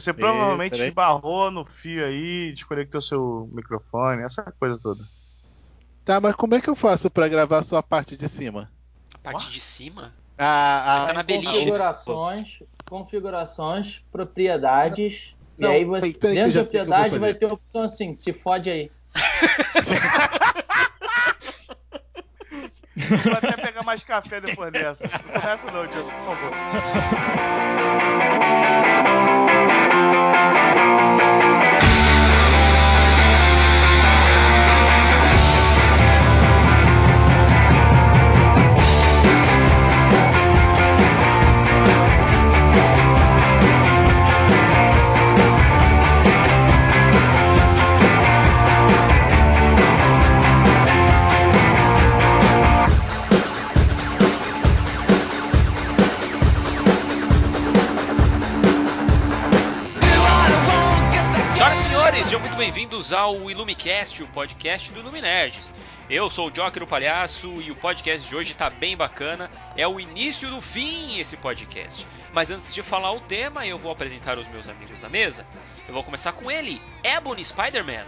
Você 0.00 0.12
provavelmente 0.12 0.78
esbarrou 0.82 1.50
no 1.50 1.64
fio 1.64 2.04
aí, 2.04 2.52
desconectou 2.52 3.00
seu 3.00 3.48
microfone, 3.50 4.22
essa 4.22 4.42
coisa 4.60 4.78
toda. 4.78 5.02
Tá, 6.04 6.20
mas 6.20 6.34
como 6.34 6.54
é 6.54 6.60
que 6.60 6.68
eu 6.68 6.76
faço 6.76 7.08
para 7.10 7.26
gravar 7.28 7.62
só 7.62 7.78
a 7.78 7.82
parte 7.82 8.14
de 8.14 8.28
cima? 8.28 8.70
A 9.14 9.18
parte 9.18 9.50
de 9.50 9.58
cima? 9.58 10.12
Ah, 10.36 11.04
ah, 11.04 11.06
tá 11.06 11.14
na 11.14 11.22
beliche. 11.22 11.50
Configurações, 11.50 12.58
configurações, 12.86 14.02
propriedades. 14.12 15.34
Não, 15.56 15.70
e 15.70 15.76
aí 15.76 15.84
você, 15.86 16.12
dentro 16.12 16.52
da 16.52 16.60
propriedade 16.62 17.18
vai 17.18 17.32
ter 17.32 17.50
a 17.50 17.54
opção 17.54 17.82
assim, 17.82 18.14
se 18.14 18.34
fode 18.34 18.68
aí. 18.70 18.90
Vou 23.24 23.32
até 23.32 23.52
pegar 23.52 23.82
mais 23.82 24.04
café 24.04 24.42
depois 24.42 24.70
dessa. 24.72 25.04
Não 25.04 25.40
começa 25.40 25.70
não, 25.70 25.86
Diogo, 25.86 26.10
por 26.10 26.36
favor. 26.36 26.52
Sejam 62.22 62.40
muito 62.40 62.56
bem-vindos 62.56 63.12
ao 63.12 63.50
Ilumicast, 63.50 64.22
o 64.22 64.26
podcast 64.28 64.90
do 64.90 65.00
Iluminerds. 65.00 65.70
Eu 66.08 66.30
sou 66.30 66.48
o 66.48 66.50
Joker 66.50 66.82
o 66.82 66.86
Palhaço 66.86 67.60
e 67.60 67.70
o 67.70 67.76
podcast 67.76 68.26
de 68.26 68.34
hoje 68.34 68.54
tá 68.54 68.70
bem 68.70 68.96
bacana. 68.96 69.50
É 69.76 69.86
o 69.86 70.00
início 70.00 70.48
do 70.48 70.58
fim 70.58 71.18
esse 71.18 71.36
podcast. 71.36 72.06
Mas 72.32 72.50
antes 72.50 72.74
de 72.74 72.82
falar 72.82 73.12
o 73.12 73.20
tema, 73.20 73.66
eu 73.66 73.76
vou 73.76 73.92
apresentar 73.92 74.38
os 74.38 74.48
meus 74.48 74.66
amigos 74.66 74.98
da 75.02 75.10
mesa. 75.10 75.44
Eu 75.86 75.92
vou 75.92 76.02
começar 76.02 76.32
com 76.32 76.50
ele, 76.50 76.80
Ebony 77.04 77.44
Spider-Man. 77.44 78.06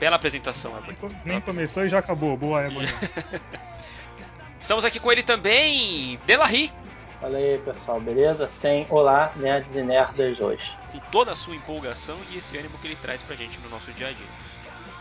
Bela 0.00 0.16
apresentação, 0.16 0.76
Ebony. 0.76 0.98
Nem 1.24 1.40
começou 1.40 1.84
e 1.84 1.88
já 1.88 2.00
acabou. 2.00 2.36
Boa, 2.36 2.66
Ebony. 2.66 2.88
Estamos 4.60 4.84
aqui 4.84 4.98
com 4.98 5.12
ele 5.12 5.22
também, 5.22 6.18
Delarry. 6.26 6.72
Fala 7.24 7.38
aí, 7.38 7.58
pessoal, 7.64 7.98
beleza? 7.98 8.46
Sem 8.48 8.86
olá, 8.90 9.32
nerds 9.36 9.74
e 9.74 9.82
nerdas 9.82 10.38
hoje. 10.38 10.70
Com 10.92 10.98
toda 11.10 11.32
a 11.32 11.34
sua 11.34 11.56
empolgação 11.56 12.18
e 12.30 12.36
esse 12.36 12.54
ânimo 12.58 12.76
que 12.76 12.86
ele 12.86 12.96
traz 12.96 13.22
pra 13.22 13.34
gente 13.34 13.58
no 13.60 13.70
nosso 13.70 13.90
dia 13.92 14.08
a 14.08 14.12
dia. 14.12 14.26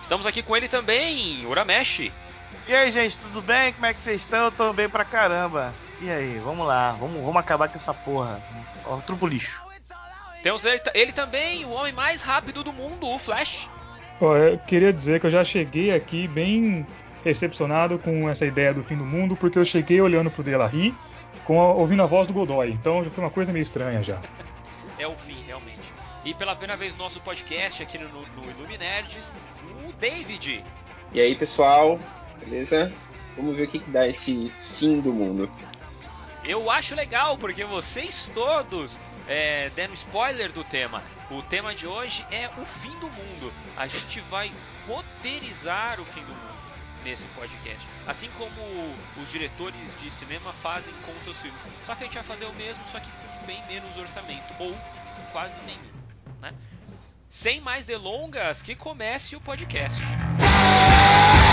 Estamos 0.01 0.25
aqui 0.25 0.41
com 0.41 0.55
ele 0.55 0.69
também, 0.69 1.45
Uramesh. 1.45 2.09
E 2.65 2.73
aí, 2.73 2.89
gente, 2.91 3.17
tudo 3.17 3.41
bem? 3.41 3.73
Como 3.73 3.85
é 3.85 3.93
que 3.93 4.01
vocês 4.01 4.21
estão? 4.21 4.45
Eu 4.45 4.51
tô 4.53 4.71
bem 4.71 4.87
pra 4.87 5.03
caramba. 5.03 5.73
E 5.99 6.09
aí, 6.09 6.39
vamos 6.39 6.65
lá, 6.65 6.93
vamos, 6.93 7.21
vamos 7.21 7.35
acabar 7.35 7.67
com 7.67 7.75
essa 7.75 7.93
porra. 7.93 8.41
Ó, 8.85 9.01
trupo 9.01 9.27
lixo. 9.27 9.61
Temos 10.41 10.63
ele, 10.63 10.79
ele, 10.93 11.11
também, 11.11 11.65
o 11.65 11.71
homem 11.71 11.91
mais 11.91 12.21
rápido 12.21 12.63
do 12.63 12.71
mundo, 12.71 13.05
o 13.05 13.19
Flash. 13.19 13.69
Oh, 14.21 14.33
eu 14.33 14.57
queria 14.59 14.93
dizer 14.93 15.19
que 15.19 15.25
eu 15.25 15.31
já 15.31 15.43
cheguei 15.43 15.93
aqui 15.93 16.25
bem 16.29 16.87
recepcionado 17.21 17.99
com 17.99 18.29
essa 18.29 18.45
ideia 18.45 18.73
do 18.73 18.81
fim 18.81 18.95
do 18.95 19.03
mundo, 19.03 19.35
porque 19.35 19.59
eu 19.59 19.65
cheguei 19.65 19.99
olhando 19.99 20.31
pro 20.31 20.41
Delarry 20.41 20.95
com 21.45 21.61
a, 21.61 21.73
ouvindo 21.73 22.03
a 22.03 22.05
voz 22.05 22.27
do 22.27 22.33
Godoy. 22.33 22.71
Então 22.71 23.03
já 23.03 23.09
foi 23.09 23.23
uma 23.23 23.29
coisa 23.31 23.51
meio 23.51 23.63
estranha 23.63 24.01
já. 24.01 24.21
É 24.97 25.07
o 25.07 25.15
fim, 25.15 25.37
realmente. 25.45 25.93
E 26.23 26.33
pela 26.33 26.55
primeira 26.55 26.77
vez 26.77 26.95
no 26.95 27.03
nosso 27.03 27.19
podcast 27.21 27.83
aqui 27.83 27.97
no, 27.97 28.07
no 28.07 28.51
Iluminerds, 28.51 29.33
o 29.87 29.91
David. 29.93 30.63
E 31.11 31.19
aí, 31.19 31.35
pessoal? 31.35 31.99
Beleza? 32.39 32.93
Vamos 33.35 33.57
ver 33.57 33.63
o 33.63 33.67
que, 33.67 33.79
que 33.79 33.89
dá 33.89 34.07
esse 34.07 34.51
fim 34.77 35.01
do 35.01 35.11
mundo. 35.11 35.49
Eu 36.45 36.69
acho 36.69 36.95
legal, 36.95 37.37
porque 37.37 37.63
vocês 37.65 38.31
todos 38.33 38.99
é, 39.27 39.69
deram 39.75 39.93
spoiler 39.93 40.51
do 40.51 40.63
tema. 40.63 41.03
O 41.31 41.41
tema 41.41 41.73
de 41.73 41.87
hoje 41.87 42.25
é 42.29 42.49
o 42.57 42.65
fim 42.65 42.91
do 42.99 43.07
mundo. 43.07 43.51
A 43.75 43.87
gente 43.87 44.21
vai 44.21 44.51
roteirizar 44.87 45.99
o 45.99 46.05
fim 46.05 46.21
do 46.21 46.33
mundo 46.33 46.52
nesse 47.03 47.27
podcast. 47.29 47.87
Assim 48.07 48.29
como 48.37 48.51
os 49.21 49.29
diretores 49.29 49.95
de 49.99 50.09
cinema 50.09 50.51
fazem 50.53 50.93
com 51.05 51.19
seus 51.21 51.41
filmes. 51.41 51.61
Só 51.83 51.95
que 51.95 52.03
a 52.03 52.05
gente 52.05 52.15
vai 52.15 52.23
fazer 52.23 52.45
o 52.45 52.53
mesmo, 52.53 52.85
só 52.85 52.99
que 52.99 53.09
com 53.09 53.45
bem 53.45 53.63
menos 53.67 53.97
orçamento, 53.97 54.53
ou 54.59 54.75
quase 55.31 55.59
nenhum. 55.61 55.93
Né? 56.41 56.53
Sem 57.29 57.61
mais 57.61 57.85
delongas, 57.85 58.61
que 58.61 58.75
comece 58.75 59.35
o 59.35 59.41
podcast. 59.41 60.01
Em 60.01 61.52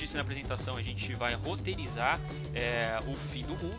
Disse 0.00 0.16
na 0.16 0.22
apresentação, 0.22 0.76
a 0.76 0.82
gente 0.82 1.14
vai 1.14 1.34
roteirizar 1.34 2.18
é, 2.54 2.98
o 3.06 3.14
fim 3.14 3.42
do 3.42 3.54
mundo. 3.54 3.78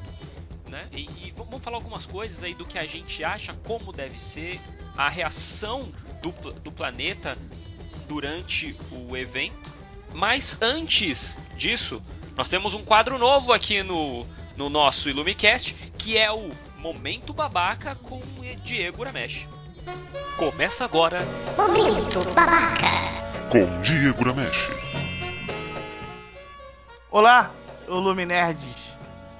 Né? 0.70 0.88
E, 0.92 1.09
e, 1.28 1.34
vamos 1.36 1.62
falar 1.62 1.78
algumas 1.78 2.06
coisas 2.06 2.44
aí 2.44 2.54
do 2.54 2.66
que 2.66 2.80
a 2.80 2.86
gente 2.86 3.24
acha, 3.24 3.54
como 3.66 3.92
deve 3.92 4.18
ser 4.18 4.62
a 4.96 5.09
reação 5.09 5.92
do, 6.22 6.32
do 6.54 6.72
planeta 6.72 7.38
durante 8.08 8.78
o 8.92 9.18
evento. 9.18 9.72
Mas 10.14 10.62
antes 10.62 11.40
disso, 11.58 12.02
nós 12.38 12.48
temos 12.48 12.74
um 12.74 12.84
quadro 12.84 13.18
novo 13.18 13.52
aqui 13.52 13.84
no, 13.84 14.26
no 14.56 14.70
nosso 14.70 15.09
Illumicast, 15.09 15.74
que 15.98 16.18
é 16.18 16.32
o 16.32 16.50
Momento 16.78 17.34
Babaca 17.34 17.96
com 17.96 18.22
Diego 18.64 19.03
Ramesh. 19.03 19.48
Começa 20.38 20.86
agora. 20.86 21.20
Momento 21.58 22.24
Babaca. 22.34 22.88
Com 23.50 23.82
Diego 23.82 24.24
Ramesh. 24.24 24.91
Olá, 27.11 27.52
Luminerds! 27.90 28.97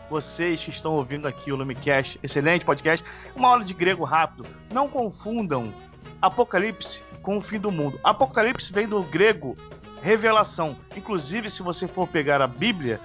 Vocês 0.10 0.62
que 0.62 0.70
estão 0.70 0.92
ouvindo 0.92 1.26
aqui 1.26 1.54
o 1.54 1.56
Lumicast, 1.56 2.20
excelente 2.22 2.66
podcast, 2.66 3.08
uma 3.34 3.48
aula 3.48 3.64
de 3.64 3.74
grego 3.74 4.04
rápido. 4.04 4.46
Não 4.74 4.90
confundam 4.90 5.74
Apocalipse 6.22 7.02
com 7.22 7.38
o 7.38 7.42
fim 7.42 7.60
do 7.60 7.72
mundo. 7.72 7.98
Apocalipse 8.04 8.74
vem 8.74 8.90
do 8.90 9.02
grego 9.04 9.56
revelação. 10.04 10.76
Inclusive, 10.98 11.50
se 11.50 11.64
você 11.64 11.88
for 11.88 12.10
pegar 12.10 12.42
a 12.42 12.48
Bíblia 12.48 13.00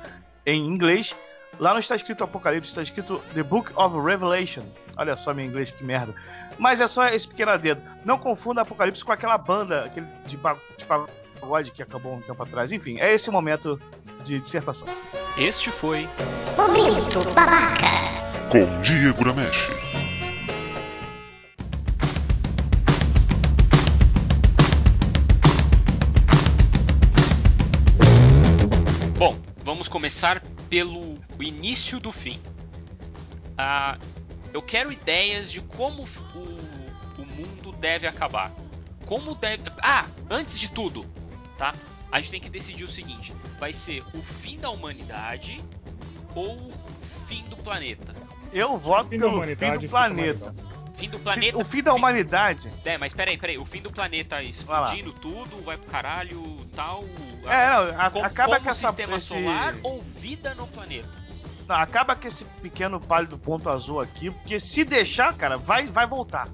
em 0.44 0.66
inglês, 0.66 1.14
lá 1.60 1.70
não 1.70 1.78
está 1.78 1.94
escrito 1.94 2.24
Apocalipse, 2.24 2.70
está 2.70 2.82
escrito 2.82 3.22
The 3.34 3.44
Book 3.44 3.70
of 3.76 3.96
Revelation. 4.04 4.64
Olha 4.96 5.14
só 5.14 5.32
meu 5.32 5.46
inglês, 5.46 5.70
que 5.70 5.84
merda. 5.84 6.12
Mas 6.58 6.80
é 6.80 6.88
só 6.88 7.06
esse 7.06 7.28
pequeno 7.28 7.56
dedo. 7.56 7.80
Não 8.04 8.18
confunda 8.18 8.62
Apocalipse 8.62 9.04
com 9.04 9.12
aquela 9.12 9.38
banda 9.38 9.84
aquele 9.84 10.06
de, 10.26 10.36
de 10.36 10.84
Void 11.40 11.70
que 11.70 11.82
acabou 11.82 12.14
um 12.14 12.20
tempo 12.20 12.42
atrás. 12.42 12.72
Enfim, 12.72 12.98
é 13.00 13.14
esse 13.14 13.28
o 13.28 13.32
momento 13.32 13.80
de 14.24 14.40
dissertação. 14.40 14.86
Este 15.38 15.70
foi. 15.70 16.08
Momento 16.56 17.22
Babaca! 17.34 17.86
Com 18.50 18.80
Diego 18.82 19.24
Ramesh. 19.24 19.68
Bom, 29.18 29.38
vamos 29.64 29.88
começar 29.88 30.42
pelo 30.68 31.18
início 31.40 32.00
do 32.00 32.12
fim. 32.12 32.40
Ah, 33.58 33.98
eu 34.52 34.62
quero 34.62 34.92
ideias 34.92 35.50
de 35.50 35.60
como 35.60 36.02
o, 36.02 37.20
o 37.20 37.26
mundo 37.26 37.72
deve 37.78 38.06
acabar. 38.06 38.52
Como 39.04 39.34
deve. 39.34 39.62
Ah, 39.82 40.06
antes 40.30 40.58
de 40.58 40.70
tudo, 40.70 41.04
tá? 41.56 41.74
A 42.10 42.20
gente 42.20 42.30
tem 42.30 42.40
que 42.40 42.50
decidir 42.50 42.84
o 42.84 42.88
seguinte: 42.88 43.34
vai 43.58 43.72
ser 43.72 44.02
o 44.14 44.22
fim 44.22 44.58
da 44.58 44.70
humanidade 44.70 45.62
ou 46.34 46.52
o 46.52 46.72
fim 47.26 47.42
do 47.44 47.56
planeta? 47.56 48.14
Eu 48.52 48.78
voto 48.78 49.10
fim 49.10 49.18
pelo 49.18 49.42
fim 49.42 49.78
do 49.78 49.88
planeta. 49.88 50.54
Fim 50.96 51.10
do 51.10 51.18
planeta. 51.18 51.58
o 51.58 51.64
fim 51.64 51.82
da 51.82 51.92
humanidade. 51.92 52.72
É, 52.84 52.96
mas 52.96 53.12
peraí, 53.12 53.36
peraí. 53.36 53.58
O 53.58 53.66
fim 53.66 53.82
do 53.82 53.90
planeta 53.90 54.42
explodindo 54.42 55.12
tudo, 55.12 55.62
vai 55.62 55.76
pro 55.76 55.90
caralho 55.90 56.66
tal. 56.74 57.04
É, 57.44 57.68
não, 57.68 58.00
a, 58.00 58.10
com, 58.10 58.24
acaba 58.24 58.58
com 58.58 58.70
essa, 58.70 58.88
sistema 58.88 59.16
esse... 59.16 59.26
solar 59.26 59.76
ou 59.82 60.00
vida 60.00 60.54
no 60.54 60.66
planeta? 60.66 61.08
Não, 61.68 61.76
acaba 61.76 62.16
com 62.16 62.26
esse 62.26 62.44
pequeno 62.62 62.98
pálido 62.98 63.36
ponto 63.36 63.68
azul 63.68 64.00
aqui, 64.00 64.30
porque 64.30 64.58
se 64.58 64.84
deixar, 64.84 65.36
cara, 65.36 65.58
vai, 65.58 65.86
vai 65.86 66.06
voltar. 66.06 66.48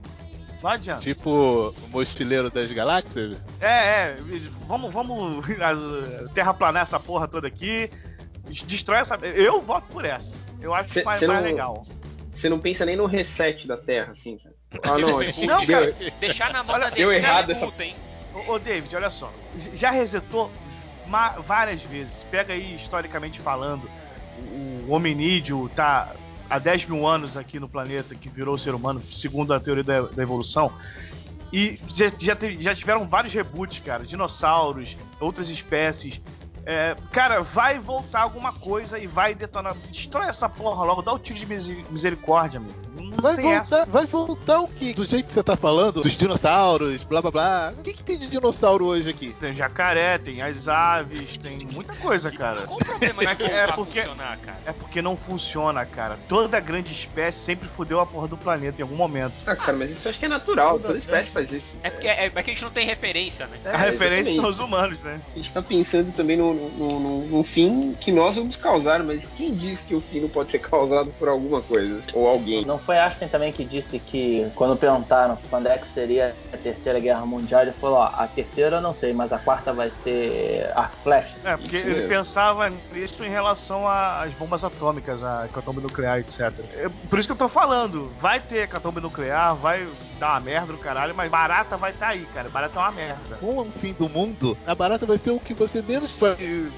Não 0.62 0.70
adianta. 0.70 1.02
Tipo 1.02 1.74
o 1.76 1.88
mochileiro 1.88 2.48
das 2.48 2.70
galáxias? 2.70 3.44
É, 3.60 3.66
é. 3.66 4.16
Vamos, 4.68 4.92
vamos 4.92 5.44
terraplanar 6.34 6.84
essa 6.84 7.00
porra 7.00 7.26
toda 7.26 7.48
aqui. 7.48 7.90
Destrói 8.66 9.00
essa. 9.00 9.16
Eu 9.16 9.60
voto 9.60 9.88
por 9.88 10.04
essa. 10.04 10.36
Eu 10.60 10.72
acho 10.72 10.92
cê, 10.92 11.02
mais, 11.02 11.20
mais 11.22 11.42
não, 11.42 11.50
legal. 11.50 11.82
Você 12.34 12.48
não 12.48 12.60
pensa 12.60 12.86
nem 12.86 12.96
no 12.96 13.06
reset 13.06 13.66
da 13.66 13.76
Terra, 13.76 14.12
assim, 14.12 14.38
sabe? 14.38 14.54
Ah, 14.82 14.96
não, 14.98 15.18
não 15.46 15.66
cara, 15.66 15.94
deixar 16.20 16.52
na 16.52 16.62
mão 16.62 16.78
da 16.78 16.90
deu 16.90 17.12
errado 17.12 17.50
essa... 17.50 17.66
puta, 17.66 17.84
hein? 17.84 17.96
Ô, 18.32 18.52
ô, 18.52 18.58
David, 18.58 18.94
olha 18.94 19.10
só. 19.10 19.32
Já 19.74 19.90
resetou 19.90 20.50
várias 21.44 21.82
vezes. 21.82 22.24
Pega 22.30 22.54
aí, 22.54 22.76
historicamente 22.76 23.40
falando, 23.40 23.90
o, 24.38 24.86
o 24.88 24.92
hominídeo 24.92 25.68
tá 25.74 26.14
há 26.52 26.58
10 26.58 26.86
mil 26.86 27.06
anos 27.06 27.36
aqui 27.36 27.58
no 27.58 27.66
planeta, 27.66 28.14
que 28.14 28.28
virou 28.28 28.58
ser 28.58 28.74
humano, 28.74 29.02
segundo 29.10 29.54
a 29.54 29.60
teoria 29.60 29.82
da, 29.82 30.02
da 30.02 30.22
evolução. 30.22 30.70
E 31.50 31.78
já, 31.86 32.08
já, 32.18 32.36
já, 32.58 32.74
tiveram 32.74 33.08
vários 33.08 33.32
reboots, 33.32 33.78
cara. 33.78 34.04
Dinossauros, 34.04 34.96
outras 35.18 35.48
espécies. 35.48 36.20
É, 36.64 36.94
cara, 37.10 37.40
vai 37.40 37.78
voltar 37.78 38.20
alguma 38.20 38.52
coisa 38.52 38.98
e 38.98 39.06
vai 39.06 39.34
detonar. 39.34 39.74
Destrói 39.90 40.26
essa 40.26 40.48
porra 40.48 40.84
logo, 40.84 41.02
dá 41.02 41.12
o 41.12 41.18
tiro 41.18 41.38
de 41.38 41.46
misericórdia, 41.90 42.60
amigo. 42.60 42.91
Não 43.12 43.22
vai 43.22 43.36
voltar, 43.36 43.60
essa. 43.60 43.86
vai 43.86 44.06
voltar 44.06 44.60
o 44.60 44.68
que? 44.68 44.94
Do 44.94 45.04
jeito 45.04 45.26
que 45.26 45.32
você 45.32 45.42
tá 45.42 45.56
falando, 45.56 46.02
dos 46.02 46.12
dinossauros, 46.12 47.02
blá 47.04 47.20
blá 47.20 47.30
blá. 47.30 47.74
O 47.78 47.82
que, 47.82 47.92
que 47.92 48.02
tem 48.02 48.18
de 48.18 48.26
dinossauro 48.26 48.86
hoje 48.86 49.10
aqui? 49.10 49.34
Tem 49.40 49.52
jacaré, 49.52 50.18
tem 50.18 50.42
as 50.42 50.68
aves, 50.68 51.36
tem 51.38 51.58
muita 51.72 51.94
coisa, 51.94 52.30
cara. 52.30 52.62
Qual 52.62 52.78
o 52.78 52.84
problema 52.84 53.34
de 53.34 53.42
é, 53.44 53.64
é 53.64 53.66
porque, 53.72 54.00
funcionar, 54.00 54.38
cara? 54.38 54.58
É 54.64 54.72
porque 54.72 55.02
não 55.02 55.16
funciona, 55.16 55.84
cara. 55.84 56.18
Toda 56.28 56.58
grande 56.60 56.92
espécie 56.92 57.38
sempre 57.38 57.68
fudeu 57.68 58.00
a 58.00 58.06
porra 58.06 58.28
do 58.28 58.36
planeta 58.36 58.80
em 58.80 58.82
algum 58.82 58.96
momento. 58.96 59.34
Ah, 59.46 59.56
cara, 59.56 59.76
mas 59.76 59.90
isso 59.90 60.06
eu 60.06 60.10
acho 60.10 60.18
que 60.18 60.26
é 60.26 60.28
natural. 60.28 60.78
Toda 60.78 60.98
espécie 60.98 61.30
faz 61.30 61.52
isso. 61.52 61.74
É 61.82 61.90
porque 61.90 62.08
é, 62.08 62.26
é 62.26 62.30
que 62.30 62.50
a 62.50 62.54
gente 62.54 62.62
não 62.62 62.70
tem 62.70 62.86
referência, 62.86 63.46
né? 63.46 63.58
a 63.64 63.76
referência 63.76 64.34
são 64.34 64.48
os 64.48 64.58
humanos, 64.58 65.02
né? 65.02 65.20
A 65.32 65.36
gente 65.36 65.52
tá 65.52 65.62
pensando 65.62 66.12
também 66.12 66.36
no 66.36 66.52
no, 66.54 67.00
no, 67.00 67.26
no, 67.26 67.44
fim 67.44 67.94
que 67.98 68.12
nós 68.12 68.36
vamos 68.36 68.56
causar, 68.56 69.02
mas 69.02 69.26
quem 69.36 69.54
diz 69.54 69.80
que 69.80 69.94
o 69.94 70.00
fim 70.00 70.20
não 70.20 70.28
pode 70.28 70.50
ser 70.50 70.58
causado 70.60 71.12
por 71.18 71.28
alguma 71.28 71.62
coisa 71.62 72.02
ou 72.12 72.28
alguém? 72.28 72.64
Não 72.64 72.78
foi 72.78 72.98
Einstein 73.02 73.28
também 73.28 73.52
que 73.52 73.64
disse 73.64 73.98
que 73.98 74.50
quando 74.54 74.76
perguntaram 74.76 75.36
quando 75.50 75.66
é 75.66 75.78
que 75.78 75.86
seria 75.86 76.34
a 76.52 76.56
terceira 76.56 76.98
guerra 77.00 77.24
mundial, 77.26 77.62
ele 77.62 77.72
falou: 77.72 77.98
ó, 77.98 78.10
a 78.14 78.26
terceira 78.26 78.76
eu 78.76 78.80
não 78.80 78.92
sei, 78.92 79.12
mas 79.12 79.32
a 79.32 79.38
quarta 79.38 79.72
vai 79.72 79.90
ser 80.02 80.70
a 80.74 80.84
flecha. 80.84 81.34
É, 81.44 81.56
porque 81.56 81.76
Isso 81.78 81.86
ele 81.86 81.94
mesmo. 81.96 82.08
pensava 82.08 82.70
nisso 82.92 83.24
em 83.24 83.30
relação 83.30 83.86
às 83.88 84.32
bombas 84.34 84.64
atômicas, 84.64 85.22
a 85.22 85.46
hecatombe 85.46 85.80
nuclear, 85.80 86.18
etc. 86.18 86.52
É, 86.74 86.88
por 87.08 87.18
isso 87.18 87.28
que 87.28 87.32
eu 87.32 87.36
tô 87.36 87.48
falando, 87.48 88.12
vai 88.18 88.40
ter 88.40 88.58
hecatombe 88.64 89.00
nuclear, 89.00 89.54
vai 89.54 89.86
dar 90.18 90.32
uma 90.32 90.40
merda 90.40 90.72
do 90.72 90.78
caralho, 90.78 91.14
mas 91.14 91.30
barata 91.30 91.76
vai 91.76 91.90
estar 91.90 92.06
tá 92.06 92.12
aí, 92.12 92.26
cara. 92.34 92.48
Barata 92.48 92.78
é 92.78 92.82
uma 92.82 92.92
merda. 92.92 93.36
Com 93.36 93.58
o 93.58 93.72
fim 93.72 93.92
do 93.92 94.08
mundo, 94.08 94.56
a 94.66 94.74
barata 94.74 95.06
vai 95.06 95.18
ser 95.18 95.30
o 95.30 95.40
que 95.40 95.54
você 95.54 95.82
menos 95.82 96.12
vai 96.12 96.36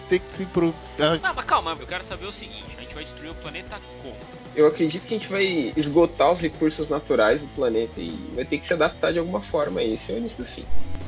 ter 0.09 0.19
que 0.19 0.33
se 0.33 0.43
improvisar. 0.43 1.21
Não, 1.21 1.35
mas 1.35 1.45
calma, 1.45 1.77
eu 1.79 1.87
quero 1.87 2.05
saber 2.05 2.27
o 2.27 2.33
seguinte: 2.33 2.65
a 2.77 2.81
gente 2.81 2.95
vai 2.95 3.05
destruir 3.05 3.31
o 3.31 3.35
planeta 3.35 3.81
como? 4.03 4.17
Eu 4.55 4.67
acredito 4.67 5.07
que 5.07 5.15
a 5.15 5.19
gente 5.19 5.29
vai 5.29 5.73
esgotar 5.77 6.31
os 6.31 6.41
recursos 6.41 6.89
naturais 6.89 7.41
do 7.41 7.49
planeta 7.49 8.01
e 8.01 8.11
vai 8.35 8.45
ter 8.45 8.59
que 8.59 8.67
se 8.67 8.73
adaptar 8.73 9.13
de 9.13 9.19
alguma 9.19 9.43
forma. 9.43 9.83
Esse 9.83 10.13
é 10.13 10.15
o 10.15 10.19
início 10.19 10.39
do 10.39 10.49
fim. 10.49 10.65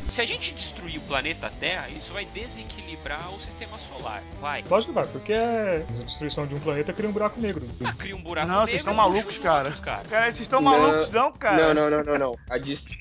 Se 0.08 0.22
a 0.22 0.25
gente 0.25 0.55
destruir 0.55 0.99
o 0.99 1.00
planeta 1.00 1.52
Terra, 1.58 1.88
isso 1.88 2.12
vai 2.12 2.25
desequilibrar 2.26 3.34
o 3.34 3.40
sistema 3.40 3.76
solar. 3.76 4.22
Vai. 4.40 4.64
Lógico 4.69 4.93
que 4.93 4.99
vai, 4.99 5.06
porque 5.08 5.32
a 5.32 6.02
destruição 6.05 6.46
de 6.46 6.55
um 6.55 6.61
planeta 6.61 6.93
cria 6.93 7.08
um 7.08 7.12
buraco 7.12 7.40
negro. 7.40 7.69
Ah, 7.84 7.93
cria 7.93 8.14
um 8.14 8.22
buraco 8.22 8.46
não, 8.46 8.55
negro. 8.55 8.61
Não, 8.61 8.70
vocês 8.70 8.81
estão 8.81 8.94
malucos, 8.94 9.38
cara. 9.38 9.64
Outros, 9.64 9.81
cara. 9.81 10.02
Cara, 10.08 10.25
vocês 10.26 10.40
estão 10.40 10.62
malucos, 10.62 11.11
não, 11.11 11.32
cara. 11.32 11.75
Não, 11.75 11.75
não, 11.75 11.90
não, 11.90 12.05
não, 12.05 12.19
não. 12.19 12.25
A, 12.49 12.56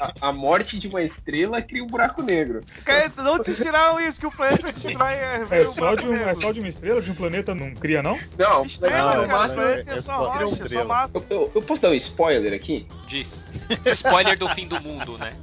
a, 0.05 0.29
a, 0.29 0.33
morte 0.33 0.77
de 0.77 0.87
uma 0.87 1.01
estrela 1.01 1.61
cria 1.61 1.83
um 1.83 1.87
buraco 1.87 2.21
negro. 2.21 2.61
Cara, 2.83 3.11
não 3.17 3.41
te 3.41 3.53
tiraram 3.53 3.99
isso, 3.99 4.19
que 4.19 4.27
o 4.27 4.31
planeta 4.31 4.71
destrói. 4.71 5.13
É, 5.13 5.45
é, 5.49 5.65
só 5.65 5.95
de 5.95 6.07
um, 6.07 6.13
é 6.13 6.35
só 6.35 6.51
de 6.51 6.59
uma 6.59 6.69
estrela, 6.69 7.01
de 7.01 7.11
um 7.11 7.15
planeta 7.15 7.55
não 7.55 7.73
cria, 7.73 8.03
não? 8.03 8.19
Não, 8.37 8.65
estrela, 8.65 9.15
não, 9.15 9.27
cara. 9.27 9.49
Planeta 9.49 9.91
é, 9.91 9.97
é 9.97 10.01
só 10.01 10.29
rocha, 10.29 10.67
só 10.67 10.85
mata. 10.85 11.17
Eu, 11.17 11.25
eu, 11.29 11.51
eu 11.55 11.61
posso 11.61 11.81
dar 11.81 11.89
um 11.89 11.95
spoiler 11.95 12.53
aqui? 12.53 12.87
Diz. 13.07 13.45
Spoiler 13.93 14.37
do 14.37 14.47
fim 14.49 14.67
do 14.67 14.79
mundo, 14.81 15.17
né? 15.17 15.35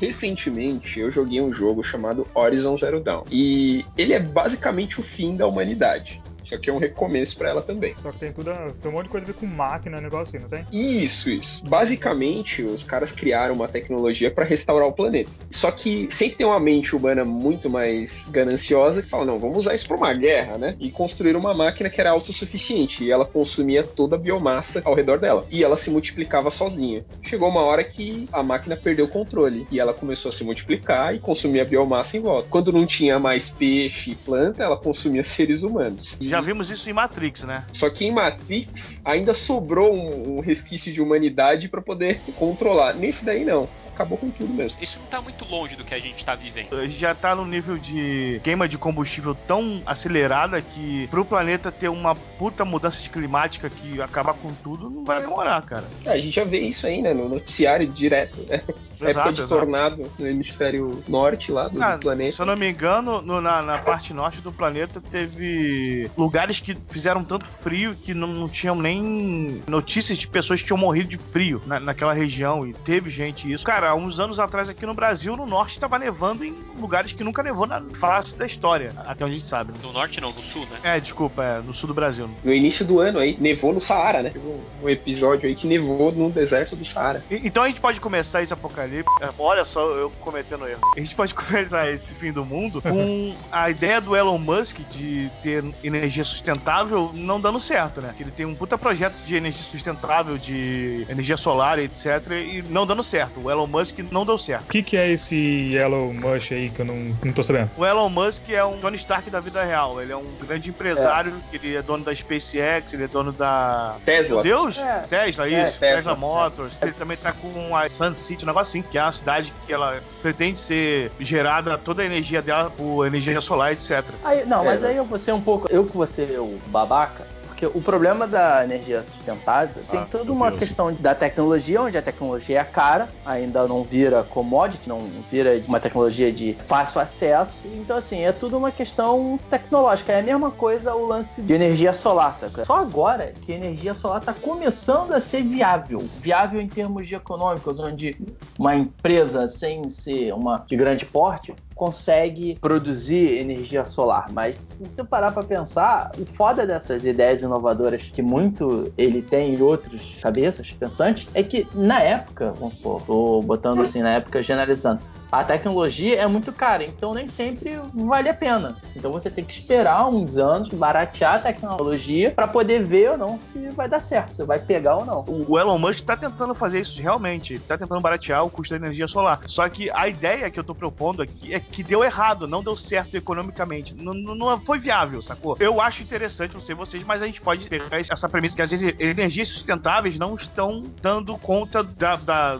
recentemente 0.00 1.00
eu 1.00 1.10
joguei 1.10 1.40
um 1.40 1.52
jogo 1.52 1.82
chamado 1.82 2.26
Horizon 2.34 2.76
Zero 2.76 3.00
Dawn. 3.00 3.24
E 3.30 3.84
ele 3.96 4.12
é 4.12 4.20
basicamente 4.20 5.00
o 5.00 5.02
fim 5.02 5.36
da 5.36 5.46
humanidade. 5.46 6.22
Só 6.42 6.56
que 6.58 6.70
é 6.70 6.72
um 6.72 6.78
recomeço 6.78 7.36
para 7.36 7.50
ela 7.50 7.62
também. 7.62 7.94
Só 7.98 8.10
que 8.12 8.18
tem 8.18 8.32
tudo, 8.32 8.50
tem 8.80 8.90
um 8.90 8.94
monte 8.94 9.04
de 9.04 9.10
coisa 9.10 9.26
a 9.26 9.28
ver 9.28 9.34
com 9.34 9.46
máquina, 9.46 10.00
negócio 10.00 10.28
assim, 10.28 10.38
não 10.38 10.48
tem? 10.48 10.66
Isso, 10.72 11.28
isso. 11.28 11.64
Basicamente, 11.66 12.62
os 12.62 12.82
caras 12.82 13.12
criaram 13.12 13.54
uma 13.54 13.68
tecnologia 13.68 14.30
para 14.30 14.44
restaurar 14.44 14.88
o 14.88 14.92
planeta. 14.92 15.30
Só 15.50 15.70
que 15.70 16.08
sempre 16.10 16.36
tem 16.36 16.46
uma 16.46 16.60
mente 16.60 16.94
humana 16.94 17.24
muito 17.24 17.68
mais 17.68 18.26
gananciosa 18.30 19.02
que 19.02 19.10
fala: 19.10 19.24
não, 19.24 19.38
vamos 19.38 19.58
usar 19.58 19.74
isso 19.74 19.86
para 19.86 19.96
uma 19.96 20.12
guerra, 20.14 20.58
né? 20.58 20.76
E 20.78 20.90
construir 20.90 21.36
uma 21.36 21.54
máquina 21.54 21.90
que 21.90 22.00
era 22.00 22.10
autossuficiente 22.10 23.04
e 23.04 23.10
ela 23.10 23.24
consumia 23.24 23.82
toda 23.82 24.16
a 24.16 24.18
biomassa 24.18 24.82
ao 24.84 24.94
redor 24.94 25.18
dela. 25.18 25.46
E 25.50 25.64
ela 25.64 25.76
se 25.76 25.90
multiplicava 25.90 26.50
sozinha. 26.50 27.04
Chegou 27.22 27.48
uma 27.48 27.62
hora 27.62 27.84
que 27.84 28.28
a 28.32 28.42
máquina 28.42 28.76
perdeu 28.76 29.06
o 29.06 29.08
controle 29.08 29.66
e 29.70 29.80
ela 29.80 29.94
começou 29.94 30.30
a 30.30 30.32
se 30.32 30.44
multiplicar 30.44 31.14
e 31.14 31.18
consumir 31.18 31.60
a 31.60 31.64
biomassa 31.64 32.16
em 32.16 32.20
volta. 32.20 32.48
Quando 32.48 32.72
não 32.72 32.86
tinha 32.86 33.18
mais 33.18 33.50
peixe 33.50 34.12
e 34.12 34.14
planta, 34.14 34.62
ela 34.62 34.76
consumia 34.76 35.24
seres 35.24 35.62
humanos. 35.62 36.16
Já 36.20 36.27
já 36.28 36.40
vimos 36.40 36.70
isso 36.70 36.88
em 36.88 36.92
Matrix, 36.92 37.42
né? 37.44 37.64
Só 37.72 37.88
que 37.90 38.04
em 38.04 38.12
Matrix 38.12 39.00
ainda 39.04 39.34
sobrou 39.34 39.94
um, 39.94 40.38
um 40.38 40.40
resquício 40.40 40.92
de 40.92 41.00
humanidade 41.00 41.68
para 41.68 41.80
poder 41.80 42.20
controlar. 42.36 42.94
Nesse 42.94 43.24
daí 43.24 43.44
não 43.44 43.68
acabou 43.98 44.16
com 44.16 44.30
tudo 44.30 44.52
mesmo. 44.54 44.78
Isso 44.80 45.00
não 45.00 45.06
tá 45.06 45.20
muito 45.20 45.44
longe 45.44 45.74
do 45.74 45.84
que 45.84 45.92
a 45.92 45.98
gente 45.98 46.24
tá 46.24 46.36
vivendo. 46.36 46.74
A 46.74 46.86
gente 46.86 46.98
já 46.98 47.14
tá 47.14 47.34
no 47.34 47.44
nível 47.44 47.76
de 47.76 48.40
queima 48.44 48.68
de 48.68 48.78
combustível 48.78 49.34
tão 49.34 49.82
acelerada 49.84 50.62
que 50.62 51.08
pro 51.08 51.24
planeta 51.24 51.72
ter 51.72 51.88
uma 51.88 52.14
puta 52.14 52.64
mudança 52.64 53.02
de 53.02 53.10
climática 53.10 53.68
que 53.68 54.00
acabar 54.00 54.34
com 54.34 54.52
tudo 54.62 54.88
não 54.88 55.04
vai 55.04 55.20
demorar, 55.20 55.60
cara. 55.62 55.84
É, 56.04 56.10
a 56.10 56.18
gente 56.18 56.30
já 56.30 56.44
vê 56.44 56.60
isso 56.60 56.86
aí, 56.86 57.02
né? 57.02 57.12
No 57.12 57.28
noticiário 57.28 57.86
direto, 57.88 58.38
né? 58.48 58.62
Exato, 59.00 59.10
época 59.10 59.32
de 59.32 59.40
exato. 59.42 59.60
tornado 59.60 60.10
no 60.18 60.26
hemisfério 60.26 61.02
norte 61.06 61.52
lá 61.52 61.68
do, 61.68 61.82
ah, 61.82 61.96
do, 61.96 62.00
planeta. 62.00 62.32
Se 62.32 62.42
eu 62.42 62.46
não 62.46 62.56
me 62.56 62.68
engano, 62.68 63.22
no, 63.22 63.40
na, 63.40 63.62
na, 63.62 63.78
parte 63.78 64.12
norte 64.12 64.40
do 64.40 64.52
planeta 64.52 65.00
teve 65.00 66.10
lugares 66.16 66.58
que 66.58 66.74
fizeram 66.74 67.22
tanto 67.22 67.46
frio 67.62 67.94
que 67.94 68.12
não, 68.12 68.28
não 68.28 68.48
tinham 68.48 68.74
nem 68.74 69.62
notícias 69.68 70.18
de 70.18 70.26
pessoas 70.26 70.60
que 70.60 70.66
tinham 70.66 70.78
morrido 70.78 71.08
de 71.08 71.16
frio 71.16 71.62
na, 71.66 71.78
naquela 71.78 72.12
região 72.12 72.66
e 72.66 72.72
teve 72.72 73.08
gente 73.08 73.50
isso. 73.50 73.64
Cara, 73.64 73.87
há 73.88 73.94
uns 73.94 74.20
anos 74.20 74.40
atrás 74.40 74.68
aqui 74.68 74.86
no 74.86 74.94
Brasil, 74.94 75.36
no 75.36 75.46
norte, 75.46 75.72
estava 75.72 75.98
nevando 75.98 76.44
em 76.44 76.54
lugares 76.78 77.12
que 77.12 77.24
nunca 77.24 77.42
nevou 77.42 77.66
na 77.66 77.82
face 77.98 78.36
da 78.36 78.46
história, 78.46 78.92
até 78.98 79.24
onde 79.24 79.34
a 79.34 79.38
gente 79.38 79.48
sabe. 79.48 79.72
No 79.82 79.92
norte 79.92 80.20
não, 80.20 80.32
no 80.32 80.42
sul, 80.42 80.66
né? 80.70 80.78
É, 80.82 81.00
desculpa, 81.00 81.42
é, 81.42 81.60
no 81.60 81.74
sul 81.74 81.88
do 81.88 81.94
Brasil. 81.94 82.30
No 82.42 82.52
início 82.52 82.84
do 82.84 83.00
ano 83.00 83.18
aí, 83.18 83.36
nevou 83.40 83.72
no 83.72 83.80
Saara, 83.80 84.22
né? 84.22 84.30
Teve 84.30 84.46
um 84.82 84.88
episódio 84.88 85.48
aí 85.48 85.54
que 85.54 85.66
nevou 85.66 86.12
no 86.12 86.30
deserto 86.30 86.76
do 86.76 86.84
Saara. 86.84 87.22
E, 87.30 87.46
então 87.46 87.62
a 87.62 87.68
gente 87.68 87.80
pode 87.80 88.00
começar 88.00 88.42
esse 88.42 88.52
apocalipse 88.52 89.08
é, 89.20 89.30
olha 89.38 89.64
só, 89.64 89.86
eu 89.88 90.10
cometendo 90.20 90.66
erro. 90.66 90.80
A 90.96 91.00
gente 91.00 91.14
pode 91.14 91.34
começar 91.34 91.90
esse 91.90 92.14
fim 92.14 92.32
do 92.32 92.44
mundo 92.44 92.80
com 92.80 93.34
a 93.50 93.70
ideia 93.70 94.00
do 94.00 94.16
Elon 94.16 94.38
Musk 94.38 94.78
de 94.90 95.30
ter 95.42 95.64
energia 95.82 96.24
sustentável 96.24 97.10
não 97.14 97.40
dando 97.40 97.60
certo, 97.60 98.00
né? 98.00 98.14
Que 98.16 98.22
ele 98.22 98.30
tem 98.30 98.46
um 98.46 98.54
puta 98.54 98.78
projeto 98.78 99.16
de 99.22 99.36
energia 99.36 99.62
sustentável, 99.62 100.38
de 100.38 101.06
energia 101.08 101.36
solar, 101.36 101.78
etc. 101.78 102.06
E 102.30 102.62
não 102.68 102.86
dando 102.86 103.02
certo. 103.02 103.40
O 103.40 103.50
Elon 103.50 103.66
Musk 103.66 103.77
Musk 103.78 103.98
não 104.10 104.24
deu 104.26 104.36
certo. 104.38 104.64
O 104.64 104.70
que, 104.70 104.82
que 104.82 104.96
é 104.96 105.10
esse 105.10 105.36
Yellow 105.72 106.12
Mush 106.12 106.52
aí 106.52 106.70
que 106.70 106.80
eu 106.80 106.84
não, 106.84 107.16
não 107.22 107.32
tô 107.32 107.42
sabendo? 107.42 107.70
O 107.76 107.84
Elon 107.86 108.08
Musk 108.08 108.50
é 108.50 108.64
um 108.64 108.78
Tony 108.78 108.96
Stark 108.96 109.30
da 109.30 109.40
vida 109.40 109.62
real. 109.62 110.00
Ele 110.02 110.12
é 110.12 110.16
um 110.16 110.26
grande 110.46 110.70
empresário, 110.70 111.32
que 111.50 111.56
ele 111.56 111.76
é 111.76 111.82
dono 111.82 112.04
da 112.04 112.14
SpaceX, 112.14 112.92
ele 112.92 113.04
é 113.04 113.08
dono 113.08 113.32
da. 113.32 113.96
Tesla. 114.04 114.42
Meu 114.42 114.42
Deus? 114.42 114.78
É. 114.78 115.00
Tesla, 115.08 115.48
É, 115.48 115.62
isso. 115.62 115.78
Tesla, 115.78 115.96
Tesla. 115.96 116.16
Motors. 116.16 116.72
Ele 116.82 116.92
também 116.92 117.16
tá 117.16 117.32
com 117.32 117.76
a 117.76 117.88
Sun 117.88 118.14
City, 118.14 118.44
um 118.44 118.48
negócio 118.48 118.70
assim, 118.70 118.82
que 118.82 118.98
é 118.98 119.02
uma 119.02 119.12
cidade 119.12 119.52
que 119.66 119.72
ela 119.72 120.00
pretende 120.22 120.60
ser 120.60 121.10
gerada, 121.20 121.78
toda 121.78 122.02
a 122.02 122.06
energia 122.06 122.42
dela 122.42 122.70
por 122.70 123.06
energia 123.06 123.40
solar, 123.40 123.72
etc. 123.72 124.04
Aí, 124.24 124.44
não, 124.44 124.64
mas 124.64 124.82
É. 124.82 124.88
aí 124.88 124.96
eu 124.96 125.04
vou 125.04 125.18
ser 125.18 125.32
um 125.32 125.40
pouco. 125.40 125.68
Eu 125.70 125.84
que 125.84 125.96
vou 125.96 126.06
ser 126.06 126.38
o 126.38 126.58
babaca. 126.66 127.26
Porque 127.58 127.66
o 127.76 127.82
problema 127.82 128.24
da 128.28 128.62
energia 128.62 129.04
sustentável 129.16 129.82
tem 129.90 129.98
Ah, 129.98 130.06
toda 130.08 130.30
uma 130.30 130.46
Deus. 130.48 130.60
questão 130.60 130.92
da 130.92 131.12
tecnologia, 131.12 131.82
onde 131.82 131.98
a 131.98 132.02
tecnologia 132.02 132.60
é 132.60 132.64
cara, 132.64 133.08
ainda 133.26 133.66
não 133.66 133.82
vira 133.82 134.22
commodity, 134.22 134.88
não 134.88 135.00
vira 135.28 135.60
uma 135.66 135.80
tecnologia 135.80 136.30
de 136.30 136.56
fácil 136.68 137.00
acesso. 137.00 137.66
Então, 137.66 137.96
assim, 137.96 138.20
é 138.20 138.30
tudo 138.30 138.56
uma 138.56 138.70
questão 138.70 139.40
tecnológica. 139.50 140.12
É 140.12 140.20
a 140.20 140.22
mesma 140.22 140.52
coisa 140.52 140.94
o 140.94 141.04
lance 141.04 141.42
de 141.42 141.52
energia 141.52 141.92
solar, 141.92 142.32
saca? 142.32 142.64
Só 142.64 142.76
agora 142.76 143.32
que 143.42 143.52
a 143.52 143.56
energia 143.56 143.92
solar 143.92 144.20
está 144.20 144.32
começando 144.32 145.12
a 145.12 145.18
ser 145.20 145.42
viável. 145.42 145.98
Viável 146.18 146.60
em 146.60 146.68
termos 146.68 147.08
de 147.08 147.16
econômicos, 147.16 147.80
onde 147.80 148.16
uma 148.56 148.76
empresa 148.76 149.48
sem 149.48 149.90
ser 149.90 150.32
uma 150.32 150.64
de 150.64 150.76
grande 150.76 151.04
porte 151.04 151.52
consegue 151.78 152.58
produzir 152.60 153.38
energia 153.38 153.84
solar. 153.84 154.30
Mas 154.32 154.56
se 154.56 154.74
você 154.80 155.04
parar 155.04 155.30
para 155.30 155.44
pensar, 155.44 156.10
o 156.18 156.26
foda 156.26 156.66
dessas 156.66 157.04
ideias 157.04 157.40
inovadoras 157.40 158.10
que 158.12 158.20
muito 158.20 158.92
ele 158.98 159.22
tem 159.22 159.54
e 159.54 159.62
outros 159.62 160.18
cabeças 160.20 160.72
pensantes 160.72 161.30
é 161.32 161.42
que 161.42 161.68
na 161.72 162.02
época, 162.02 162.52
vamos 162.58 162.74
supor, 162.74 163.00
tô 163.02 163.42
botando 163.42 163.80
assim 163.80 164.02
na 164.02 164.10
época 164.10 164.42
generalizando, 164.42 165.00
a 165.30 165.44
tecnologia 165.44 166.16
é 166.16 166.26
muito 166.26 166.52
cara, 166.52 166.84
então 166.84 167.14
nem 167.14 167.26
sempre 167.26 167.78
vale 167.94 168.28
a 168.28 168.34
pena. 168.34 168.76
Então 168.96 169.12
você 169.12 169.30
tem 169.30 169.44
que 169.44 169.52
esperar 169.52 170.08
uns 170.08 170.36
anos, 170.38 170.68
baratear 170.70 171.34
a 171.34 171.38
tecnologia 171.38 172.30
para 172.30 172.48
poder 172.48 172.84
ver 172.84 173.10
ou 173.12 173.18
não 173.18 173.38
se 173.38 173.68
vai 173.70 173.88
dar 173.88 174.00
certo, 174.00 174.32
se 174.32 174.44
vai 174.44 174.58
pegar 174.58 174.96
ou 174.96 175.04
não. 175.04 175.24
O 175.28 175.58
Elon 175.58 175.78
Musk 175.78 176.04
tá 176.04 176.16
tentando 176.16 176.54
fazer 176.54 176.80
isso 176.80 177.00
realmente. 177.00 177.54
Ele 177.54 177.62
tá 177.62 177.76
tentando 177.76 178.00
baratear 178.00 178.44
o 178.44 178.50
custo 178.50 178.74
da 178.74 178.84
energia 178.84 179.06
solar. 179.06 179.40
Só 179.46 179.68
que 179.68 179.90
a 179.90 180.08
ideia 180.08 180.50
que 180.50 180.58
eu 180.58 180.64
tô 180.64 180.74
propondo 180.74 181.22
aqui 181.22 181.52
é 181.52 181.60
que 181.60 181.82
deu 181.82 182.02
errado, 182.02 182.46
não 182.48 182.62
deu 182.62 182.76
certo 182.76 183.14
economicamente. 183.16 183.94
Não, 183.94 184.14
não- 184.14 184.58
foi 184.60 184.78
viável, 184.78 185.20
sacou? 185.22 185.56
Eu 185.60 185.80
acho 185.80 186.02
interessante, 186.02 186.54
não 186.54 186.60
sei 186.60 186.74
vocês, 186.74 187.04
mas 187.04 187.22
a 187.22 187.26
gente 187.26 187.40
pode 187.40 187.68
pegar 187.68 187.98
essa 188.00 188.28
premissa 188.28 188.56
que 188.56 188.62
vezes 188.62 188.94
energias 188.98 189.48
sustentáveis 189.48 190.18
não 190.18 190.34
estão 190.34 190.82
dando 191.02 191.36
conta 191.38 191.82
da. 191.82 192.16
da- 192.16 192.58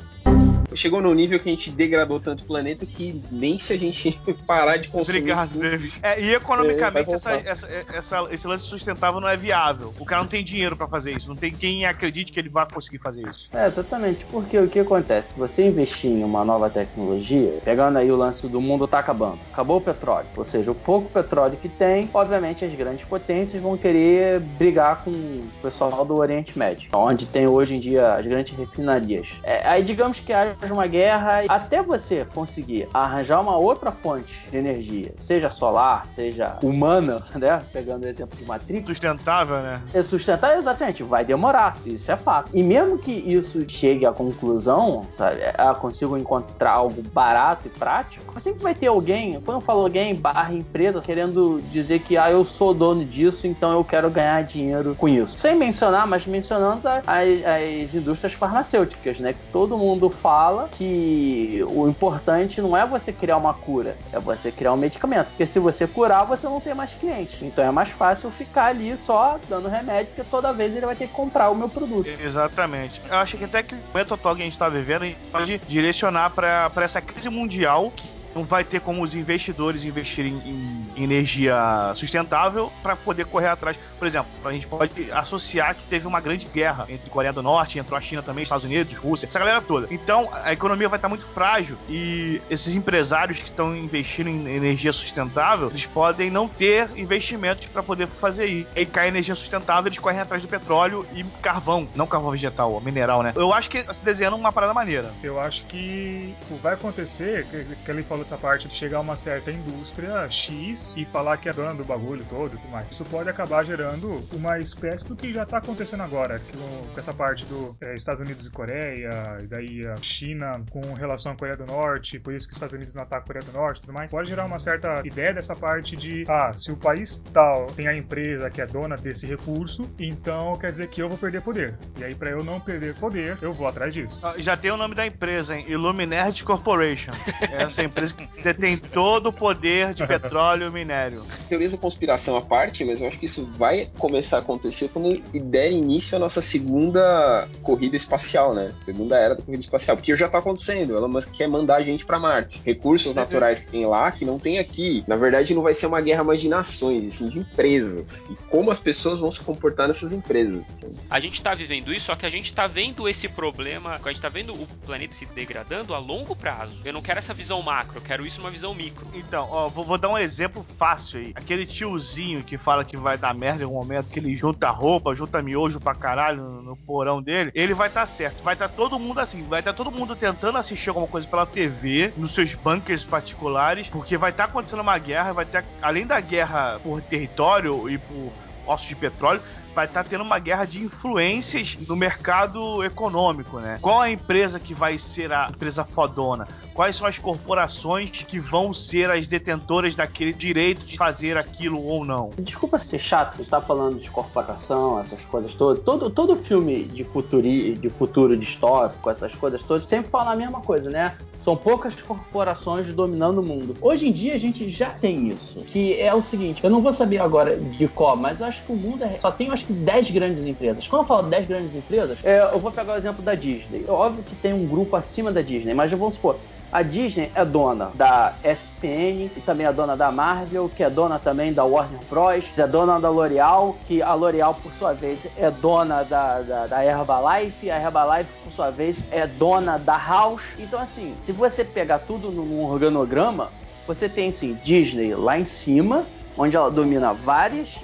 Chegou 0.75 1.01
num 1.01 1.15
nível 1.15 1.39
que 1.41 1.49
a 1.49 1.53
gente 1.53 1.71
degradou 1.71 2.21
tanto 2.21 2.43
o 2.43 2.47
planeta 2.47 2.85
que 2.87 3.23
nem 3.31 3.59
se 3.59 3.73
a 3.73 3.79
gente 3.79 4.21
parar 4.47 4.77
de 4.77 4.89
consumir. 4.89 5.19
Obrigado, 5.19 5.51
tudo- 5.53 5.61
David. 5.63 5.99
É, 6.03 6.21
e 6.21 6.31
É, 6.31 6.37
economicamente 6.37 7.07
vai 7.07 7.15
essa, 7.17 7.33
essa- 7.67 7.69
essa- 7.95 8.29
esse 8.31 8.47
lance 8.47 8.65
sustentável 8.65 9.21
não 9.21 9.29
é 9.29 9.37
viável. 9.37 9.93
O 9.99 10.05
cara 10.05 10.23
não 10.23 10.29
tem 10.29 10.45
dinheiro 10.45 10.77
pra 10.77 10.87
fazer 10.89 11.13
isso. 11.17 11.29
Não 11.29 11.37
tem 11.37 11.51
quem 11.55 11.85
acredite 11.87 12.33
que 12.33 12.39
ele 12.39 12.49
vai 12.49 12.67
conseguir 12.73 12.99
fazer 12.99 13.27
isso. 13.29 13.49
É, 13.53 13.67
exatamente, 13.67 14.25
porque 14.27 14.59
o 14.59 14.69
que 14.69 14.81
acontece? 14.81 15.33
Se 15.33 15.39
você 15.39 15.67
investir 15.67 16.11
em 16.11 16.25
uma 16.25 16.45
nova 16.45 16.69
tecnologia, 16.71 17.59
pegando 17.65 17.99
aí 17.99 18.11
o 18.11 18.17
lance 18.17 18.47
do 18.49 18.61
mundo 18.61 18.87
tá 18.87 18.99
acabando, 18.99 19.39
acabou 19.53 19.79
o 19.79 19.81
petróleo, 19.81 20.27
ou 20.37 20.45
seja, 20.45 20.71
o 20.71 20.75
pouco 20.75 21.09
petróleo 21.11 21.57
que 21.57 21.69
tem, 21.69 22.09
obviamente 22.13 22.65
as 22.65 22.75
grandes 22.75 23.05
potências 23.05 23.61
vão 23.63 23.77
querer 23.77 24.41
brigar 24.41 25.03
com 25.05 25.11
o 25.11 25.49
pessoal 25.63 26.05
do 26.05 26.17
Oriente 26.17 26.59
Médio, 26.59 26.89
onde 26.95 27.27
tem 27.27 27.47
hoje 27.47 27.75
em 27.75 27.81
dia 27.81 28.15
as 28.15 28.27
grandes 28.27 28.57
refinarias. 28.57 29.29
É, 29.43 29.67
aí 29.67 29.83
digamos 29.83 30.19
que 30.21 30.33
haja 30.33 30.57
uma 30.73 30.87
guerra, 30.87 31.45
até 31.49 31.83
você 31.83 32.27
conseguir 32.35 32.89
arranjar 32.93 33.41
uma 33.41 33.57
outra 33.57 33.93
fonte 33.93 34.33
de 34.51 34.57
energia, 34.57 35.13
seja 35.19 35.51
solar, 35.51 36.07
seja 36.07 36.57
humana, 36.63 37.23
né? 37.37 37.63
Pegando 37.73 38.05
o 38.05 38.09
exemplo 38.09 38.37
de 38.37 38.45
Matrix, 38.45 38.87
Sustentável, 38.89 39.61
né? 39.61 39.81
é 39.95 40.03
sustentável, 40.03 40.59
exatamente, 40.59 41.03
vai 41.03 41.25
demorar, 41.25 41.75
isso 41.87 42.11
é 42.11 42.17
fato. 42.17 42.51
E 42.53 42.63
mesmo 42.63 42.99
que 42.99 43.13
isso 43.13 43.65
chegue 43.69 44.05
à 44.05 44.13
conclusão, 44.13 45.07
sabe, 45.13 45.41
ah, 45.57 45.75
consigo 45.75 46.17
encontrar 46.17 46.73
algo 46.73 47.03
barato 47.13 47.69
e 47.69 47.71
prático, 47.71 48.41
sempre 48.41 48.63
vai 48.63 48.75
ter 48.75 48.89
alguém, 48.89 49.41
quando 49.41 49.59
eu 49.59 49.61
falo 49.61 49.83
alguém, 49.83 50.15
barra 50.15 50.53
empresa, 50.53 51.01
querendo 51.01 51.61
dizer 51.71 52.01
que, 52.01 52.17
ah, 52.17 52.31
eu 52.31 52.45
sou 52.45 52.75
dono 52.75 53.05
disso, 53.05 53.47
então 53.47 53.73
eu 53.73 53.85
quero 53.85 54.11
ganhar 54.11 54.43
dinheiro 54.43 54.95
com 54.97 55.09
isso. 55.09 55.37
Sem 55.37 55.55
mencionar, 55.55 56.07
mas 56.07 56.27
mencionando 56.27 56.89
as, 56.89 57.05
as 57.07 57.95
indústrias 57.95 58.33
farmacêuticas, 58.33 59.19
né, 59.19 59.33
que 59.33 59.53
todo 59.53 59.77
mundo 59.77 60.11
fala 60.11 60.48
que 60.71 61.65
o 61.69 61.89
importante 61.89 62.61
não 62.61 62.77
é 62.77 62.87
você 62.87 63.13
criar 63.13 63.37
uma 63.37 63.55
cura, 63.55 63.97
é 64.13 64.19
você 64.19 64.51
criar 64.51 64.73
um 64.73 64.77
medicamento, 64.77 65.29
porque 65.29 65.47
se 65.47 65.59
você 65.59 65.87
curar, 65.87 66.25
você 66.25 66.47
não 66.47 66.61
tem 66.61 66.75
mais 66.75 66.93
clientes. 66.93 67.43
Então 67.43 67.65
é 67.65 67.71
mais 67.71 67.89
fácil 67.91 68.31
ficar 68.31 68.67
ali 68.67 68.97
só 68.97 69.39
dando 69.49 69.69
remédio, 69.69 70.13
porque 70.15 70.29
toda 70.31 70.53
vez 70.53 70.75
ele 70.77 70.87
vai 70.87 70.97
ter 70.97 71.07
que 71.07 71.13
comprar 71.13 71.51
o 71.51 71.55
meu 71.55 71.69
produto. 71.69 72.09
Exatamente. 72.09 73.01
Eu 73.09 73.17
acho 73.17 73.37
que 73.37 73.45
até 73.45 73.63
que 73.63 73.75
o 73.75 73.99
atual 73.99 74.35
que 74.35 74.43
a 74.43 74.45
gente 74.45 74.59
tá 74.59 74.69
vivendo, 74.69 75.03
a 75.03 75.07
gente 75.07 75.29
pode 75.31 75.59
direcionar 75.67 76.31
pra 76.31 76.71
essa 76.77 77.01
crise 77.01 77.29
mundial 77.29 77.93
que 77.95 78.18
não 78.35 78.45
vai 78.45 78.65
ter 78.65 78.81
como 78.81 79.03
os 79.03 79.15
investidores 79.15 79.85
investirem 79.85 80.35
em, 80.45 81.03
energia 81.03 81.57
sustentável 81.95 82.73
para 82.83 82.97
poder 82.97 83.27
correr 83.27 83.49
atrás. 83.49 83.79
Por 83.99 84.07
exemplo, 84.07 84.29
a 84.45 84.53
gente 84.53 84.67
pode 84.67 85.11
associar 85.13 85.75
que 85.75 85.83
teve 85.85 86.07
uma 86.07 86.21
grande 86.21 86.47
guerra 86.47 86.87
entre 86.89 87.11
Coreia 87.11 87.33
do 87.33 87.43
Norte, 87.43 87.79
entrou 87.79 87.97
a 87.97 88.01
China 88.01 88.23
também, 88.23 88.43
Estados 88.43 88.65
Unidos, 88.65 88.97
Rússia, 88.97 89.27
essa 89.27 89.39
galera 89.39 89.61
toda. 89.61 89.87
Então 89.91 90.29
a 90.33 90.53
economia 90.53 90.89
vai 90.89 90.99
estar 90.99 91.09
muito 91.09 91.27
frágil 91.27 91.77
e 91.89 92.41
esses 92.51 92.75
empresários 92.75 93.39
que 93.39 93.49
estão 93.49 93.77
investindo 93.77 94.29
em 94.29 94.49
energia 94.49 94.93
sustentável, 94.93 95.69
eles 95.69 95.87
podem 95.87 96.31
não 96.31 96.49
ter 96.49 96.89
investimentos 96.97 97.67
para 97.67 97.83
poder 97.83 98.07
fazer 98.07 98.47
isso. 98.47 98.69
E 98.75 98.87
cai 98.87 99.09
energia 99.09 99.35
sustentável, 99.35 99.89
eles 99.89 99.99
correm 99.99 100.21
atrás 100.21 100.43
do 100.43 100.49
petróleo 100.49 101.07
e 101.15 101.25
carvão, 101.43 101.89
não 101.95 102.07
carvão 102.07 102.31
vegetal, 102.31 102.81
mineral, 102.81 103.23
né? 103.23 103.33
Eu 103.35 103.53
acho 103.53 103.71
que 103.71 103.83
se 103.93 104.05
desenhando 104.05 104.37
uma 104.37 104.53
parada 104.53 104.75
maneira. 104.75 105.11
Eu 105.23 105.41
acho 105.41 105.65
que 105.67 106.35
vai 106.63 106.75
acontecer, 106.75 107.47
que 107.85 107.91
ele 107.91 108.03
falou 108.03 108.18
dessa 108.23 108.37
parte 108.39 108.69
de 108.69 108.75
chegar 108.75 108.99
a 108.99 109.01
uma 109.01 109.17
certa 109.17 109.51
indústria 109.51 110.29
X 110.29 110.95
e 110.97 111.05
falar 111.05 111.37
que 111.39 111.49
é 111.49 111.53
dona 111.53 111.75
do 111.75 111.85
bagulho 111.85 112.25
todo 112.29 112.55
e 112.57 112.59
tudo 112.59 112.71
mais. 112.71 112.91
Isso 112.91 113.05
pode 113.05 113.29
acabar 113.29 113.65
gerando 113.65 114.23
uma 114.33 114.59
espécie 114.59 115.07
do 115.07 115.17
que 115.17 115.33
já 115.33 115.45
tá 115.47 115.59
acontecendo 115.59 116.03
agora, 116.03 116.39
que 116.39 116.57
o- 116.57 116.89
com 116.93 116.99
essa 116.99 117.13
parte 117.13 117.45
do 117.47 117.77
eh, 117.83 117.95
Estados 117.95 118.21
Unidos 118.21 118.47
e 118.47 118.51
Coreia, 118.51 119.39
e 119.43 119.47
daí 119.47 119.87
a 119.87 119.97
China 120.03 120.63
com 120.71 120.95
relação 120.95 121.33
à 121.33 121.37
Coreia 121.37 121.57
do 121.57 121.67
Norte, 121.67 122.19
por 122.19 122.33
isso 122.35 122.47
que 122.47 122.53
os 122.53 122.57
Estados 122.57 122.75
Unidos 122.75 122.95
não 122.95 123.03
atacam 123.03 123.25
a 123.25 123.27
Coreia 123.27 123.45
do 123.45 123.53
Norte 123.53 123.79
e 123.79 123.81
tudo 123.83 123.93
mais. 123.93 124.11
Pode 124.11 124.29
gerar 124.29 124.45
uma 124.47 124.59
certa 124.59 125.01
ideia 125.05 125.33
dessa 125.35 125.55
parte 125.55 125.97
de, 125.97 126.25
ah, 126.29 126.53
se 126.55 126.71
o 126.73 126.77
país 126.77 127.19
tal 127.33 127.67
tem 127.69 127.87
a 127.89 127.97
empresa 127.97 128.51
que 128.51 128.61
é 128.61 128.67
dona 128.67 128.97
desse 128.97 129.27
recurso, 129.27 129.89
então 129.99 130.57
quer 130.59 130.71
dizer 130.71 130.89
que 130.89 131.03
eu 131.03 131.09
vou 131.09 131.19
perder 131.19 131.43
poder. 131.43 131.77
E 131.99 132.05
aí, 132.05 132.15
pra 132.15 132.31
eu 132.31 132.43
não 132.45 132.61
perder 132.61 132.95
poder, 132.95 133.39
eu 133.43 133.53
vou 133.53 133.67
atrás 133.67 133.93
disso. 133.95 134.19
Ah, 134.23 134.35
Já 134.39 134.57
tem 134.57 134.71
o 134.71 134.77
nome 134.77 134.95
da 134.95 135.07
empresa, 135.07 135.57
hein? 135.57 135.65
Illuminerd 135.69 136.43
Corporation. 136.45 137.11
Essa 137.53 137.83
empresa 137.83 138.08
que 138.13 138.43
detém 138.43 138.77
todo 138.77 139.29
o 139.29 139.33
poder 139.33 139.95
de 139.95 140.05
petróleo 140.07 140.69
e 140.69 140.71
minério. 140.71 141.25
Teorias 141.49 141.73
da 141.73 141.79
conspiração 141.79 142.37
à 142.37 142.43
parte, 142.43 142.85
mas 142.85 143.01
eu 143.01 143.09
acho 143.09 143.19
que 143.19 143.27
isso 143.27 143.49
vai 143.57 143.91
começar 143.99 144.37
a 144.37 144.41
acontecer 144.41 144.89
quando 144.89 145.19
der 145.33 145.71
início 145.71 146.17
à 146.17 146.19
nossa 146.19 146.41
segunda 146.41 147.49
corrida 147.63 147.97
espacial, 147.97 148.55
né? 148.55 148.75
Segunda 148.85 149.17
era 149.17 149.35
da 149.35 149.43
corrida 149.43 149.63
espacial. 149.63 149.97
Porque 149.97 150.17
já 150.17 150.29
tá 150.29 150.39
acontecendo. 150.39 150.97
Elon 150.97 151.09
Musk 151.09 151.31
quer 151.33 151.49
mandar 151.49 151.77
a 151.77 151.83
gente 151.83 152.05
pra 152.05 152.19
Marte. 152.19 152.61
Recursos 152.65 153.15
naturais 153.15 153.61
que 153.61 153.69
tem 153.69 153.87
lá, 153.87 154.11
que 154.11 154.25
não 154.25 154.39
tem 154.39 154.59
aqui. 154.59 155.05
Na 155.07 155.17
verdade, 155.17 155.55
não 155.55 155.63
vai 155.63 155.75
ser 155.75 155.87
uma 155.87 156.01
guerra 156.01 156.25
mais 156.25 156.41
de 156.41 156.49
nações, 156.49 157.15
assim, 157.15 157.29
de 157.29 157.39
empresas. 157.39 158.25
E 158.31 158.37
como 158.51 158.71
as 158.71 158.81
pessoas 158.81 159.21
vão 159.21 159.31
se 159.31 159.41
comportar 159.41 159.89
nessas 159.89 160.13
empresas. 160.13 160.63
A 161.09 161.21
gente 161.21 161.43
tá 161.43 161.55
vivendo 161.55 161.93
isso, 161.93 162.07
só 162.07 162.17
que 162.17 162.27
a 162.27 162.31
gente 162.31 162.53
tá 162.53 162.67
vendo 162.67 163.09
esse 163.09 163.29
problema, 163.29 164.01
a 164.03 164.09
gente 164.09 164.21
tá 164.21 164.29
vendo 164.29 164.55
o 164.55 164.67
planeta 164.85 165.15
se 165.15 165.27
degradando 165.27 165.95
a 165.95 165.99
longo 165.99 166.35
prazo. 166.35 166.81
Eu 166.85 166.93
não 166.93 167.03
quero 167.03 167.19
essa 167.19 167.35
visão 167.35 167.63
macro, 167.63 167.98
eu 167.99 168.03
quero 168.03 168.25
isso 168.25 168.41
numa 168.41 168.51
visão 168.51 168.75
micro. 168.75 169.11
Então, 169.13 169.49
ó, 169.51 169.69
vou, 169.69 169.85
vou 169.85 169.99
dar 169.99 170.09
um 170.09 170.17
exemplo 170.17 170.65
fácil 170.79 171.21
aí. 171.21 171.33
Aquele 171.35 171.67
tiozinho 171.67 172.45
que 172.45 172.57
fala 172.57 172.85
que 172.85 172.97
vai 172.97 173.19
dar 173.19 173.35
merda 173.35 173.63
em 173.63 173.65
algum 173.65 173.77
momento, 173.77 174.09
que 174.09 174.21
ele 174.21 174.35
junta 174.35 174.71
roupa, 174.71 175.15
junta 175.15 175.43
miojo 175.43 175.81
pra 175.81 175.95
caralho 175.95 176.43
no, 176.43 176.63
no 176.63 176.77
porão 176.77 177.21
dele, 177.21 177.51
ele 177.55 177.75
vai 177.75 177.89
estar 177.89 178.07
certo. 178.07 178.43
Vai 178.43 178.55
estar 178.55 178.69
todo 178.69 178.99
mundo 178.99 179.19
assim, 179.19 179.43
vai 179.43 179.61
estar 179.61 179.73
todo 179.73 179.91
mundo 179.91 180.15
tentando 180.15 180.59
assistir 180.59 180.89
alguma 180.91 181.09
coisa 181.09 181.27
pela 181.27 181.47
TV, 181.47 182.13
nos 182.17 182.35
seus 182.35 182.55
bunkers 182.55 183.05
particulares, 183.05 183.89
porque 183.91 184.17
vai 184.17 184.31
estar 184.31 184.45
acontecendo 184.45 184.81
uma 184.81 184.99
guerra, 184.99 185.33
vai 185.33 185.45
ter, 185.45 185.65
além 185.83 186.07
da 186.07 186.21
guerra 186.21 186.79
por 186.81 187.03
território 187.03 187.89
e 187.91 187.99
por 187.99 188.33
poços 188.69 188.87
de 188.87 188.95
petróleo, 188.95 189.41
vai 189.75 189.87
estar 189.87 190.05
tendo 190.05 190.23
uma 190.23 190.39
guerra 190.39 190.67
de 190.67 190.83
influências 190.83 191.79
no 191.89 191.97
mercado 191.97 192.85
econômico, 192.85 193.59
né? 193.61 193.79
Qual 193.81 194.01
a 194.01 194.11
empresa 194.11 194.61
que 194.61 194.75
vai 194.75 194.99
ser 194.99 195.33
a 195.33 195.49
empresa 195.49 195.85
fodona? 195.85 196.47
Quais 196.75 196.97
são 196.97 197.07
as 197.07 197.19
corporações 197.19 198.11
que 198.11 198.39
vão 198.39 198.73
ser 198.75 199.11
as 199.11 199.27
detentoras 199.27 199.95
daquele 199.95 200.33
direito 200.33 200.85
de 200.85 200.99
fazer 200.99 201.39
aquilo 201.39 201.83
ou 201.83 202.05
não? 202.05 202.31
Desculpa 202.39 202.79
ser 202.79 202.99
chato, 202.99 203.39
você 203.39 203.49
tá 203.49 203.61
falando 203.61 203.99
de 203.99 204.11
corporação, 204.11 204.99
essas 204.99 205.25
coisas 205.25 205.55
todas. 205.55 205.83
Todo, 205.83 206.11
todo 206.11 206.37
filme 206.37 206.85
de, 206.85 207.05
futuri, 207.05 207.75
de 207.75 207.89
futuro 207.89 208.37
distópico, 208.37 209.09
essas 209.09 209.35
coisas 209.35 209.63
todas, 209.63 209.85
sempre 209.85 210.11
fala 210.11 210.33
a 210.33 210.37
mesma 210.37 210.61
coisa, 210.61 210.91
né? 210.91 211.17
São 211.49 211.57
poucas 211.57 211.95
corporações 212.03 212.93
dominando 212.93 213.39
o 213.39 213.43
mundo. 213.43 213.75
Hoje 213.81 214.07
em 214.07 214.13
dia 214.13 214.35
a 214.35 214.39
gente 214.39 214.69
já 214.69 214.91
tem 214.91 215.29
isso, 215.29 215.61
que 215.61 215.99
é 215.99 216.13
o 216.13 216.21
seguinte, 216.21 216.63
eu 216.63 216.69
não 216.69 216.83
vou 216.83 216.93
saber 216.93 217.23
agora 217.23 217.57
de 217.57 217.89
qual, 217.89 218.19
mas 218.19 218.41
eu 218.41 218.47
acho 218.47 218.63
que 218.65 218.71
o 218.71 218.77
mundo 218.77 219.03
é, 219.03 219.19
só 219.19 219.31
tem, 219.31 219.51
acho 219.51 219.65
que 219.65 219.73
10 219.73 220.11
grandes 220.11 220.45
empresas. 220.45 220.87
Quando 220.87 221.05
eu 221.05 221.09
falo 221.09 221.23
10 221.23 221.49
grandes 221.49 221.75
empresas, 221.75 222.19
é, 222.23 222.39
eu 222.53 222.59
vou 222.59 222.71
pegar 222.71 222.93
o 222.93 222.97
exemplo 222.99 223.23
da 223.23 223.35
Disney. 223.35 223.83
É 223.89 223.91
óbvio 223.91 224.23
que 224.25 224.37
tem 224.37 224.53
um 224.53 224.67
grupo 224.67 224.95
acima 224.95 225.33
da 225.33 225.41
Disney, 225.41 225.73
mas 225.73 225.91
vamos 225.91 226.17
supor, 226.17 226.39
a 226.71 226.83
Disney 226.83 227.31
é 227.35 227.45
dona 227.45 227.91
da 227.95 228.35
SPN 228.45 229.31
e 229.37 229.43
também 229.45 229.67
é 229.67 229.73
dona 229.73 229.97
da 229.97 230.13
Marvel, 230.13 230.69
que 230.69 230.83
é 230.83 230.91
dona 230.91 231.19
também 231.19 231.53
da 231.53 231.65
Warner 231.65 232.01
Bros, 232.11 232.45
é 232.57 232.67
dona 232.67 233.01
da 233.01 233.09
L'Oreal, 233.09 233.77
que 233.87 234.03
a 234.03 234.15
L'Oreal, 234.15 234.55
por 234.55 234.73
sua 234.75 234.93
vez, 234.93 235.27
é 235.37 235.51
dona 235.51 236.03
da, 236.03 236.43
da, 236.43 236.67
da 236.67 236.85
Herbalife, 236.85 237.71
a 237.71 237.81
Herbalife, 237.81 238.31
por 238.45 238.53
sua 238.53 238.71
vez, 238.71 238.99
é 239.11 239.27
dona 239.27 239.79
da 239.79 239.97
House. 239.97 240.43
Então, 240.59 240.81
assim, 240.81 241.15
se 241.25 241.33
você 241.33 241.65
pegar 241.65 242.01
tudo 242.01 242.31
num 242.31 242.65
organograma, 242.65 243.51
você 243.87 244.09
tem, 244.09 244.29
assim, 244.29 244.59
Disney 244.63 245.15
lá 245.15 245.39
em 245.39 245.47
cima, 245.47 246.05
onde 246.37 246.55
ela 246.55 246.71
domina 246.71 247.15
várias 247.15 247.77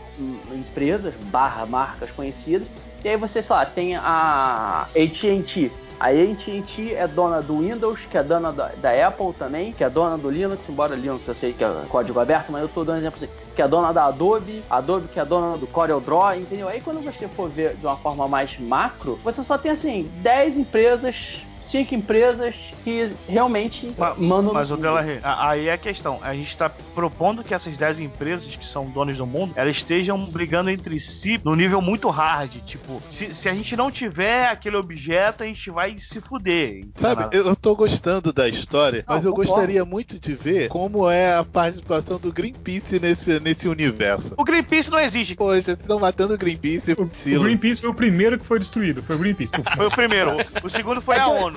empresas 0.54 1.14
barra 1.24 1.64
marcas 1.66 2.10
conhecidas, 2.10 2.68
e 3.02 3.08
aí 3.08 3.16
você, 3.16 3.42
sei 3.42 3.56
lá, 3.56 3.66
tem 3.66 3.96
a 3.96 4.86
AT&T, 4.94 5.70
a 6.04 6.08
AT&T 6.08 6.92
é 6.92 7.08
dona 7.08 7.40
do 7.40 7.60
Windows, 7.60 8.00
que 8.10 8.18
é 8.18 8.22
dona 8.22 8.52
da, 8.52 8.68
da, 8.76 9.08
Apple 9.08 9.32
também, 9.38 9.72
que 9.72 9.82
é 9.82 9.88
dona 9.88 10.18
do 10.18 10.28
Linux, 10.28 10.68
embora 10.68 10.94
Linux 10.94 11.26
eu 11.26 11.34
sei 11.34 11.54
que 11.54 11.64
é 11.64 11.84
código 11.88 12.20
aberto, 12.20 12.52
mas 12.52 12.60
eu 12.60 12.66
estou 12.66 12.84
dando 12.84 12.98
exemplo 12.98 13.16
assim, 13.16 13.32
que 13.56 13.62
é 13.62 13.66
dona 13.66 13.90
da 13.90 14.04
Adobe, 14.04 14.62
Adobe 14.68 15.08
que 15.08 15.18
é 15.18 15.24
dona 15.24 15.56
do 15.56 15.66
CorelDRAW, 15.66 16.34
entendeu? 16.34 16.68
Aí 16.68 16.82
quando 16.82 17.02
você 17.02 17.26
for 17.26 17.48
ver 17.48 17.76
de 17.76 17.86
uma 17.86 17.96
forma 17.96 18.28
mais 18.28 18.58
macro, 18.58 19.18
você 19.24 19.42
só 19.42 19.56
tem 19.56 19.70
assim 19.70 20.10
10 20.20 20.58
empresas 20.58 21.42
cinco 21.64 21.94
empresas 21.94 22.54
que 22.84 23.10
realmente 23.28 23.92
mas, 23.96 24.18
mandam. 24.18 24.52
Mas 24.52 24.70
o 24.70 24.76
Delarre, 24.76 25.18
aí 25.22 25.68
é 25.68 25.72
a 25.72 25.78
questão. 25.78 26.18
A 26.22 26.34
gente 26.34 26.48
está 26.48 26.68
propondo 26.68 27.42
que 27.42 27.54
essas 27.54 27.76
10 27.76 28.00
empresas 28.00 28.54
que 28.54 28.64
são 28.64 28.86
donas 28.90 29.18
do 29.18 29.26
mundo, 29.26 29.52
elas 29.56 29.76
estejam 29.76 30.18
brigando 30.26 30.70
entre 30.70 30.98
si 30.98 31.40
no 31.44 31.54
nível 31.56 31.80
muito 31.80 32.08
hard. 32.10 32.56
Tipo, 32.64 33.02
se, 33.08 33.34
se 33.34 33.48
a 33.48 33.54
gente 33.54 33.76
não 33.76 33.90
tiver 33.90 34.48
aquele 34.48 34.76
objeto, 34.76 35.42
a 35.42 35.46
gente 35.46 35.70
vai 35.70 35.98
se 35.98 36.20
fuder. 36.20 36.86
Sabe, 36.94 37.36
eu 37.36 37.56
tô 37.56 37.74
gostando 37.74 38.32
da 38.32 38.48
história, 38.48 39.04
não, 39.06 39.16
mas 39.16 39.24
eu 39.24 39.32
concordo. 39.32 39.52
gostaria 39.52 39.84
muito 39.84 40.18
de 40.18 40.34
ver 40.34 40.68
como 40.68 41.10
é 41.10 41.34
a 41.34 41.44
participação 41.44 42.18
do 42.18 42.32
Greenpeace 42.32 43.00
nesse, 43.00 43.40
nesse 43.40 43.68
universo. 43.68 44.34
O 44.36 44.44
Greenpeace 44.44 44.90
não 44.90 44.98
existe. 44.98 45.34
Poxa, 45.34 45.62
vocês 45.62 45.78
estão 45.78 45.98
matando 45.98 46.34
o 46.34 46.38
Greenpeace. 46.38 46.92
O, 46.92 47.02
o 47.02 47.42
Greenpeace 47.42 47.80
foi 47.80 47.90
o 47.90 47.94
primeiro 47.94 48.38
que 48.38 48.46
foi 48.46 48.58
destruído. 48.58 49.02
Foi 49.02 49.16
o 49.16 49.18
Greenpeace. 49.18 49.52
foi 49.76 49.86
o 49.86 49.90
primeiro. 49.90 50.36
O 50.62 50.68
segundo 50.68 51.00
foi 51.00 51.18
a 51.18 51.28
ONU. 51.28 51.53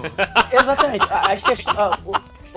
Exatamente. 0.52 1.08
As, 1.10 1.42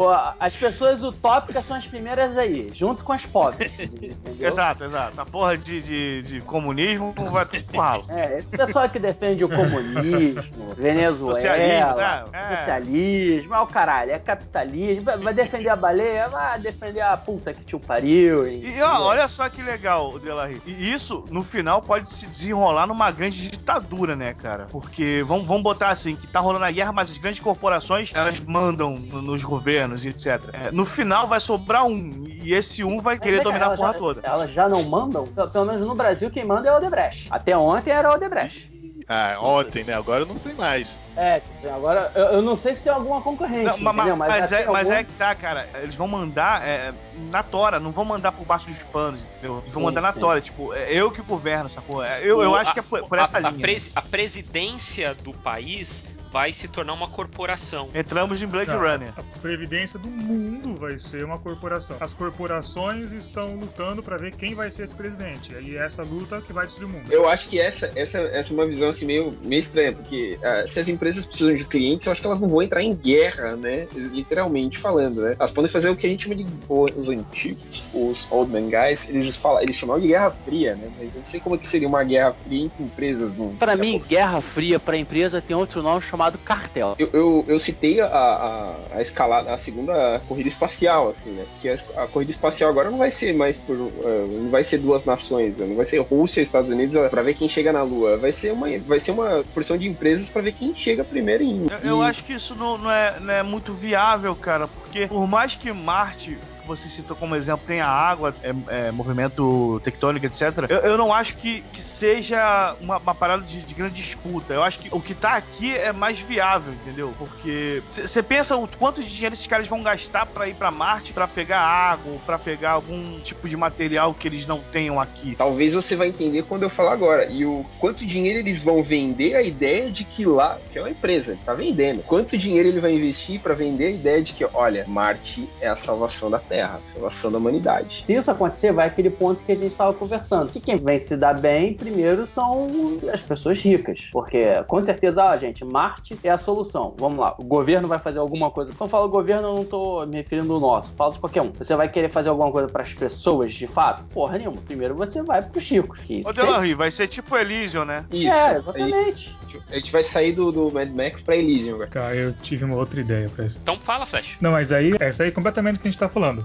as 0.09 0.57
pessoas 0.57 1.03
utópicas 1.03 1.65
são 1.67 1.77
as 1.77 1.87
primeiras 1.87 2.37
aí, 2.37 2.71
junto 2.73 3.05
com 3.05 3.13
as 3.13 3.25
pobres. 3.27 3.71
Exato, 4.39 4.85
exato. 4.85 5.21
A 5.21 5.27
porra 5.27 5.57
de, 5.57 5.83
de, 5.83 6.23
de 6.23 6.41
comunismo 6.41 7.13
vai 7.31 7.45
tudo 7.45 7.65
pro 7.65 7.81
ralo. 7.81 8.05
É, 8.09 8.39
esse 8.39 8.51
pessoal 8.51 8.89
que 8.89 8.99
defende 8.99 9.45
o 9.45 9.49
comunismo, 9.49 10.75
Venezuela, 10.77 11.35
socialismo, 11.35 11.95
né? 11.97 12.25
é. 12.33 12.57
socialismo, 12.57 13.55
é 13.55 13.61
o 13.61 13.67
caralho, 13.67 14.13
é 14.13 14.19
capitalismo, 14.19 15.05
vai 15.19 15.35
defender 15.35 15.69
a 15.69 15.77
baleia, 15.77 16.29
vai 16.29 16.59
defender 16.59 17.03
a 17.03 17.17
puta 17.17 17.53
que 17.53 17.65
te 17.65 17.79
pariu. 17.79 18.49
E, 18.49 18.77
e 18.77 18.83
ó, 18.83 19.03
olha 19.03 19.29
só 19.29 19.49
que 19.49 19.63
legal, 19.63 20.19
Delarry. 20.19 20.63
E 20.67 20.93
isso, 20.93 21.25
no 21.31 21.43
final, 21.43 21.83
pode 21.83 22.11
se 22.11 22.27
desenrolar 22.27 22.87
numa 22.87 23.11
grande 23.11 23.51
ditadura, 23.51 24.17
né, 24.17 24.35
cara? 24.35 24.67
Porque 24.71 25.23
vamos, 25.27 25.47
vamos 25.47 25.63
botar 25.63 25.91
assim, 25.91 26.17
que 26.17 26.27
tá 26.27 26.41
rolando 26.41 26.65
a 26.65 26.71
guerra, 26.71 26.93
mas 26.93 27.11
as 27.11 27.19
grandes 27.19 27.41
corporações, 27.41 28.13
elas 28.15 28.41
mandam 28.41 28.97
nos 28.97 29.45
governos 29.45 29.90
e 29.97 30.09
etc. 30.09 30.49
É, 30.53 30.71
no 30.71 30.85
final 30.85 31.29
vai 31.29 31.41
sobrar 31.41 31.85
um, 31.87 32.27
e 32.27 32.53
esse 32.55 32.83
um 32.83 33.01
vai 33.01 33.19
querer 33.19 33.43
dominar 33.43 33.73
a 33.73 33.77
porra 33.77 33.93
já, 33.93 33.99
toda. 33.99 34.21
Elas 34.23 34.51
já 34.53 34.69
não 34.69 34.83
mandam? 34.83 35.27
Pelo 35.27 35.67
menos 35.67 35.87
no 35.87 35.95
Brasil, 35.95 36.31
quem 36.31 36.45
manda 36.45 36.69
é 36.69 36.73
o 36.73 36.77
Odebrecht. 36.77 37.29
Até 37.31 37.57
ontem 37.57 37.91
era 37.91 38.11
o 38.11 38.15
Odebrecht. 38.15 38.71
Ah, 39.13 39.39
ontem, 39.41 39.83
né? 39.83 39.93
Agora 39.93 40.23
eu 40.23 40.27
não 40.27 40.37
sei 40.37 40.55
mais. 40.55 40.97
É, 41.17 41.43
agora 41.65 42.13
eu, 42.15 42.27
eu 42.27 42.43
não 42.43 42.55
sei 42.55 42.75
se 42.75 42.85
tem 42.85 42.93
alguma 42.93 43.21
concorrente. 43.21 43.65
Não, 43.65 43.93
mas, 43.93 44.17
mas, 44.17 44.17
mas, 44.17 44.53
é, 44.53 44.67
mas 44.67 44.89
é 44.89 45.03
que 45.03 45.13
tá, 45.15 45.35
cara. 45.35 45.69
Eles 45.83 45.97
vão 45.97 46.07
mandar 46.07 46.65
é, 46.65 46.95
na 47.29 47.43
tora, 47.43 47.81
não 47.81 47.91
vão 47.91 48.05
mandar 48.05 48.31
por 48.31 48.47
baixo 48.47 48.69
dos 48.69 48.81
panos, 48.85 49.25
entendeu? 49.25 49.59
Eles 49.63 49.73
vão 49.73 49.83
sim, 49.83 49.87
mandar 49.87 50.01
na 50.01 50.13
sim. 50.13 50.21
tora. 50.21 50.41
Tipo, 50.41 50.73
é 50.73 50.93
eu 50.93 51.11
que 51.11 51.23
governo 51.23 51.67
essa 51.67 51.83
porra. 51.83 52.07
É, 52.07 52.21
eu, 52.25 52.39
o, 52.39 52.43
eu 52.45 52.55
acho 52.55 52.71
a, 52.71 52.73
que 52.73 52.79
é 52.79 52.83
por, 52.83 53.03
por 53.09 53.19
essa 53.19 53.39
a, 53.39 53.41
linha. 53.41 53.53
A, 53.53 53.61
pres, 53.61 53.91
a 53.97 54.03
presidência 54.03 55.13
do 55.13 55.33
país 55.35 56.05
vai 56.33 56.53
se 56.53 56.69
tornar 56.69 56.93
uma 56.93 57.09
corporação. 57.09 57.89
Entramos 57.95 58.41
em 58.43 58.47
Blade 58.47 58.71
Não, 58.71 58.79
Runner. 58.79 59.13
A 59.17 59.23
previdência 59.41 59.99
do 59.99 60.09
mundo 60.09 60.77
vai 60.79 60.99
ser 60.99 61.25
uma 61.25 61.39
corporação. 61.39 61.97
As 62.01 62.15
corporações 62.15 63.13
estão 63.13 63.57
lutando 63.57 64.03
para 64.03 64.17
ver 64.17 64.33
quem 64.33 64.55
vai 64.55 64.71
ser 64.71 64.85
esse 64.85 64.95
presidente. 64.95 65.53
E 65.61 65.77
é 65.77 65.85
essa 65.85 66.03
luta 66.03 66.41
que 66.41 66.53
vai 66.53 66.67
destruir 66.67 66.87
o 66.87 66.93
mundo. 66.93 67.13
Eu 67.13 67.29
acho 67.29 67.49
que 67.49 67.61
essa, 67.61 67.91
essa, 67.97 68.19
essa 68.19 68.53
é 68.53 68.55
uma 68.55 68.67
visão 68.67 68.91
assim 68.91 69.05
meio, 69.05 69.37
meio 69.43 69.61
estranha, 69.61 69.93
porque 69.93 70.39
uh, 70.41 70.69
se 70.69 70.79
as 70.79 70.89
empresas 70.89 71.25
precisam 71.25 71.57
de 71.57 71.65
clientes, 71.65 72.07
eu 72.07 72.13
acho 72.13 72.21
que 72.21 72.27
elas 72.27 72.41
não 72.41 72.49
vão 72.49 72.63
entrar 72.63 72.83
em 72.83 72.95
guerra, 72.95 73.57
né? 73.57 73.89
Literalmente 73.95 74.79
falando, 74.79 75.23
né? 75.23 75.37
Elas 75.39 75.51
podem 75.51 75.71
fazer 75.71 75.91
o 75.91 75.97
que 75.97 76.07
a 76.07 76.11
gente 76.11 76.25
chama 76.25 76.37
de 76.37 76.47
os 76.71 77.09
antigos, 77.09 77.91
os 77.93 78.31
old 78.31 78.51
man 78.51 78.69
guys, 78.69 79.09
eles 79.09 79.37
falam, 79.37 79.61
eles 79.61 79.77
chamam 79.77 79.99
de 79.99 80.09
guerra 80.09 80.31
fria, 80.45 80.75
né? 80.75 80.89
Mas 80.99 81.15
eu 81.15 81.21
não 81.21 81.31
sei 81.31 81.41
como 81.41 81.57
é 81.57 81.59
que 81.59 81.67
seria 81.67 81.89
uma 81.89 82.05
guerra 82.05 82.35
fria 82.45 82.65
entre 82.65 82.83
empresas. 82.83 83.33
Para 83.59 83.77
mim, 83.77 84.03
guerra 84.09 84.41
fria 84.41 84.79
para 84.79 84.97
empresa 84.97 85.41
tem 85.41 85.57
outro 85.57 85.83
nome 85.83 86.03
chamado 86.03 86.20
chamado 86.21 86.39
cartel. 86.39 86.95
Eu, 86.99 87.09
eu, 87.13 87.45
eu 87.49 87.59
citei 87.59 88.01
a, 88.01 88.07
a, 88.07 88.75
a, 88.97 89.03
escalada, 89.03 89.55
a 89.55 89.59
segunda 89.59 90.21
corrida 90.29 90.49
espacial, 90.49 91.09
assim, 91.09 91.31
né? 91.31 91.47
Porque 91.53 91.69
a, 91.69 92.03
a 92.03 92.07
corrida 92.07 92.31
espacial 92.31 92.69
agora 92.69 92.91
não 92.91 92.99
vai 92.99 93.11
ser 93.11 93.33
mais 93.33 93.57
por. 93.57 93.75
Uh, 93.75 94.41
não 94.43 94.51
vai 94.51 94.63
ser 94.63 94.79
duas 94.79 95.05
nações, 95.05 95.57
né? 95.57 95.67
não 95.67 95.77
vai 95.77 95.87
ser 95.87 95.99
Rússia 96.01 96.41
e 96.41 96.45
Estados 96.45 96.71
Unidos 96.71 97.09
para 97.09 97.23
ver 97.23 97.35
quem 97.35 97.49
chega 97.49 97.73
na 97.73 97.83
Lua. 97.83 98.19
Vai 98.19 98.33
ser 98.33 98.53
uma, 98.53 98.67
vai 98.81 99.01
ser 99.01 99.13
uma 99.13 99.43
porção 99.55 99.79
de 99.79 99.89
empresas 99.89 100.29
para 100.29 100.43
ver 100.43 100.53
quem 100.53 100.75
chega 100.75 101.03
primeiro 101.03 101.43
em. 101.43 101.67
Eu, 101.71 101.79
eu 101.91 102.03
acho 102.03 102.23
que 102.25 102.35
isso 102.35 102.55
não, 102.55 102.77
não, 102.77 102.91
é, 102.91 103.19
não 103.19 103.33
é 103.33 103.43
muito 103.43 103.73
viável, 103.73 104.35
cara, 104.35 104.69
porque 104.69 105.07
por 105.07 105.27
mais 105.27 105.55
que 105.55 105.73
Marte 105.73 106.37
você 106.67 106.89
citou 106.89 107.17
como 107.17 107.37
exemplo 107.37 107.65
tem 107.67 107.81
a 107.81 107.89
água, 107.89 108.35
é, 108.43 108.55
é, 108.69 108.91
movimento 108.91 109.81
tectônico, 109.85 110.27
etc. 110.27 110.67
Eu, 110.69 110.79
eu, 110.79 110.99
não 110.99 111.13
acho 111.13 111.37
que, 111.37 111.63
que 111.73 111.81
seja 111.81 112.75
uma, 112.81 112.99
uma 112.99 113.15
parada 113.15 113.43
de, 113.43 113.63
de, 113.63 113.75
grande 113.75 113.95
disputa. 113.95 114.55
Eu 114.55 114.63
acho 114.63 114.79
que 114.79 114.89
o 114.93 115.01
que 115.01 115.15
tá 115.15 115.35
aqui 115.35 115.75
é 115.75 115.93
mais 115.93 116.19
viável, 116.19 116.73
entendeu? 116.73 117.15
Porque 117.19 117.83
você 117.87 118.23
pensa 118.23 118.57
o 118.57 118.67
quanto 118.67 119.03
de 119.03 119.13
dinheiro 119.13 119.35
esses 119.35 119.47
caras 119.47 119.69
vão 119.69 119.83
gastar 119.83 120.27
para 120.27 120.49
ir 120.49 120.55
para 120.55 120.71
Marte, 120.71 121.13
para 121.13 121.27
pegar 121.27 121.61
água, 121.61 122.19
para 122.25 122.39
pegar 122.39 122.73
algum 122.73 123.21
tipo 123.21 123.49
de 123.49 123.57
material 123.57 124.15
que 124.15 124.29
eles 124.29 124.47
não 124.47 124.61
tenham 124.73 125.01
aqui. 125.01 125.35
Talvez 125.37 125.73
você 125.73 125.97
vai 125.97 126.09
entender 126.09 126.43
quando 126.43 126.63
eu 126.63 126.71
falar 126.71 126.93
agora. 126.93 127.27
E 127.27 127.45
o 127.45 127.65
quanto 127.79 128.07
dinheiro 128.07 128.39
eles 128.39 128.63
vão 128.63 128.83
vender 128.83 129.35
a 129.35 129.43
ideia 129.43 129.91
de 129.91 130.05
que 130.05 130.25
lá, 130.25 130.59
que 130.73 130.79
é 130.79 130.83
uma 130.83 130.91
empresa, 130.91 131.39
tá 131.45 131.55
vendendo. 131.55 132.03
Quanto 132.03 132.37
dinheiro 132.37 132.69
ele 132.69 132.81
vai 132.81 132.95
investir 132.95 133.41
para 133.41 133.55
vender 133.55 133.87
a 133.87 133.91
ideia 133.91 134.23
de 134.23 134.33
que, 134.33 134.47
olha, 134.53 134.85
Marte 134.87 135.49
é 135.61 135.69
a 135.69 135.77
salvação 135.77 136.31
da 136.31 136.39
Terra. 136.39 136.60
Terra, 136.61 136.77
a 136.77 136.93
salvação 136.93 137.33
da 137.33 137.39
humanidade. 137.39 138.03
Se 138.05 138.15
isso 138.15 138.31
acontecer, 138.31 138.71
vai 138.73 138.87
aquele 138.87 139.09
ponto 139.09 139.43
que 139.45 139.53
a 139.53 139.55
gente 139.55 139.69
estava 139.69 139.95
conversando. 139.95 140.53
Que 140.53 140.61
quem 140.61 140.77
vem 140.77 140.99
se 140.99 141.17
dar 141.17 141.41
bem 141.41 141.73
primeiro 141.73 142.27
são 142.27 142.69
as 143.13 143.23
pessoas 143.23 143.59
ricas. 143.61 144.09
Porque, 144.13 144.63
com 144.67 144.81
certeza, 144.83 145.25
ah, 145.25 145.39
gente, 145.39 145.65
Marte 145.65 146.19
é 146.23 146.29
a 146.29 146.37
solução. 146.37 146.95
Vamos 146.99 147.19
lá, 147.19 147.35
o 147.39 147.45
governo 147.45 147.89
vai 147.89 147.99
fazer 147.99 148.19
alguma 148.19 148.51
coisa. 148.51 148.73
Quando 148.73 148.89
eu 148.89 148.91
falo 148.91 149.09
governo, 149.09 149.49
eu 149.49 149.55
não 149.55 149.63
estou 149.63 150.07
me 150.07 150.17
referindo 150.17 150.53
ao 150.53 150.61
nosso, 150.61 150.93
falo 150.97 151.15
de 151.15 151.21
qualquer 151.21 151.41
um. 151.41 151.53
Você 151.53 151.75
vai 151.75 151.89
querer 151.89 152.11
fazer 152.11 152.29
alguma 152.29 152.53
coisa 152.53 152.69
para 152.69 152.83
as 152.83 152.93
pessoas, 152.93 153.55
de 153.55 153.67
fato? 153.67 154.05
Porra 154.13 154.37
nenhuma. 154.37 154.61
Primeiro 154.61 154.95
você 154.95 155.23
vai 155.23 155.41
para 155.41 155.59
os 155.59 155.65
ricos. 155.65 155.99
Que 156.01 156.23
Ô, 156.27 156.77
vai 156.77 156.91
ser 156.91 157.09
tipo 157.09 157.37
Elysium, 157.37 157.87
né? 157.87 158.05
Isso. 158.13 158.29
É, 158.29 158.59
exatamente. 158.59 159.37
A 159.71 159.75
gente 159.75 159.91
vai 159.91 160.05
sair 160.05 160.33
do, 160.33 160.53
do 160.53 160.71
Mad 160.71 160.91
Max 160.91 161.23
pra 161.23 161.37
Elysium, 161.37 161.79
velho. 161.79 161.91
Cara, 161.91 162.15
eu 162.15 162.33
tive 162.35 162.65
uma 162.65 162.77
outra 162.77 163.01
ideia 163.01 163.29
pra 163.29 163.47
isso. 163.47 163.59
Então 163.63 163.79
fala, 163.81 164.05
Flash. 164.07 164.37
Não, 164.41 164.53
mas 164.53 164.73
aí, 164.73 164.93
essa 165.01 165.23
aí 165.23 165.31
é 165.31 165.33
completamente 165.33 165.77
o 165.77 165.81
que 165.81 165.89
a 165.89 165.91
gente 165.91 165.99
tá 165.99 166.09
falando. 166.09 166.40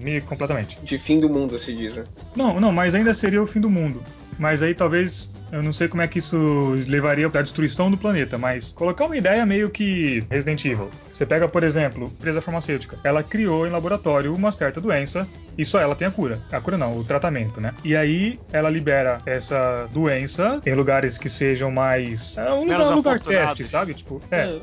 Me 0.00 0.20
completamente. 0.20 0.78
De 0.82 0.98
fim 0.98 1.20
do 1.20 1.28
mundo, 1.28 1.58
se 1.58 1.74
diz, 1.74 1.96
né? 1.96 2.04
Não, 2.36 2.60
não, 2.60 2.72
mas 2.72 2.94
ainda 2.94 3.12
seria 3.14 3.42
o 3.42 3.46
fim 3.46 3.60
do 3.60 3.70
mundo. 3.70 4.02
Mas 4.38 4.62
aí 4.62 4.74
talvez 4.74 5.32
Eu 5.50 5.62
não 5.62 5.72
sei 5.72 5.88
como 5.88 6.02
é 6.02 6.08
que 6.08 6.18
isso 6.18 6.74
levaria 6.86 7.26
à 7.26 7.42
destruição 7.42 7.90
do 7.90 7.96
planeta, 7.96 8.36
mas 8.36 8.72
colocar 8.72 9.06
uma 9.06 9.16
ideia 9.16 9.44
meio 9.46 9.70
que 9.70 10.22
Resident 10.30 10.64
Evil. 10.64 10.90
Você 11.12 11.24
pega, 11.26 11.48
por 11.48 11.64
exemplo, 11.64 12.04
empresa 12.16 12.40
farmacêutica. 12.40 12.98
Ela 13.02 13.22
criou 13.22 13.66
em 13.66 13.70
laboratório 13.70 14.34
uma 14.34 14.52
certa 14.52 14.80
doença 14.80 15.26
e 15.56 15.64
só 15.64 15.80
ela 15.80 15.96
tem 15.96 16.06
a 16.06 16.10
cura. 16.10 16.40
A 16.52 16.60
cura 16.60 16.78
não, 16.78 16.96
o 16.96 17.02
tratamento, 17.02 17.60
né? 17.60 17.72
E 17.84 17.96
aí 17.96 18.38
ela 18.52 18.70
libera 18.70 19.18
essa 19.26 19.88
doença 19.92 20.60
em 20.64 20.74
lugares 20.74 21.18
que 21.18 21.28
sejam 21.28 21.70
mais. 21.70 22.36
É 22.38 22.52
um 22.52 22.60
lugar, 22.60 22.78
Menos 22.78 22.90
lugar 22.94 23.18
teste, 23.18 23.64
sabe? 23.64 23.94
Tipo, 23.94 24.22
é. 24.30 24.58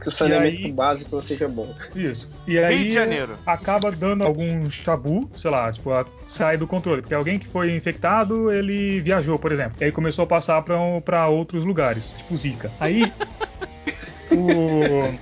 Que 0.00 0.08
o 0.08 0.12
saneamento 0.12 0.66
aí- 0.66 0.72
básico 0.72 1.22
seja 1.22 1.48
bom. 1.48 1.74
Isso. 1.94 2.30
E 2.46 2.58
aí 2.58 2.88
de 2.88 2.90
Janeiro. 2.90 3.38
acaba 3.46 3.90
dando 3.90 4.24
algum 4.24 4.68
chabu, 4.68 5.30
sei 5.34 5.50
lá, 5.50 5.72
tipo, 5.72 5.90
a- 5.92 6.04
sai 6.26 6.58
do 6.58 6.66
controle. 6.66 7.00
Porque 7.00 7.14
alguém 7.14 7.38
que 7.38 7.46
foi 7.48 7.74
infectado, 7.74 8.52
ele 8.52 9.00
viajou, 9.00 9.38
por 9.38 9.52
exemplo. 9.52 9.76
E 9.80 9.84
aí 9.84 9.92
começou 9.92 10.23
a 10.24 10.26
passar 10.26 10.60
pra, 10.62 10.78
um- 10.80 11.00
pra 11.00 11.28
outros 11.28 11.64
lugares, 11.64 12.10
tipo 12.10 12.36
Zika. 12.36 12.70
Aí. 12.80 13.12
o... 14.32 15.14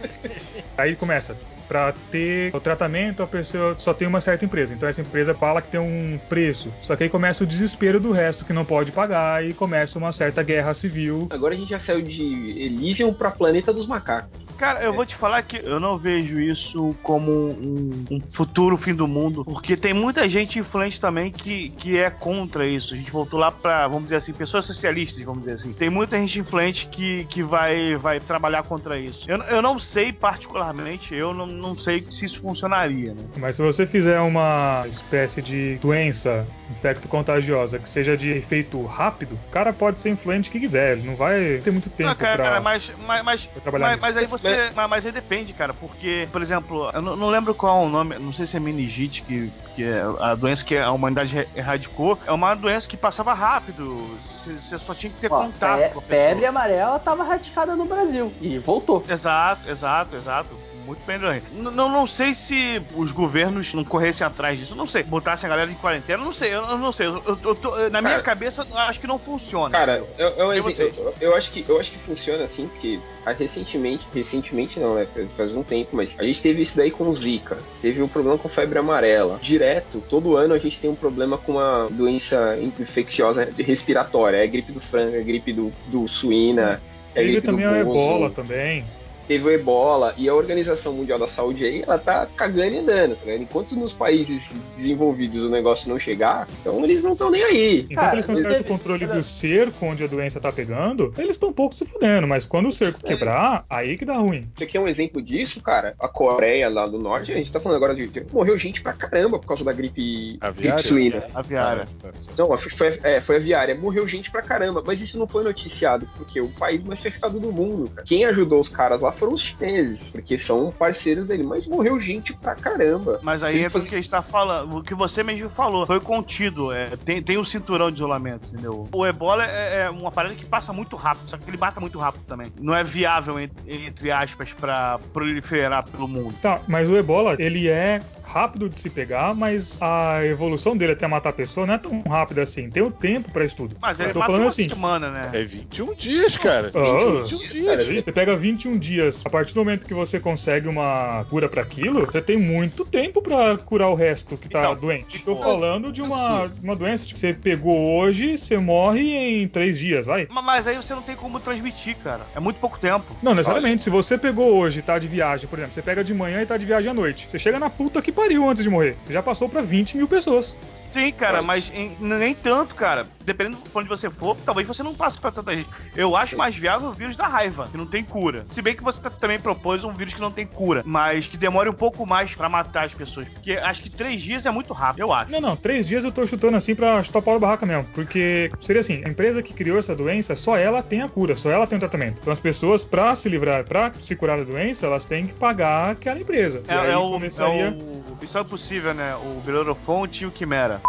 Aí 0.79 0.97
começa. 0.97 1.37
Pra 1.73 1.95
ter 2.11 2.55
o 2.55 2.61
tratamento, 2.61 3.23
a 3.23 3.27
pessoa 3.27 3.75
só 3.79 3.95
tem 3.95 4.07
uma 4.07 4.21
certa 4.21 4.45
empresa. 4.45 4.75
Então 4.75 4.87
essa 4.87 5.01
empresa 5.01 5.33
fala 5.33 5.63
que 5.63 5.69
tem 5.69 5.81
um 5.81 6.21
preço. 6.29 6.71
Só 6.83 6.95
que 6.95 7.05
aí 7.05 7.09
começa 7.09 7.45
o 7.45 7.47
desespero 7.47 7.99
do 7.99 8.13
resto 8.13 8.45
que 8.45 8.53
não 8.53 8.63
pode 8.63 8.93
pagar 8.93 9.43
e 9.43 9.55
começa 9.55 9.99
uma 9.99 10.13
certa 10.13 10.43
guerra 10.43 10.75
civil. 10.75 11.29
Agora 11.31 11.55
a 11.55 11.57
gente 11.57 11.71
já 11.71 11.79
saiu 11.79 12.03
de 12.03 12.23
Elysium 12.23 13.15
pra 13.15 13.31
Planeta 13.31 13.73
dos 13.73 13.87
Macacos. 13.87 14.45
Cara, 14.59 14.83
eu 14.85 14.93
vou 14.93 15.05
te 15.05 15.17
falar 15.17 15.43
que 15.43 15.57
eu 15.57 15.81
não 15.81 15.99
vejo 15.99 16.39
isso 16.39 16.95
como 17.03 17.33
um, 17.33 18.05
um 18.11 18.21
futuro 18.31 18.77
fim 18.77 18.95
do 18.95 19.09
mundo, 19.09 19.45
porque 19.45 19.77
tem 19.77 19.93
muita 19.93 20.29
gente 20.29 20.59
influente 20.59 21.01
também 21.01 21.33
que, 21.33 21.71
que 21.71 21.99
é 21.99 22.11
contra 22.11 22.65
isso. 22.67 22.95
A 22.95 22.97
gente 22.97 23.11
voltou 23.11 23.41
lá 23.41 23.51
pra, 23.51 23.89
vamos 23.89 24.05
dizer 24.05 24.17
assim, 24.17 24.33
pessoas 24.33 24.65
socialistas, 24.65 25.25
vamos 25.25 25.41
dizer 25.41 25.55
assim. 25.55 25.73
Tem 25.73 25.91
muita 25.91 26.17
gente 26.19 26.39
influente 26.39 26.87
que, 26.87 27.25
que 27.25 27.43
vai, 27.43 27.97
vai 27.97 28.21
trabalhar 28.21 28.63
contra 28.63 28.99
isso. 28.99 29.29
Eu, 29.29 29.39
eu 29.39 29.63
não 29.63 29.79
sei, 29.79 30.13
particularmente, 30.13 31.13
eu 31.13 31.35
não, 31.35 31.47
não 31.63 31.77
sei 31.77 32.05
se 32.11 32.25
isso 32.25 32.41
funcionaria, 32.41 33.15
né? 33.15 33.23
Mas 33.37 33.57
se 33.57 33.63
você 33.63 33.87
fizer 33.87 34.21
uma 34.21 34.85
espécie 34.89 35.41
de 35.41 35.77
doença 35.77 36.47
infecto-contagiosa 36.71 37.79
que 37.79 37.89
seja 37.89 38.17
de 38.17 38.31
efeito 38.31 38.85
rápido, 38.85 39.39
o 39.49 39.51
cara 39.51 39.73
pode 39.73 40.01
ser 40.01 40.11
influente 40.11 40.51
que 40.51 40.59
quiser, 40.61 40.99
ele 40.99 41.07
não 41.07 41.17
vai 41.17 41.61
ter 41.63 41.71
muito 41.71 41.89
tempo 41.89 42.11
Não, 42.11 42.17
cara, 42.17 42.37
pra, 42.37 42.45
cara, 42.45 42.61
mas, 42.61 42.93
mas, 43.07 43.23
mas, 43.23 43.51
mas, 43.65 44.01
mas 44.01 44.17
aí 44.17 44.27
você. 44.27 44.71
Mas, 44.75 44.91
mas 44.91 45.07
aí 45.07 45.13
depende, 45.13 45.53
cara, 45.53 45.73
porque, 45.73 46.29
por 46.31 46.43
exemplo, 46.43 46.91
eu 46.93 47.01
não, 47.01 47.17
não 47.17 47.31
lembro 47.31 47.55
qual 47.55 47.83
é 47.83 47.87
o 47.87 47.89
nome, 47.89 48.19
não 48.19 48.33
sei 48.33 48.47
se 48.47 48.57
é 48.57 48.61
meningite, 48.61 49.23
que, 49.23 49.51
que 49.75 49.85
é 49.85 50.03
a 50.21 50.35
doença 50.35 50.65
que 50.65 50.77
a 50.77 50.91
humanidade 50.91 51.47
erradicou, 51.55 52.19
é 52.27 52.33
uma 52.33 52.55
doença 52.55 52.89
que 52.89 52.97
passava 52.97 53.33
rápido. 53.33 54.19
Você 54.45 54.77
só 54.79 54.95
tinha 54.95 55.13
que 55.13 55.21
ter 55.21 55.33
Ó, 55.33 55.45
contato 55.45 55.93
com 55.93 55.99
a 56.01 56.03
pessoa. 56.03 56.29
febre 56.29 56.47
amarela 56.47 56.99
tava 56.99 57.23
radicada 57.23 57.77
no 57.77 57.85
Brasil 57.85 58.33
e 58.41 58.59
voltou. 58.59 59.05
Exato, 59.09 59.71
exato, 59.71 60.17
exato. 60.17 60.51
Muito 60.85 61.01
bem, 61.07 61.17
Leandro. 61.19 61.42
Não, 61.51 61.89
não 61.89 62.07
sei 62.07 62.35
se 62.35 62.83
os 62.95 63.13
governos 63.13 63.75
não 63.75 63.85
corressem 63.85 64.27
atrás 64.27 64.59
disso. 64.59 64.75
Não 64.75 64.87
sei. 64.87 65.03
Botassem 65.03 65.47
a 65.47 65.51
galera 65.51 65.71
em 65.71 65.75
quarentena. 65.75 66.23
Não 66.25 66.33
sei. 66.33 66.55
Eu, 66.55 66.63
eu 66.63 66.79
não 66.79 66.93
sei. 66.93 67.07
Eu, 67.09 67.23
eu- 67.27 67.39
eu 67.45 67.55
tô- 67.55 67.71
na 67.91 68.01
minha 68.01 68.13
Cara. 68.15 68.23
cabeça, 68.23 68.67
eu 68.71 68.79
acho 68.79 69.01
que 69.01 69.07
não 69.07 69.19
funciona. 69.19 69.71
Cara, 69.71 70.05
eu, 70.19 70.29
eu, 70.37 70.53
eu, 70.53 70.63
vocês? 70.63 70.97
eu, 70.97 71.15
eu 71.21 71.35
acho 71.37 71.51
que, 71.53 71.65
eu 71.69 71.79
acho 71.79 71.91
que 71.93 71.99
funciona 71.99 72.45
assim, 72.45 72.69
porque 72.69 72.99
recentemente, 73.39 74.05
recentemente 74.15 74.79
não, 74.81 74.95
né? 74.95 75.07
Faz 75.37 75.55
um 75.55 75.63
tempo, 75.63 75.91
mas 75.97 76.15
a 76.19 76.25
gente 76.25 76.41
teve 76.41 76.63
isso 76.63 76.77
daí 76.77 76.91
com 76.91 77.09
o 77.09 77.15
Zika. 77.15 77.59
Teve 77.81 78.03
um 78.03 78.09
problema 78.09 78.39
com 78.39 78.49
febre 78.49 78.79
amarela. 78.79 79.39
Direto, 79.43 80.03
todo 80.09 80.37
ano 80.37 80.55
a 80.55 80.59
gente 80.59 80.79
tem 80.79 80.91
um 80.91 80.95
problema 80.95 81.37
com 81.39 81.53
uma 81.53 81.87
doença 81.91 82.59
infecciosa 82.61 83.49
respiratória. 83.59 84.37
É 84.37 84.47
gripe 84.47 84.73
do 84.73 84.81
frango, 84.81 85.17
é 85.17 85.23
gripe 85.23 85.53
do, 85.53 85.73
do 85.87 86.09
suína. 86.09 86.81
É 87.15 87.21
Teve 87.21 87.33
gripe 87.33 87.47
também 87.47 87.67
do 87.69 87.75
a 87.75 87.85
bozo. 87.85 87.99
ebola 87.99 88.31
também. 88.31 88.85
Teve 89.27 89.45
o 89.45 89.51
ebola 89.51 90.15
e 90.17 90.29
a 90.29 90.35
Organização 90.35 90.93
Mundial 90.93 91.19
da 91.19 91.29
Saúde 91.29 91.65
aí, 91.65 91.83
ela 91.83 91.99
tá 91.99 92.27
cagando 92.37 92.75
e 92.75 92.79
andando, 92.79 93.17
tá 93.17 93.25
ligado? 93.25 93.43
Enquanto 93.43 93.75
nos 93.77 93.93
países 93.93 94.51
desenvolvidos 94.77 95.43
o 95.45 95.49
negócio 95.51 95.89
não 95.89 95.99
chegar, 95.99 96.47
então 96.61 96.83
eles 96.85 97.03
não 97.03 97.13
estão 97.13 97.31
nem 97.31 97.43
aí. 97.43 97.81
Enquanto 97.81 97.95
Cara, 97.97 98.15
eles 98.17 98.29
um 98.29 98.37
certo 98.37 98.49
teve- 98.57 98.65
controle 98.69 99.07
do 99.07 99.23
cerco 99.23 99.87
onde 99.87 100.05
a 100.05 100.07
doença 100.07 100.41
tá 100.41 100.53
pegando, 100.53 101.13
eles 101.19 101.33
estão 101.33 101.49
um 101.51 101.53
pouco 101.53 101.75
se 101.75 101.85
fudendo, 101.85 102.27
mas 102.27 102.47
quando 102.47 102.69
o 102.69 102.73
cerco 102.73 103.01
quebrar, 103.03 103.65
aí 103.69 103.97
que 103.97 104.05
dá 104.05 104.15
ruim. 104.17 104.49
Você 104.55 104.67
quer 104.67 104.81
um 104.81 104.89
exemplo 104.89 105.21
disso, 105.23 105.63
cara? 105.63 105.95
A 105.99 106.09
Coreia 106.09 106.69
lá 106.69 106.87
do 106.87 106.99
norte, 106.99 107.33
a 107.33 107.37
gente 107.37 107.51
tá 107.53 107.61
falando 107.61 107.77
agora 107.77 107.95
de. 107.95 108.11
morreu 108.33 108.59
gente 108.59 108.83
pra 108.83 108.93
caramba 108.93 109.39
por 109.39 109.47
causa 109.47 109.65
da 109.65 109.73
gripe, 109.73 110.37
Aviária? 110.41 110.73
gripe 110.75 110.89
suína. 110.89 111.25
Aviária. 111.35 111.89
Não, 112.37 112.57
foi, 112.59 112.99
é, 113.03 113.21
foi 113.21 113.37
aviária. 113.37 113.75
Morreu 113.75 114.07
gente 114.07 114.31
pra 114.31 114.43
caramba, 114.43 114.83
mas 114.87 115.01
isso 115.01 115.19
não 115.19 115.27
foi 115.27 115.43
noticiado, 115.45 116.09
porque 116.17 116.41
o 116.41 116.49
país 116.49 116.83
mais 116.83 117.01
fechado 117.01 117.39
do 117.39 117.53
mundo. 117.53 117.91
cara. 117.91 118.07
Quem 118.07 118.25
ajudou 118.25 118.61
os 118.61 118.69
caras 118.69 119.01
lá 119.01 119.12
foram 119.13 119.35
os 119.35 119.43
chineses, 119.43 120.09
porque 120.11 120.39
são 120.39 120.73
parceiros 120.73 121.27
dele, 121.27 121.43
mas 121.43 121.67
morreu 121.67 121.99
gente 122.01 122.33
pra 122.33 122.55
caramba. 122.55 123.21
Mas 123.23 123.43
aí 123.43 123.57
Ele 123.57 123.65
é 123.67 123.71
faz- 123.71 123.89
que 123.89 123.95
a 123.95 123.99
gente 123.99 124.11
tá 124.11 124.23
falando, 124.23 124.77
o 124.79 124.83
que 124.83 124.95
você 124.95 125.23
mesmo 125.23 125.49
falou, 125.51 125.87
foi 125.87 126.01
contido, 126.01 126.73
é, 126.73 126.97
tem, 126.97 127.23
tem 127.23 127.39
um 127.39 127.45
cinturão 127.45 127.91
de 127.91 127.99
isolamento, 127.99 128.49
entendeu? 128.53 128.89
O 128.93 129.07
ebola 129.07 129.45
é, 129.47 129.83
é 129.83 129.91
uma 129.91 130.11
parada 130.11 130.35
que 130.35 130.45
passa 130.47 130.73
muito 130.73 130.97
rápido, 130.97 131.29
só 131.29 131.37
que 131.39 131.49
ele 131.49 131.57
mata 131.59 131.81
muito 131.81 131.99
rápido 131.99 132.23
também. 132.27 132.53
Não 132.59 132.75
é 132.75 132.83
viável, 132.83 133.39
entre, 133.39 133.87
entre 133.87 134.11
aspas, 134.11 134.53
pra 134.53 134.99
proliferar 135.13 135.89
pelo 135.89 136.09
mundo. 136.09 136.35
Tá, 136.41 136.61
mas 136.67 136.89
o 136.89 136.97
ebola, 136.97 137.37
ele 137.39 137.69
é 137.69 138.01
rápido 138.33 138.69
de 138.69 138.79
se 138.81 138.89
pegar, 138.91 139.35
mas 139.35 139.79
a 139.81 140.25
evolução 140.25 140.77
dele 140.77 140.93
até 140.93 141.07
matar 141.07 141.31
a 141.31 141.33
pessoa 141.33 141.67
não 141.67 141.75
é 141.75 141.79
tão 141.79 142.01
rápida 142.01 142.43
assim. 142.43 142.69
Tem 142.71 142.83
o 142.83 142.91
tempo 142.91 143.31
pra 143.31 143.45
isso 143.45 143.57
tudo. 143.57 143.77
Mas 143.81 143.99
Eu 144.01 144.07
ele 144.07 144.13
tô 144.13 144.19
mata 144.21 144.27
falando 144.33 144.43
uma 144.43 144.49
assim. 144.49 144.69
semana, 144.69 145.11
né? 145.11 145.31
É 145.33 145.45
21 145.45 145.95
dias, 145.95 146.37
cara. 146.39 146.71
Ah, 146.75 147.21
21 147.23 147.39
dias. 147.39 147.67
cara, 147.67 147.85
Você 147.85 148.13
pega 148.13 148.37
21 148.37 148.79
dias, 148.79 149.23
a 149.25 149.31
partir 149.31 149.55
do 149.55 149.61
momento 149.61 149.87
que 149.87 149.95
você 149.95 150.19
consegue 150.19 150.69
uma 150.69 151.25
cura 151.29 151.49
pra 151.49 151.63
aquilo, 151.63 152.07
você 152.07 152.21
tem 152.21 152.37
muito 152.39 152.85
tempo 152.85 153.21
pra 153.23 153.57
curar 153.59 153.89
o 153.89 153.95
resto 153.95 154.37
que 154.37 154.49
tá 154.49 154.61
Então, 154.61 154.77
doente. 154.77 155.19
tipo, 155.19 155.35
Tô 155.35 155.43
falando 155.43 155.93
de 155.93 156.01
uma, 156.03 156.51
uma 156.63 156.75
doença 156.77 157.07
que 157.07 157.19
você 157.19 157.33
pegou 157.35 157.97
hoje, 157.99 158.37
você 158.39 158.57
morre 158.59 159.03
em 159.43 159.49
3 159.49 159.79
dias, 159.79 160.07
vai. 160.07 160.27
Ma- 160.31 160.43
Mas 160.43 160.67
aí 160.67 160.77
você 160.77 160.95
não 160.95 161.03
tem 161.03 161.17
como 161.17 161.39
transmitir, 161.41 161.97
cara. 161.97 162.21
É 162.35 162.41
muito 162.41 162.57
pouco 162.59 162.79
tempo. 162.79 163.17
Não, 163.23 163.35
necessariamente. 163.35 163.83
Se 163.83 163.91
você 163.91 164.17
pegou 164.19 164.55
hoje 164.55 164.79
e 164.81 164.83
tá 164.83 164.99
de 164.99 165.07
viagem, 165.09 165.49
por 165.49 165.59
exemplo, 165.59 165.75
você 165.75 165.83
pega 165.83 166.03
de 166.05 166.13
manhã 166.15 166.43
e 166.43 166.47
tá 166.47 166.57
de 166.57 166.67
viagem 166.67 166.91
à 166.91 166.95
noite. 166.95 167.27
Você 167.31 167.39
chega 167.39 167.59
na 167.59 167.71
puta 167.71 168.01
que 168.03 168.13
pariu 168.13 168.22
antes 168.23 168.63
de 168.63 168.71
morrer. 168.71 168.97
Você 169.05 169.13
já 169.13 169.23
passou 169.23 169.49
pra 169.49 169.61
20 169.63 169.97
mil 169.97 170.07
pessoas. 170.09 170.57
Sim, 170.77 171.11
cara, 171.11 171.41
mas 171.41 171.73
em- 171.75 171.97
nem 172.01 172.35
tanto, 172.35 172.75
cara. 172.75 173.07
Dependendo 173.25 173.57
de 173.57 173.63
onde 173.75 173.89
você 173.89 174.11
for, 174.11 174.37
talvez 174.45 174.67
você 174.69 174.83
não 174.83 174.95
passe 174.95 175.19
pra 175.19 175.31
tanta 175.31 175.55
gente. 175.55 175.67
Eu 175.97 176.15
acho 176.15 176.37
mais 176.37 176.55
viável 176.55 176.89
o 176.89 176.93
vírus 176.93 177.17
da 177.17 177.27
raiva, 177.27 177.67
que 177.71 177.79
não 177.79 177.87
tem 177.87 178.05
cura. 178.05 178.45
Se 178.51 178.61
bem 178.61 178.77
que 178.77 178.83
você 178.83 179.01
tá- 179.01 179.09
também 179.09 179.41
propôs 179.41 179.85
um 179.85 179.93
vírus 179.95 180.13
que 180.13 180.21
não 180.21 180.31
tem 180.31 180.47
cura, 180.47 180.83
mas 180.85 181.27
que 181.29 181.39
demore 181.39 181.71
um 181.71 181.73
pouco 181.75 182.05
mais 182.05 182.35
pra 182.35 182.47
matar 182.49 182.85
as 182.85 182.93
pessoas. 182.93 183.27
Porque 183.29 183.53
acho 183.53 183.83
que 183.83 183.91
três 183.91 184.21
dias 184.21 184.45
é 184.45 184.51
muito 184.51 184.75
rápido, 184.75 185.01
eu 185.05 185.13
acho. 185.15 185.33
Não, 185.33 185.41
não, 185.41 185.57
três 185.57 185.87
dias 185.87 186.05
eu 186.05 186.13
tô 186.13 186.27
chutando 186.27 186.57
assim 186.59 186.75
pra 186.75 187.03
chutar 187.03 187.21
o 187.27 187.39
barraca 187.39 187.65
mesmo. 187.65 187.85
Porque 187.95 188.51
seria 188.61 188.81
assim: 188.81 189.03
a 189.07 189.09
empresa 189.09 189.41
que 189.43 189.55
criou 189.55 189.79
essa 189.79 189.95
doença, 189.97 190.37
só 190.37 190.59
ela 190.59 190.83
tem 190.83 191.01
a 191.01 191.09
cura, 191.09 191.37
só 191.37 191.51
ela 191.51 191.67
tem 191.67 191.77
o 191.77 191.81
tratamento. 191.81 192.19
Então 192.21 192.33
as 192.33 192.41
pessoas, 192.41 192.85
pra 192.85 193.15
se 193.15 193.31
livrar, 193.31 193.65
pra 193.65 193.93
se 193.99 194.15
curar 194.15 194.37
da 194.37 194.45
doença, 194.45 194.85
elas 194.85 195.07
têm 195.07 195.27
que 195.27 195.33
pagar 195.33 195.93
aquela 195.93 196.21
empresa. 196.21 196.63
É, 196.69 196.75
e 196.75 196.79
aí 196.79 196.91
é 196.91 196.97
o, 196.99 197.11
começaria. 197.13 197.63
é 197.63 197.71
o 197.71 198.12
Missão 198.21 198.43
Impossível, 198.43 198.95
né? 198.95 199.15
O 199.17 199.41
Belorofonte 199.41 200.25
e 200.25 200.27
o 200.27 200.33
Quimera. 200.33 200.81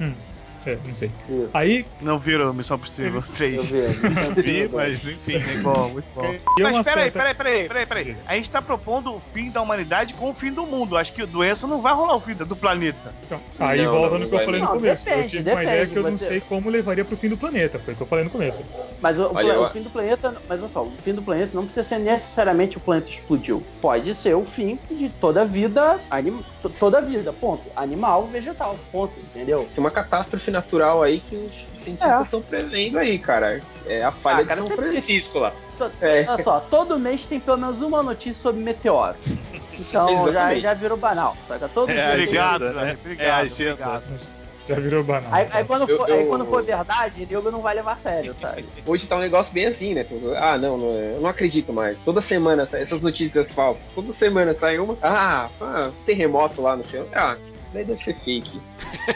Hum, 0.00 0.14
é, 0.66 0.78
não 0.86 0.94
sei. 0.94 1.10
Isso. 1.28 1.50
Aí, 1.52 1.86
Não 2.00 2.18
viram 2.18 2.52
Missão 2.52 2.76
Impossível 2.76 3.16
Eu 3.20 3.22
3. 3.22 3.70
vi. 3.70 3.78
Não 3.78 4.34
vi, 4.42 4.68
mas 4.72 5.04
enfim. 5.04 5.38
Muito 5.38 5.62
bom, 5.62 5.88
muito 5.90 6.06
bom. 6.14 6.34
Mas 6.60 6.78
peraí, 6.82 7.10
peraí, 7.10 7.34
peraí, 7.34 7.68
peraí, 7.68 7.86
peraí. 7.86 8.16
A 8.26 8.34
gente 8.36 8.50
tá 8.50 8.60
propondo 8.62 9.14
o 9.14 9.20
fim 9.20 9.50
da 9.50 9.60
humanidade 9.62 10.14
com 10.14 10.30
o 10.30 10.34
fim 10.34 10.52
do 10.52 10.64
mundo. 10.66 10.96
Acho 10.96 11.12
que 11.12 11.22
a 11.22 11.26
doença 11.26 11.66
não 11.66 11.80
vai 11.80 11.92
rolar 11.94 12.16
o 12.16 12.20
fim 12.20 12.34
do 12.34 12.56
planeta. 12.56 13.14
Então, 13.24 13.40
aí 13.58 13.82
Não, 13.82 13.92
volta 13.92 14.18
no 14.18 14.28
que 14.28 14.34
eu 14.34 14.38
falei 14.40 14.60
não. 14.60 14.72
no 14.74 14.78
começo. 14.80 15.08
eu 15.08 15.14
Depende, 15.16 15.36
tive 15.36 15.50
uma 15.52 15.62
ideia 15.62 15.80
depende, 15.86 15.92
que 15.92 15.98
eu 16.06 16.10
não 16.10 16.18
sei 16.18 16.40
como 16.40 16.70
levaria 16.70 17.04
pro 17.04 17.16
fim 17.16 17.28
do 17.28 17.36
planeta. 17.36 17.78
Foi 17.78 17.94
o 17.94 17.96
que 17.96 18.02
eu 18.02 18.06
falei 18.06 18.24
no 18.24 18.30
começo. 18.30 18.62
Mas 19.00 19.18
o, 19.18 19.30
Olha, 19.34 19.60
o 19.60 19.64
eu- 19.64 19.70
fim 19.70 19.82
do 19.82 19.90
planeta, 19.90 20.34
mas 20.48 20.60
olha 20.62 20.68
só, 20.72 20.82
o 20.84 20.92
fim 21.02 21.12
do 21.14 21.22
planeta 21.22 21.50
não 21.54 21.64
precisa 21.64 21.84
ser 21.84 21.98
necessariamente 21.98 22.76
o 22.76 22.80
planeta 22.80 23.10
explodiu. 23.10 23.62
Pode 23.80 24.14
ser 24.14 24.34
o 24.34 24.44
fim 24.44 24.78
de 24.90 25.08
toda 25.08 25.42
a 25.42 25.44
vida, 25.44 25.98
anim, 26.10 26.42
toda 26.78 26.98
a 26.98 27.00
vida, 27.00 27.32
ponto. 27.32 27.62
Animal, 27.76 28.26
vegetal, 28.26 28.78
ponto, 28.92 29.18
entendeu? 29.18 29.68
Tem 29.74 29.82
uma 29.82 29.90
catástrofe 29.90 30.50
natural 30.54 31.02
aí 31.02 31.20
que 31.20 31.36
os 31.36 31.52
cientistas 31.74 32.22
estão 32.22 32.40
prevendo 32.40 32.98
aí, 32.98 33.18
cara. 33.18 33.60
É 33.86 34.02
a 34.02 34.10
falha 34.12 34.42
Ah, 34.42 34.46
cara, 34.46 34.62
de 34.62 34.68
São 34.68 34.76
Francisco 34.76 35.38
lá. 35.38 35.52
Só- 35.76 35.90
É. 36.00 36.24
Olha 36.28 36.42
só, 36.42 36.60
todo 36.60 36.98
mês 36.98 37.26
tem 37.26 37.38
pelo 37.40 37.58
menos 37.58 37.82
uma 37.82 38.02
notícia 38.02 38.40
sobre 38.42 38.62
meteoro. 38.62 39.16
Então 39.76 40.32
já, 40.32 40.54
já 40.54 40.72
virou 40.72 40.96
banal, 40.96 41.36
saca? 41.48 41.68
Todo 41.68 41.90
É 41.90 42.12
Obrigado, 42.12 42.66
né? 42.72 42.84
né? 42.84 42.96
Obrigado, 43.00 43.44
É 43.44 43.72
obrigado. 43.72 44.04
Já 44.68 44.74
virou 44.76 45.02
banal. 45.02 45.28
Aí, 45.32 45.48
aí 45.50 45.64
quando 45.64 45.88
Eu- 45.90 45.96
for, 45.98 46.10
aí 46.10 46.20
eu- 46.22 46.26
quando 46.28 46.46
for 46.46 46.62
verdade, 46.62 47.26
nego 47.28 47.50
não 47.50 47.60
vai 47.60 47.74
levar 47.74 47.94
a 47.94 47.96
sério, 47.96 48.32
sabe? 48.40 48.64
Hoje 48.86 49.04
tá 49.08 49.16
um 49.16 49.20
negócio 49.20 49.52
bem 49.52 49.66
assim, 49.66 49.92
né? 49.92 50.06
Ah, 50.38 50.56
não, 50.56 50.78
não 50.78 50.86
é- 50.96 51.16
eu 51.16 51.20
não 51.20 51.28
acredito 51.28 51.72
mais. 51.72 51.98
Toda 52.04 52.22
semana, 52.22 52.66
sa- 52.66 52.78
essas 52.78 53.02
notícias 53.02 53.52
falsas, 53.52 53.82
toda 53.96 54.12
semana 54.12 54.54
sai 54.54 54.78
uma. 54.78 54.96
Ah, 55.02 55.48
ah, 55.60 55.90
terremoto 56.06 56.62
lá 56.62 56.76
no 56.76 56.84
céu. 56.84 57.08
Ah, 57.12 57.36
daí 57.74 57.84
deve 57.84 58.02
ser 58.02 58.14
fake. 58.14 58.60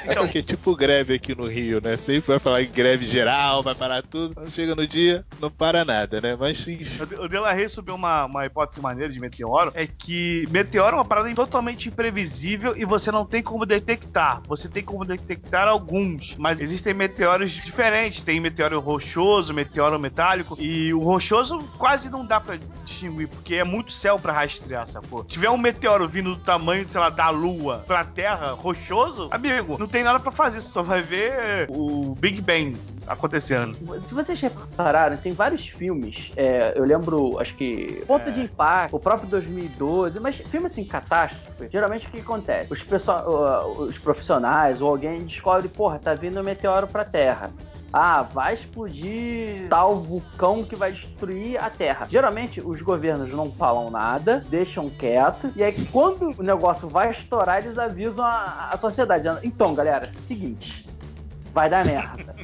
Então, 0.04 0.26
que 0.26 0.38
é 0.38 0.42
tipo 0.42 0.76
greve 0.76 1.14
aqui 1.14 1.34
no 1.34 1.46
Rio, 1.46 1.80
né? 1.80 1.96
Sempre 1.96 2.20
vai 2.20 2.38
falar 2.38 2.62
em 2.62 2.70
greve 2.70 3.06
geral, 3.06 3.62
vai 3.62 3.74
parar 3.74 4.02
tudo. 4.02 4.34
Quando 4.34 4.50
chega 4.50 4.74
no 4.74 4.86
dia, 4.86 5.24
não 5.40 5.50
para 5.50 5.84
nada, 5.84 6.20
né? 6.20 6.36
Mas. 6.38 6.66
O 7.18 7.28
Delarray 7.28 7.68
subiu 7.68 7.94
uma, 7.94 8.26
uma 8.26 8.44
hipótese 8.44 8.80
maneira 8.80 9.10
de 9.10 9.20
meteoro, 9.20 9.72
é 9.74 9.86
que 9.86 10.46
meteoro 10.50 10.96
é 10.96 10.98
uma 10.98 11.04
parada 11.04 11.32
totalmente 11.34 11.88
imprevisível 11.88 12.76
e 12.76 12.84
você 12.84 13.12
não 13.12 13.24
tem 13.24 13.42
como 13.42 13.64
detectar. 13.64 14.42
Você 14.48 14.68
tem 14.68 14.82
como 14.82 15.04
detectar 15.04 15.68
alguns, 15.68 16.36
mas 16.36 16.60
existem 16.60 16.92
meteoros 16.92 17.52
diferentes. 17.52 18.22
Tem 18.22 18.40
meteoro 18.40 18.80
rochoso, 18.80 19.54
meteoro 19.54 19.98
metálico, 19.98 20.56
e 20.58 20.92
o 20.92 21.00
rochoso 21.00 21.58
quase 21.78 22.10
não 22.10 22.26
dá 22.26 22.40
para 22.40 22.58
distinguir, 22.84 23.28
porque 23.28 23.54
é 23.54 23.64
muito 23.64 23.92
céu 23.92 24.18
para 24.18 24.32
rastrear, 24.32 24.86
sacou? 24.86 25.22
Se 25.22 25.28
tiver 25.28 25.50
um 25.50 25.58
meteoro 25.58 26.08
vindo 26.08 26.34
do 26.34 26.42
tamanho, 26.42 26.88
sei 26.88 27.00
lá, 27.00 27.10
da 27.10 27.30
Lua 27.30 27.84
pra 27.86 28.04
Terra, 28.04 28.47
rochoso, 28.52 29.28
amigo, 29.30 29.76
não 29.78 29.86
tem 29.88 30.02
nada 30.02 30.18
para 30.20 30.32
fazer, 30.32 30.60
você 30.60 30.68
só 30.68 30.82
vai 30.82 31.02
ver 31.02 31.66
o 31.68 32.14
Big 32.18 32.40
Bang 32.40 32.76
acontecendo. 33.06 33.76
Se 34.06 34.12
vocês 34.14 34.38
repararam, 34.40 35.16
tem 35.16 35.32
vários 35.32 35.66
filmes. 35.66 36.30
É, 36.36 36.74
eu 36.76 36.84
lembro, 36.84 37.38
acho 37.40 37.54
que 37.56 38.04
Ponto 38.06 38.28
É. 38.28 38.32
de 38.32 38.40
Impacto, 38.42 38.94
o 38.96 39.00
próprio 39.00 39.28
2012, 39.30 40.20
mas 40.20 40.36
filme 40.36 40.66
assim, 40.66 40.84
catástrofe. 40.84 41.68
Geralmente 41.72 42.06
o 42.06 42.10
que 42.10 42.20
acontece? 42.20 42.72
Os, 42.72 42.82
pessoa- 42.82 43.64
uh, 43.66 43.82
os 43.82 43.96
profissionais 43.98 44.80
ou 44.82 44.88
alguém 44.90 45.24
descobre, 45.24 45.68
porra, 45.68 45.98
tá 45.98 46.14
vindo 46.14 46.38
um 46.40 46.42
meteoro 46.42 46.86
pra 46.86 47.04
Terra. 47.04 47.50
Ah, 47.92 48.22
vai 48.22 48.54
explodir 48.54 49.68
tal 49.70 49.96
vulcão 49.96 50.64
que 50.64 50.76
vai 50.76 50.92
destruir 50.92 51.62
a 51.62 51.70
Terra. 51.70 52.06
Geralmente 52.08 52.60
os 52.60 52.82
governos 52.82 53.32
não 53.32 53.50
falam 53.52 53.90
nada, 53.90 54.44
deixam 54.50 54.90
quieto, 54.90 55.50
e 55.56 55.62
aí 55.62 55.86
quando 55.86 56.38
o 56.38 56.42
negócio 56.42 56.88
vai 56.88 57.10
estourar, 57.10 57.62
eles 57.62 57.78
avisam 57.78 58.24
a, 58.24 58.68
a 58.72 58.76
sociedade. 58.76 59.28
Então, 59.42 59.74
galera, 59.74 60.10
seguinte, 60.10 60.86
vai 61.52 61.70
dar 61.70 61.84
merda. 61.84 62.34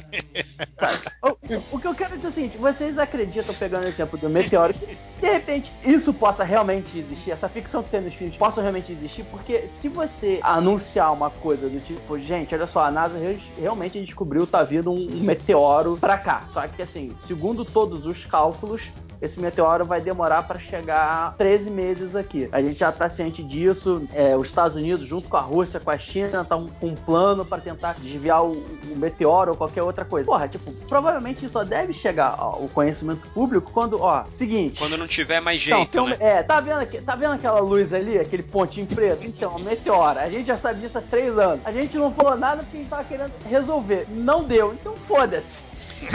O, 1.71 1.79
que 1.79 1.87
eu 1.87 1.95
quero 1.95 2.15
dizer 2.15 2.27
é 2.27 2.29
o 2.29 2.33
seguinte: 2.33 2.57
vocês 2.57 2.97
acreditam, 2.99 3.53
pegando 3.55 3.85
o 3.85 3.87
exemplo 3.87 4.17
do 4.17 4.29
meteoro, 4.29 4.73
que 4.73 4.85
de 4.85 5.29
repente 5.29 5.71
isso 5.83 6.13
possa 6.13 6.43
realmente 6.43 6.97
existir, 6.97 7.31
essa 7.31 7.49
ficção 7.49 7.81
que 7.83 7.89
tem 7.89 8.01
nos 8.01 8.13
filmes 8.13 8.35
possa 8.37 8.61
realmente 8.61 8.91
existir? 8.91 9.23
Porque 9.25 9.67
se 9.81 9.89
você 9.89 10.39
anunciar 10.43 11.11
uma 11.13 11.29
coisa 11.29 11.69
do 11.69 11.79
tipo, 11.79 12.19
gente, 12.19 12.53
olha 12.53 12.67
só, 12.67 12.85
a 12.85 12.91
NASA 12.91 13.17
re- 13.17 13.39
realmente 13.59 13.99
descobriu 14.03 14.45
tá 14.45 14.63
vindo 14.63 14.91
um, 14.91 14.95
um 14.95 15.19
meteoro 15.21 15.97
pra 15.97 16.17
cá. 16.17 16.45
Só 16.49 16.65
que 16.67 16.81
assim, 16.81 17.15
segundo 17.27 17.65
todos 17.65 18.05
os 18.05 18.25
cálculos, 18.25 18.81
esse 19.21 19.39
meteoro 19.39 19.85
vai 19.85 20.01
demorar 20.01 20.43
para 20.43 20.59
chegar 20.59 21.35
13 21.37 21.69
meses 21.69 22.15
aqui. 22.15 22.47
A 22.51 22.61
gente 22.61 22.79
já 22.79 22.89
está 22.89 23.07
ciente 23.09 23.41
disso. 23.43 24.03
É, 24.13 24.35
os 24.35 24.47
Estados 24.47 24.75
Unidos, 24.77 25.07
junto 25.07 25.27
com 25.27 25.37
a 25.37 25.41
Rússia, 25.41 25.79
com 25.79 25.89
a 25.89 25.97
China, 25.97 26.41
estão 26.41 26.67
com 26.79 26.87
um 26.87 26.95
plano 26.95 27.43
para 27.45 27.61
tentar 27.61 27.93
desviar 27.93 28.43
o, 28.43 28.51
o 28.51 28.97
meteoro 28.97 29.51
ou 29.51 29.57
qualquer 29.57 29.83
outra 29.83 30.04
coisa. 30.05 30.25
Porra, 30.25 30.47
tipo, 30.47 30.71
provavelmente 30.87 31.47
só 31.49 31.63
deve 31.63 31.93
chegar 31.93 32.35
ao 32.37 32.67
conhecimento 32.69 33.27
público 33.29 33.71
quando, 33.71 34.01
ó, 34.01 34.23
seguinte. 34.29 34.79
Quando 34.79 34.97
não 34.97 35.07
tiver 35.07 35.39
mais 35.39 35.65
Então, 35.65 35.79
jeito, 35.79 35.91
tem 35.91 36.01
um- 36.01 36.07
né? 36.07 36.17
É, 36.19 36.43
tá 36.43 36.59
vendo, 36.59 36.85
tá 37.03 37.15
vendo 37.15 37.33
aquela 37.33 37.59
luz 37.59 37.93
ali, 37.93 38.17
aquele 38.17 38.43
pontinho 38.43 38.87
preto? 38.87 39.25
Então, 39.25 39.57
meteoro. 39.59 40.19
A 40.19 40.29
gente 40.29 40.47
já 40.47 40.57
sabe 40.57 40.79
disso 40.81 40.97
há 40.97 41.01
três 41.01 41.37
anos. 41.37 41.65
A 41.65 41.71
gente 41.71 41.97
não 41.97 42.13
falou 42.13 42.37
nada 42.37 42.63
porque 42.63 42.77
a 42.77 42.79
gente 42.79 42.89
tava 42.89 43.03
querendo 43.03 43.33
resolver. 43.49 44.05
Não 44.09 44.43
deu, 44.43 44.73
então 44.73 44.95
foda-se. 45.07 45.65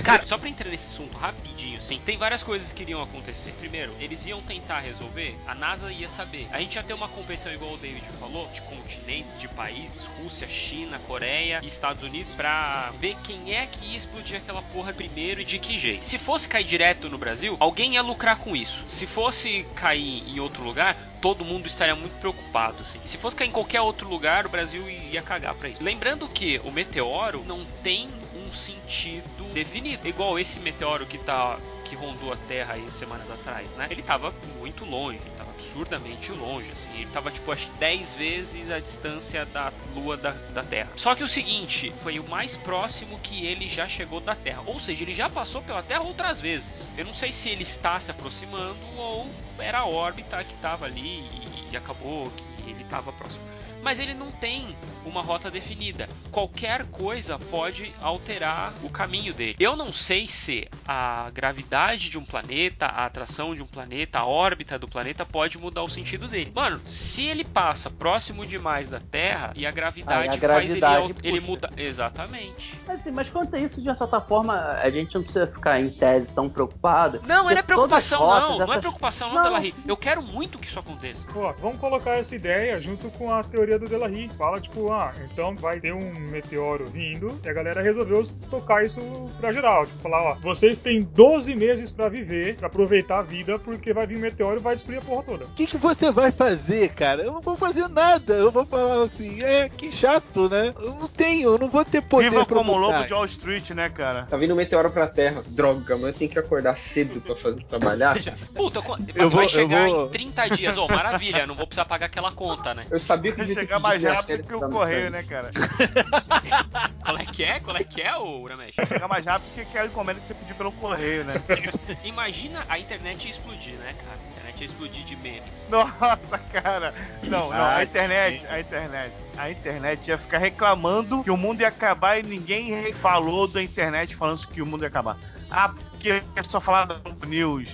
Cara, 0.04 0.24
só 0.24 0.36
pra 0.38 0.48
entrar 0.48 0.68
nesse 0.70 0.86
assunto 0.88 1.16
rapidinho, 1.16 1.78
assim, 1.78 1.98
tem 2.04 2.16
várias 2.16 2.42
coisas 2.42 2.72
que 2.72 2.82
iriam 2.82 3.02
acontecer. 3.02 3.52
Primeiro, 3.58 3.90
eles 3.98 4.24
iam 4.26 4.40
tentar 4.42 4.78
resolver, 4.80 5.34
a 5.46 5.54
NASA 5.54 5.90
ia 5.90 6.08
saber. 6.08 6.46
A 6.52 6.58
gente 6.60 6.74
ia 6.76 6.82
ter 6.82 6.92
uma 6.92 7.08
competição, 7.08 7.50
igual 7.52 7.72
o 7.72 7.76
David 7.78 8.04
falou, 8.20 8.46
de 8.52 8.60
continentes, 8.62 9.38
de 9.38 9.48
países, 9.48 10.06
Rússia, 10.20 10.46
China, 10.48 10.98
Coreia 11.08 11.60
e 11.62 11.66
Estados 11.66 12.04
Unidos, 12.04 12.34
pra 12.36 12.90
ver 13.00 13.16
quem 13.24 13.54
é 13.54 13.66
que 13.70 13.92
ia 13.92 13.96
explodir 13.96 14.36
aquela 14.36 14.62
porra 14.62 14.92
primeiro 14.92 15.40
e 15.40 15.44
de 15.44 15.58
que 15.58 15.78
jeito. 15.78 16.04
Se 16.04 16.18
fosse 16.18 16.48
cair 16.48 16.64
direto 16.64 17.08
no 17.08 17.18
Brasil, 17.18 17.56
alguém 17.60 17.94
ia 17.94 18.02
lucrar 18.02 18.36
com 18.36 18.54
isso. 18.54 18.82
Se 18.86 19.06
fosse 19.06 19.64
cair 19.74 20.22
em 20.28 20.40
outro 20.40 20.62
lugar, 20.64 20.96
todo 21.20 21.44
mundo 21.44 21.66
estaria 21.66 21.94
muito 21.94 22.18
preocupado, 22.18 22.82
assim. 22.82 23.00
Se 23.04 23.16
fosse 23.18 23.36
cair 23.36 23.48
em 23.48 23.52
qualquer 23.52 23.80
outro 23.80 24.08
lugar, 24.08 24.46
o 24.46 24.50
Brasil 24.50 24.88
ia 24.88 25.22
cagar 25.22 25.54
pra 25.54 25.68
isso. 25.68 25.82
Lembrando 25.82 26.28
que 26.28 26.60
o 26.64 26.70
meteoro 26.70 27.44
não 27.46 27.64
tem 27.82 28.08
um 28.34 28.52
sentido 28.52 29.44
definido. 29.52 30.08
Igual 30.08 30.38
esse 30.38 30.60
meteoro 30.60 31.06
que 31.06 31.18
tá 31.18 31.58
que 31.84 31.96
rondou 31.96 32.32
a 32.32 32.36
Terra 32.36 32.74
aí 32.74 32.90
semanas 32.92 33.28
atrás, 33.28 33.74
né? 33.74 33.88
Ele 33.90 34.00
tava 34.00 34.32
muito 34.60 34.84
longe, 34.84 35.18
absurdamente 35.50 36.32
longe, 36.32 36.70
assim. 36.72 36.88
Ele 36.94 37.10
tava, 37.12 37.30
tipo, 37.30 37.50
acho 37.52 37.70
que 37.70 37.78
10 37.78 38.14
vezes 38.14 38.70
a 38.70 38.78
distância 38.78 39.44
da 39.46 39.72
Lua 39.94 40.16
da, 40.16 40.30
da 40.30 40.62
Terra. 40.62 40.90
Só 40.96 41.14
que 41.14 41.22
o 41.22 41.28
seguinte, 41.28 41.92
foi 42.02 42.18
o 42.18 42.28
mais 42.28 42.56
próximo 42.56 43.18
que 43.20 43.46
ele 43.46 43.68
já 43.68 43.88
chegou 43.88 44.20
da 44.20 44.34
Terra. 44.34 44.62
Ou 44.66 44.78
seja, 44.78 45.04
ele 45.04 45.12
já 45.12 45.28
passou 45.28 45.62
pela 45.62 45.82
Terra 45.82 46.02
outras 46.02 46.40
vezes. 46.40 46.90
Eu 46.96 47.04
não 47.04 47.14
sei 47.14 47.32
se 47.32 47.50
ele 47.50 47.62
está 47.62 47.98
se 48.00 48.10
aproximando 48.10 48.78
ou 48.96 49.28
era 49.58 49.80
a 49.80 49.86
órbita 49.86 50.42
que 50.42 50.54
tava 50.56 50.86
ali 50.86 51.00
e, 51.00 51.68
e 51.72 51.76
acabou 51.76 52.30
que 52.30 52.70
ele 52.70 52.84
tava 52.84 53.12
próximo 53.12 53.44
mas 53.82 53.98
ele 54.00 54.14
não 54.14 54.30
tem 54.30 54.76
uma 55.04 55.22
rota 55.22 55.50
definida. 55.50 56.08
Qualquer 56.30 56.84
coisa 56.86 57.38
pode 57.38 57.92
alterar 58.02 58.72
o 58.82 58.90
caminho 58.90 59.32
dele. 59.32 59.56
Eu 59.58 59.74
não 59.74 59.90
sei 59.92 60.26
se 60.26 60.68
a 60.86 61.30
gravidade 61.32 62.10
de 62.10 62.18
um 62.18 62.24
planeta, 62.24 62.86
a 62.86 63.06
atração 63.06 63.54
de 63.54 63.62
um 63.62 63.66
planeta, 63.66 64.18
a 64.18 64.26
órbita 64.26 64.78
do 64.78 64.86
planeta 64.86 65.24
pode 65.24 65.58
mudar 65.58 65.82
o 65.82 65.88
sentido 65.88 66.28
dele. 66.28 66.52
Mano, 66.54 66.80
se 66.86 67.24
ele 67.24 67.44
passa 67.44 67.90
próximo 67.90 68.44
demais 68.44 68.88
da 68.88 69.00
Terra 69.00 69.52
e 69.56 69.66
a 69.66 69.70
gravidade, 69.70 70.28
Aí 70.28 70.36
a 70.36 70.48
faz 70.48 70.70
ele, 70.70 70.80
gravidade 70.80 70.96
al- 70.96 71.10
ele 71.24 71.40
puxa. 71.40 71.50
mudar. 71.50 71.70
Exatamente. 71.76 72.78
Assim, 72.86 73.10
mas 73.10 73.28
quanto 73.30 73.56
a 73.56 73.58
isso, 73.58 73.80
de 73.80 73.96
certa 73.96 74.20
forma, 74.20 74.54
a 74.54 74.90
gente 74.90 75.14
não 75.14 75.22
precisa 75.22 75.46
ficar 75.46 75.80
em 75.80 75.90
tese 75.90 76.26
tão 76.34 76.48
preocupado. 76.48 77.20
Não, 77.26 77.44
não 77.44 77.50
é 77.50 77.62
preocupação, 77.62 78.30
as 78.30 78.42
rotas, 78.42 78.58
não. 78.58 78.66
Não 78.66 78.74
é 78.74 78.78
preocupação, 78.80 79.32
não, 79.34 79.50
Não. 79.60 79.72
Eu 79.86 79.96
quero 79.96 80.22
muito 80.22 80.58
que 80.58 80.66
isso 80.66 80.78
aconteça. 80.78 81.26
Pô, 81.32 81.52
vamos 81.54 81.78
colocar 81.80 82.12
essa 82.18 82.34
ideia 82.34 82.78
junto 82.80 83.08
com 83.10 83.32
a 83.32 83.42
teoria 83.42 83.69
do 83.78 83.88
Delahy. 83.88 84.28
Fala, 84.36 84.60
tipo, 84.60 84.90
ah, 84.92 85.12
então 85.32 85.54
vai 85.56 85.80
ter 85.80 85.92
um 85.92 86.12
meteoro 86.14 86.86
vindo 86.86 87.38
e 87.44 87.48
a 87.48 87.52
galera 87.52 87.82
resolveu 87.82 88.22
tocar 88.50 88.84
isso 88.84 89.00
pra 89.40 89.52
geral. 89.52 89.86
Tipo, 89.86 89.98
falar, 89.98 90.22
ó, 90.22 90.34
vocês 90.36 90.78
têm 90.78 91.02
12 91.02 91.54
meses 91.54 91.90
pra 91.92 92.08
viver, 92.08 92.56
pra 92.56 92.66
aproveitar 92.66 93.18
a 93.18 93.22
vida, 93.22 93.58
porque 93.58 93.92
vai 93.92 94.06
vir 94.06 94.16
um 94.16 94.20
meteoro 94.20 94.58
e 94.58 94.62
vai 94.62 94.74
destruir 94.74 94.98
a 94.98 95.02
porra 95.02 95.22
toda. 95.24 95.44
O 95.46 95.48
que, 95.54 95.66
que 95.66 95.76
você 95.76 96.10
vai 96.12 96.30
fazer, 96.32 96.90
cara? 96.90 97.22
Eu 97.22 97.32
não 97.32 97.40
vou 97.40 97.56
fazer 97.56 97.88
nada. 97.88 98.34
Eu 98.34 98.50
vou 98.50 98.64
falar 98.66 99.04
assim, 99.04 99.42
é 99.42 99.68
que 99.68 99.90
chato, 99.92 100.48
né? 100.48 100.72
Eu 100.80 100.94
não 100.96 101.08
tenho, 101.08 101.50
eu 101.54 101.58
não 101.58 101.68
vou 101.68 101.84
ter 101.84 102.00
poder 102.02 102.30
Viva 102.30 102.46
pra 102.46 102.56
como 102.56 102.74
mudar. 102.78 102.96
lobo 102.98 103.06
de 103.06 103.14
Wall 103.14 103.24
Street, 103.26 103.70
né, 103.70 103.88
cara? 103.88 104.26
Tá 104.30 104.36
vindo 104.36 104.52
um 104.52 104.56
meteoro 104.56 104.90
pra 104.90 105.06
Terra. 105.06 105.42
Droga, 105.48 105.96
mas 105.96 106.06
eu 106.08 106.12
tenho 106.14 106.30
que 106.30 106.38
acordar 106.38 106.76
cedo 106.76 107.20
pra 107.20 107.34
fazer 107.36 107.62
trabalhar. 107.64 108.16
Puta, 108.54 108.80
vai, 108.80 108.98
Eu 109.14 109.28
vou- 109.28 109.36
vai 109.36 109.44
eu 109.44 109.48
chegar 109.48 109.88
vou- 109.88 110.06
em 110.06 110.10
30 110.10 110.48
dias. 110.48 110.78
Ô, 110.78 110.86
maravilha, 110.88 111.46
não 111.46 111.54
vou 111.54 111.66
precisar 111.66 111.84
pagar 111.84 112.06
aquela 112.06 112.30
conta, 112.32 112.74
né? 112.74 112.86
Eu 112.90 113.00
sabia 113.00 113.32
que 113.32 113.40
chegar 113.60 113.78
mais 113.78 114.02
rápido 114.02 114.42
que 114.44 114.54
o 114.54 114.68
correio, 114.70 115.10
né, 115.10 115.22
cara? 115.22 115.50
Qual 117.04 117.18
é 117.18 117.24
que 117.26 117.44
é? 117.44 117.60
Qual 117.60 117.76
é 117.76 117.84
que 117.84 118.00
é, 118.00 118.16
ô 118.16 118.40
Uramesh? 118.40 118.76
Vai 118.76 118.86
chegar 118.86 119.08
mais 119.08 119.26
rápido 119.26 119.52
que 119.54 119.60
aquela 119.60 119.86
encomenda 119.86 120.20
que 120.20 120.28
você 120.28 120.34
pediu 120.34 120.54
pelo 120.56 120.72
correio, 120.72 121.24
né? 121.24 121.34
Imagina 122.04 122.64
a 122.68 122.78
internet 122.78 123.24
ia 123.24 123.30
explodir, 123.30 123.74
né, 123.74 123.94
cara? 123.94 124.18
A 124.22 124.28
internet 124.28 124.60
ia 124.60 124.66
explodir 124.66 125.04
de 125.04 125.16
memes. 125.16 125.68
Nossa, 125.68 126.38
cara. 126.52 126.94
Não, 127.22 127.48
não, 127.48 127.52
Ah, 127.52 127.76
a 127.76 127.82
internet, 127.84 128.40
sim. 128.42 128.46
a 128.48 128.60
internet. 128.60 129.14
A 129.36 129.50
internet 129.50 130.08
ia 130.08 130.18
ficar 130.18 130.38
reclamando 130.38 131.22
que 131.24 131.30
o 131.30 131.36
mundo 131.36 131.60
ia 131.60 131.68
acabar 131.68 132.18
e 132.18 132.22
ninguém 132.22 132.92
falou 132.92 133.46
da 133.48 133.62
internet 133.62 134.14
falando 134.16 134.46
que 134.46 134.62
o 134.62 134.66
mundo 134.66 134.82
ia 134.82 134.88
acabar. 134.88 135.16
Ah, 135.50 135.68
porque 135.68 136.22
é 136.36 136.42
só 136.42 136.60
falar 136.60 136.84
da 136.84 137.00
News, 137.26 137.68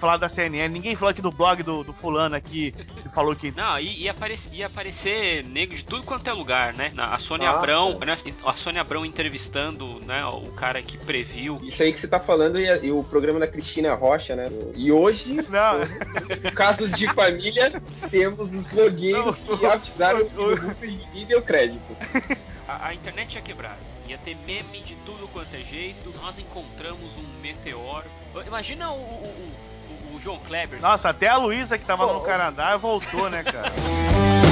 falar 0.00 0.16
da 0.16 0.28
CNN, 0.28 0.68
ninguém 0.72 0.96
falou 0.96 1.10
aqui 1.10 1.20
do 1.22 1.30
blog 1.30 1.62
do, 1.62 1.84
do 1.84 1.92
fulano 1.92 2.34
aqui, 2.34 2.72
que 3.02 3.08
falou 3.10 3.36
que 3.36 3.50
Não, 3.52 3.78
ia, 3.78 3.90
ia, 3.92 4.10
aparecer, 4.10 4.54
ia 4.54 4.66
aparecer 4.66 5.44
negro 5.44 5.76
de 5.76 5.84
tudo 5.84 6.02
quanto 6.02 6.28
é 6.28 6.32
lugar, 6.32 6.72
né? 6.72 6.92
A 6.96 7.18
Sônia 7.18 7.46
Nossa. 7.48 7.58
Abrão, 7.58 7.98
né, 7.98 8.14
a 8.44 8.52
Sônia 8.54 8.80
Abrão 8.80 9.04
entrevistando, 9.04 10.00
né, 10.00 10.24
o 10.24 10.50
cara 10.52 10.82
que 10.82 10.96
previu. 10.98 11.60
Isso 11.62 11.82
aí 11.82 11.92
que 11.92 12.00
você 12.00 12.08
tá 12.08 12.18
falando 12.18 12.58
e, 12.58 12.86
e 12.86 12.90
o 12.90 13.04
programa 13.04 13.38
da 13.38 13.46
Cristina 13.46 13.94
Rocha, 13.94 14.34
né? 14.34 14.48
E 14.74 14.90
hoje, 14.90 15.34
Não, 15.48 16.50
casos 16.54 16.90
de 16.92 17.06
família, 17.12 17.70
temos 18.10 18.52
os 18.54 18.66
blogueiros 18.66 19.42
Não, 19.46 19.58
que 19.58 19.66
avisaram 19.66 20.20
o- 20.20 20.24
que 20.24 20.38
o 20.40 20.56
grupo 20.56 20.84
ninguém 20.84 21.26
deu 21.26 21.42
crédito. 21.42 21.84
A, 22.66 22.88
a 22.88 22.94
internet 22.94 23.34
ia 23.34 23.42
quebrar, 23.42 23.76
assim. 23.78 23.96
Ia 24.08 24.16
ter 24.18 24.36
meme 24.46 24.80
de 24.80 24.94
tudo 24.96 25.26
quanto 25.28 25.54
é 25.54 25.58
jeito. 25.58 26.12
Nós 26.22 26.38
encontramos 26.38 27.16
um 27.16 27.40
meteoro. 27.42 28.06
Imagina 28.46 28.90
o, 28.92 28.94
o, 28.96 29.26
o- 29.26 29.70
o 30.14 30.18
João 30.18 30.38
Kleber. 30.38 30.80
nossa, 30.80 31.10
até 31.10 31.28
a 31.28 31.36
Luísa 31.36 31.78
que 31.78 31.84
tava 31.84 32.06
no 32.12 32.20
Canadá 32.20 32.76
voltou, 32.76 33.30
né, 33.30 33.42
cara? 33.42 33.72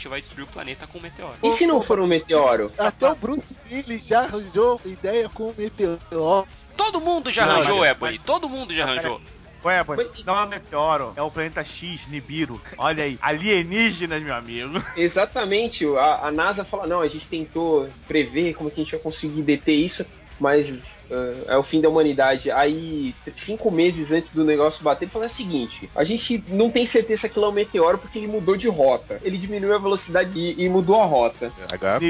gente 0.00 0.08
vai 0.08 0.20
destruir 0.20 0.44
o 0.44 0.46
planeta 0.46 0.86
com 0.86 0.98
um 0.98 1.02
meteoro. 1.02 1.34
E 1.42 1.50
se 1.50 1.66
não 1.66 1.82
for 1.82 2.00
um 2.00 2.06
meteoro? 2.06 2.72
Até 2.78 3.10
o 3.10 3.14
Bruce 3.14 3.54
Willis 3.70 4.06
já 4.06 4.20
arranjou 4.20 4.80
ideia 4.86 5.28
com 5.28 5.48
o 5.50 5.54
meteoro. 5.56 6.46
Todo 6.74 7.00
mundo 7.00 7.30
já 7.30 7.44
Não, 7.44 7.56
arranjou, 7.56 7.78
mas- 7.80 7.90
Ebony. 7.90 8.18
Todo 8.20 8.48
mundo 8.48 8.72
já 8.72 8.84
arranjou. 8.84 9.20
Ué, 9.62 9.84
pô, 9.84 9.92
não 10.24 10.38
é 10.38 10.44
um 10.44 10.48
meteoro, 10.48 11.12
é 11.14 11.20
o 11.20 11.30
planeta 11.30 11.62
X, 11.62 12.06
Nibiru. 12.06 12.58
Olha 12.78 13.04
aí, 13.04 13.18
alienígenas, 13.20 14.22
meu 14.22 14.34
amigo. 14.34 14.82
Exatamente, 14.96 15.84
a, 15.98 16.28
a 16.28 16.32
NASA 16.32 16.64
fala, 16.64 16.86
não, 16.86 17.02
a 17.02 17.08
gente 17.08 17.26
tentou 17.26 17.86
prever 18.08 18.54
como 18.54 18.70
que 18.70 18.80
a 18.80 18.84
gente 18.84 18.92
vai 18.92 19.00
conseguir 19.00 19.42
deter 19.42 19.74
isso, 19.74 20.06
mas 20.40 20.82
ah, 20.86 20.99
é 21.46 21.56
o 21.56 21.62
fim 21.62 21.80
da 21.80 21.88
humanidade. 21.88 22.50
Aí, 22.50 23.14
cinco 23.34 23.70
meses 23.70 24.12
antes 24.12 24.32
do 24.32 24.44
negócio 24.44 24.82
bater, 24.82 25.04
ele 25.04 25.10
fala 25.10 25.26
o 25.26 25.30
seguinte: 25.30 25.90
a 25.94 26.04
gente 26.04 26.44
não 26.48 26.70
tem 26.70 26.86
certeza 26.86 27.28
que 27.28 27.38
ele 27.38 27.46
é 27.46 27.48
um 27.48 27.52
meteoro 27.52 27.98
porque 27.98 28.18
ele 28.18 28.26
mudou 28.26 28.56
de 28.56 28.68
rota. 28.68 29.20
Ele 29.22 29.38
diminuiu 29.38 29.74
a 29.74 29.78
velocidade 29.78 30.38
e, 30.38 30.64
e 30.64 30.68
mudou 30.68 31.00
a 31.00 31.04
rota. 31.04 31.52
Agora. 31.72 32.00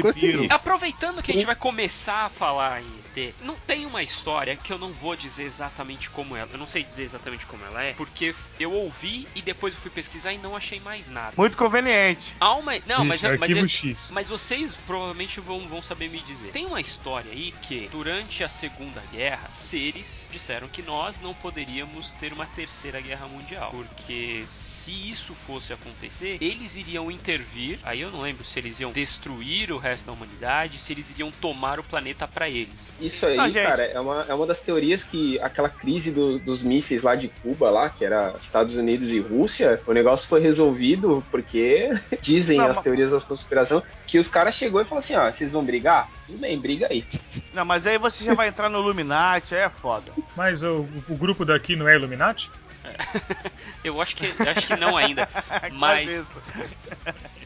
Aproveitando 0.49 1.21
que 1.21 1.31
a 1.31 1.33
gente 1.33 1.45
vai 1.45 1.55
começar 1.55 2.25
a 2.25 2.29
falar 2.29 2.81
em 2.81 3.21
ET, 3.21 3.33
não 3.41 3.55
tem 3.55 3.85
uma 3.85 4.03
história 4.03 4.55
que 4.55 4.71
eu 4.71 4.77
não 4.77 4.91
vou 4.91 5.15
dizer 5.15 5.43
exatamente 5.43 6.09
como 6.09 6.35
ela. 6.35 6.49
Eu 6.51 6.57
não 6.57 6.67
sei 6.67 6.83
dizer 6.83 7.03
exatamente 7.03 7.45
como 7.45 7.63
ela 7.65 7.83
é, 7.83 7.93
porque 7.93 8.33
eu 8.59 8.71
ouvi 8.71 9.27
e 9.35 9.41
depois 9.41 9.73
eu 9.73 9.81
fui 9.81 9.91
pesquisar 9.91 10.33
e 10.33 10.37
não 10.37 10.55
achei 10.55 10.79
mais 10.79 11.09
nada. 11.09 11.33
Muito 11.37 11.57
conveniente. 11.57 12.35
Há 12.39 12.55
uma. 12.55 12.73
Não, 12.85 13.03
mas, 13.05 13.23
Ixi, 13.23 13.37
mas, 13.37 13.51
arquivo 13.51 13.89
é- 13.89 14.13
mas 14.13 14.29
vocês 14.29 14.77
provavelmente 14.85 15.39
vão, 15.39 15.67
vão 15.67 15.81
saber 15.81 16.09
me 16.09 16.19
dizer. 16.19 16.51
Tem 16.51 16.65
uma 16.65 16.79
história 16.81 17.31
aí 17.31 17.53
que, 17.61 17.89
durante 17.91 18.43
a 18.43 18.49
Segunda 18.49 18.90
Guerra, 19.11 19.47
seres 19.49 20.27
disseram 20.31 20.67
que 20.67 20.81
nós 20.81 21.21
não 21.21 21.33
poderíamos 21.33 22.11
ter 22.13 22.33
uma 22.33 22.45
terceira 22.45 22.99
guerra 22.99 23.27
mundial. 23.27 23.71
Porque 23.71 24.41
se 24.45 25.09
isso 25.09 25.33
fosse 25.33 25.71
acontecer, 25.71 26.37
eles 26.41 26.75
iriam 26.75 27.09
intervir. 27.09 27.79
Aí 27.83 28.01
eu 28.01 28.11
não 28.11 28.21
lembro 28.21 28.43
se 28.43 28.59
eles 28.59 28.79
iam 28.79 28.91
destruir 28.91 29.71
o 29.71 29.77
resto 29.77 30.07
da 30.07 30.11
humanidade, 30.13 30.77
se 30.77 30.91
eles 30.91 31.09
iriam 31.09 31.31
tomar 31.31 31.79
o 31.79 31.83
planeta 31.83 32.27
pra 32.27 32.49
eles. 32.49 32.93
Isso 32.99 33.25
aí, 33.25 33.37
Ah, 33.39 33.49
cara, 33.51 33.83
é 33.83 33.99
uma, 33.99 34.25
é 34.27 34.33
uma 34.33 34.45
das 34.45 34.59
teorias 34.59 35.03
que 35.03 35.39
aquela 35.39 35.69
crise 35.69 36.11
do- 36.11 36.39
dos 36.39 36.61
mísseis 36.61 37.03
lá 37.03 37.15
de 37.15 37.29
Cuba, 37.41 37.69
lá, 37.69 37.89
que 37.89 38.03
era 38.03 38.35
Estados 38.41 38.75
Unidos 38.75 39.09
e 39.11 39.19
Rússia, 39.19 39.81
o 39.85 39.93
negócio 39.93 40.27
foi 40.27 40.41
resolvido 40.41 41.23
porque 41.31 41.89
dizem 42.21 42.57
Não, 42.57 42.65
as 42.67 42.75
mas- 42.75 42.83
teorias 42.83 43.11
da 43.11 43.21
conspiração 43.21 43.81
que 44.07 44.19
os 44.19 44.27
caras 44.27 44.55
chegou 44.55 44.81
e 44.81 44.85
falou 44.85 44.99
assim, 44.99 45.15
ó, 45.15 45.31
vocês 45.31 45.51
vão 45.51 45.63
brigar? 45.63 46.09
Tudo 46.27 46.39
bem, 46.39 46.57
briga 46.59 46.87
aí. 46.89 47.05
Não, 47.53 47.63
mas 47.65 47.85
aí 47.85 47.97
você 47.97 48.23
já 48.23 48.33
vai 48.33 48.47
entrar 48.47 48.69
no 48.69 48.80
Illuminati, 48.81 49.55
aí 49.55 49.61
é 49.61 49.69
foda. 49.69 50.11
Mas 50.35 50.63
o, 50.63 50.87
o 51.09 51.15
grupo 51.17 51.45
daqui 51.45 51.75
não 51.75 51.87
é 51.87 51.95
Illuminati? 51.95 52.49
Eu 53.83 54.01
acho 54.01 54.15
que 54.15 54.25
acho 54.41 54.67
que 54.67 54.75
não 54.75 54.97
ainda. 54.97 55.27
Mas. 55.73 56.27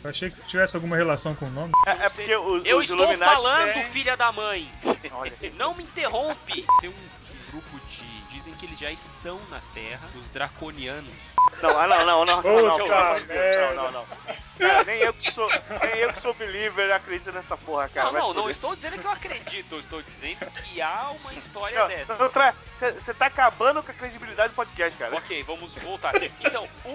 Eu 0.04 0.10
achei 0.10 0.30
que 0.30 0.42
tivesse 0.48 0.76
alguma 0.76 0.96
relação 0.96 1.36
com 1.36 1.46
o 1.46 1.50
nome. 1.50 1.72
É, 1.86 2.06
é 2.06 2.10
porque 2.10 2.36
os, 2.36 2.66
eu 2.66 2.78
os 2.78 2.84
estou 2.84 2.98
Illuminati 3.00 3.36
falando, 3.36 3.74
têm- 3.74 3.86
filha 3.92 4.16
da 4.16 4.32
mãe. 4.32 4.70
Não 5.58 5.76
me 5.76 5.84
interrompe. 5.84 6.66
Tem 6.80 6.90
um 6.90 6.94
grupo 7.56 7.80
de 7.88 8.26
dizem 8.34 8.54
que 8.56 8.66
eles 8.66 8.78
já 8.78 8.92
estão 8.92 9.40
na 9.50 9.62
Terra, 9.74 10.10
os 10.18 10.28
draconianos. 10.28 11.10
Não, 11.62 11.70
ah, 11.80 11.88
não, 11.88 12.06
não, 12.06 12.26
não, 12.26 12.42
não, 12.42 12.78
não, 12.78 12.88
merda. 13.28 13.74
não, 13.76 13.84
não, 13.84 13.92
não. 13.92 14.06
Cara, 14.58 14.84
nem 14.84 15.00
eu 15.00 15.14
que 15.14 15.32
sou, 15.32 15.50
nem 15.50 16.00
eu 16.00 16.12
que 16.14 16.22
sou 16.22 16.34
believer 16.34 16.92
acredito 16.94 17.32
nessa 17.32 17.56
porra, 17.56 17.88
cara. 17.90 18.12
não, 18.12 18.20
não, 18.30 18.34
não 18.34 18.50
estou 18.50 18.76
dizendo 18.76 18.98
que 18.98 19.06
eu 19.06 19.12
acredito, 19.12 19.76
eu 19.76 19.80
estou 19.80 20.02
dizendo 20.02 20.50
que 20.52 20.82
há 20.82 21.12
uma 21.22 21.34
história 21.34 21.80
Não, 21.80 21.88
dessa. 21.88 22.16
não, 22.18 22.30
Você 23.02 23.14
tá 23.14 23.28
acabando 23.28 23.82
com 23.84 23.92
a 23.92 23.94
credibilidade 23.94 24.50
do 24.50 24.56
podcast, 24.56 24.98
cara. 24.98 25.16
Ok, 25.16 25.44
vamos 25.44 25.74
voltar. 25.76 26.14
Então, 26.42 26.68
o, 26.86 26.90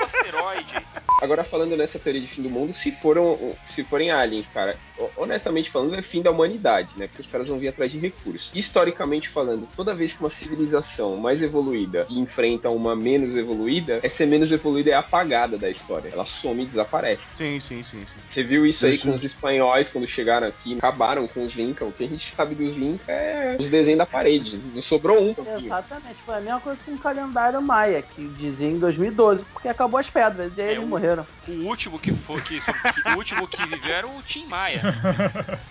o 0.00 0.04
asteroide. 0.04 0.86
Agora 1.22 1.42
falando 1.44 1.76
nessa 1.76 1.98
teoria 1.98 2.20
de 2.20 2.26
fim 2.28 2.42
do 2.42 2.50
mundo, 2.50 2.74
se 2.74 2.92
foram 2.92 3.56
se 3.70 3.82
forem 3.84 4.10
aliens, 4.10 4.46
cara, 4.52 4.76
ho- 4.98 5.10
honestamente 5.16 5.70
falando, 5.70 5.94
é 5.96 6.02
fim 6.02 6.20
da 6.22 6.30
humanidade, 6.30 6.90
né? 6.96 7.06
Porque 7.06 7.22
os 7.22 7.28
caras 7.28 7.48
vão 7.48 7.58
vir 7.58 7.68
atrás 7.68 7.90
de 7.90 7.98
recursos. 7.98 8.50
Historicamente 8.54 9.28
falando, 9.28 9.68
toda 9.76 9.94
vez 9.94 10.03
que 10.12 10.20
uma 10.20 10.30
civilização 10.30 11.16
mais 11.16 11.40
evoluída 11.42 12.06
enfrenta 12.10 12.68
uma 12.70 12.94
menos 12.94 13.34
evoluída, 13.36 14.00
essa 14.02 14.26
menos 14.26 14.52
evoluída 14.52 14.90
é 14.90 14.94
apagada 14.94 15.56
da 15.58 15.70
história. 15.70 16.10
Ela 16.12 16.26
some 16.26 16.62
e 16.62 16.66
desaparece. 16.66 17.36
Sim, 17.36 17.58
sim, 17.60 17.82
sim, 17.82 18.00
sim. 18.06 18.20
Você 18.28 18.42
viu 18.42 18.66
isso 18.66 18.84
aí 18.86 18.94
Isso. 18.96 19.06
com 19.06 19.14
os 19.14 19.24
espanhóis 19.24 19.90
quando 19.90 20.06
chegaram 20.06 20.46
aqui, 20.46 20.76
acabaram 20.78 21.26
com 21.26 21.42
os 21.42 21.56
Incas. 21.58 21.88
O 21.88 21.92
que 21.92 22.04
a 22.04 22.08
gente 22.08 22.26
sabe 22.34 22.54
dos 22.54 22.76
Incas 22.76 23.06
é 23.08 23.56
os 23.58 23.68
desenhos 23.68 23.98
da 23.98 24.06
parede. 24.06 24.58
Não 24.58 24.82
sobrou 24.82 25.22
um. 25.22 25.34
pouquinho. 25.34 25.58
Exatamente, 25.58 26.22
foi 26.22 26.34
a 26.36 26.40
mesma 26.40 26.60
coisa 26.60 26.82
com 26.84 26.92
o 26.94 26.98
calendário 26.98 27.60
Maia, 27.62 28.02
que 28.02 28.28
dizia 28.28 28.68
em 28.68 28.78
2012, 28.78 29.44
porque 29.46 29.68
acabou 29.68 29.98
as 29.98 30.10
pedras, 30.10 30.56
e 30.58 30.60
aí 30.62 30.68
É, 30.68 30.72
eles 30.72 30.84
o- 30.84 30.86
morreram. 30.88 31.26
O 31.48 31.68
último 31.68 31.98
que 31.98 32.12
foi 32.12 32.40
que, 32.42 32.58
que- 32.60 33.08
o 33.10 33.16
último 33.16 33.46
que 33.46 33.64
viveu 33.66 33.94
era 33.94 34.06
o 34.08 34.22
Tim 34.22 34.46
Maia. 34.46 34.82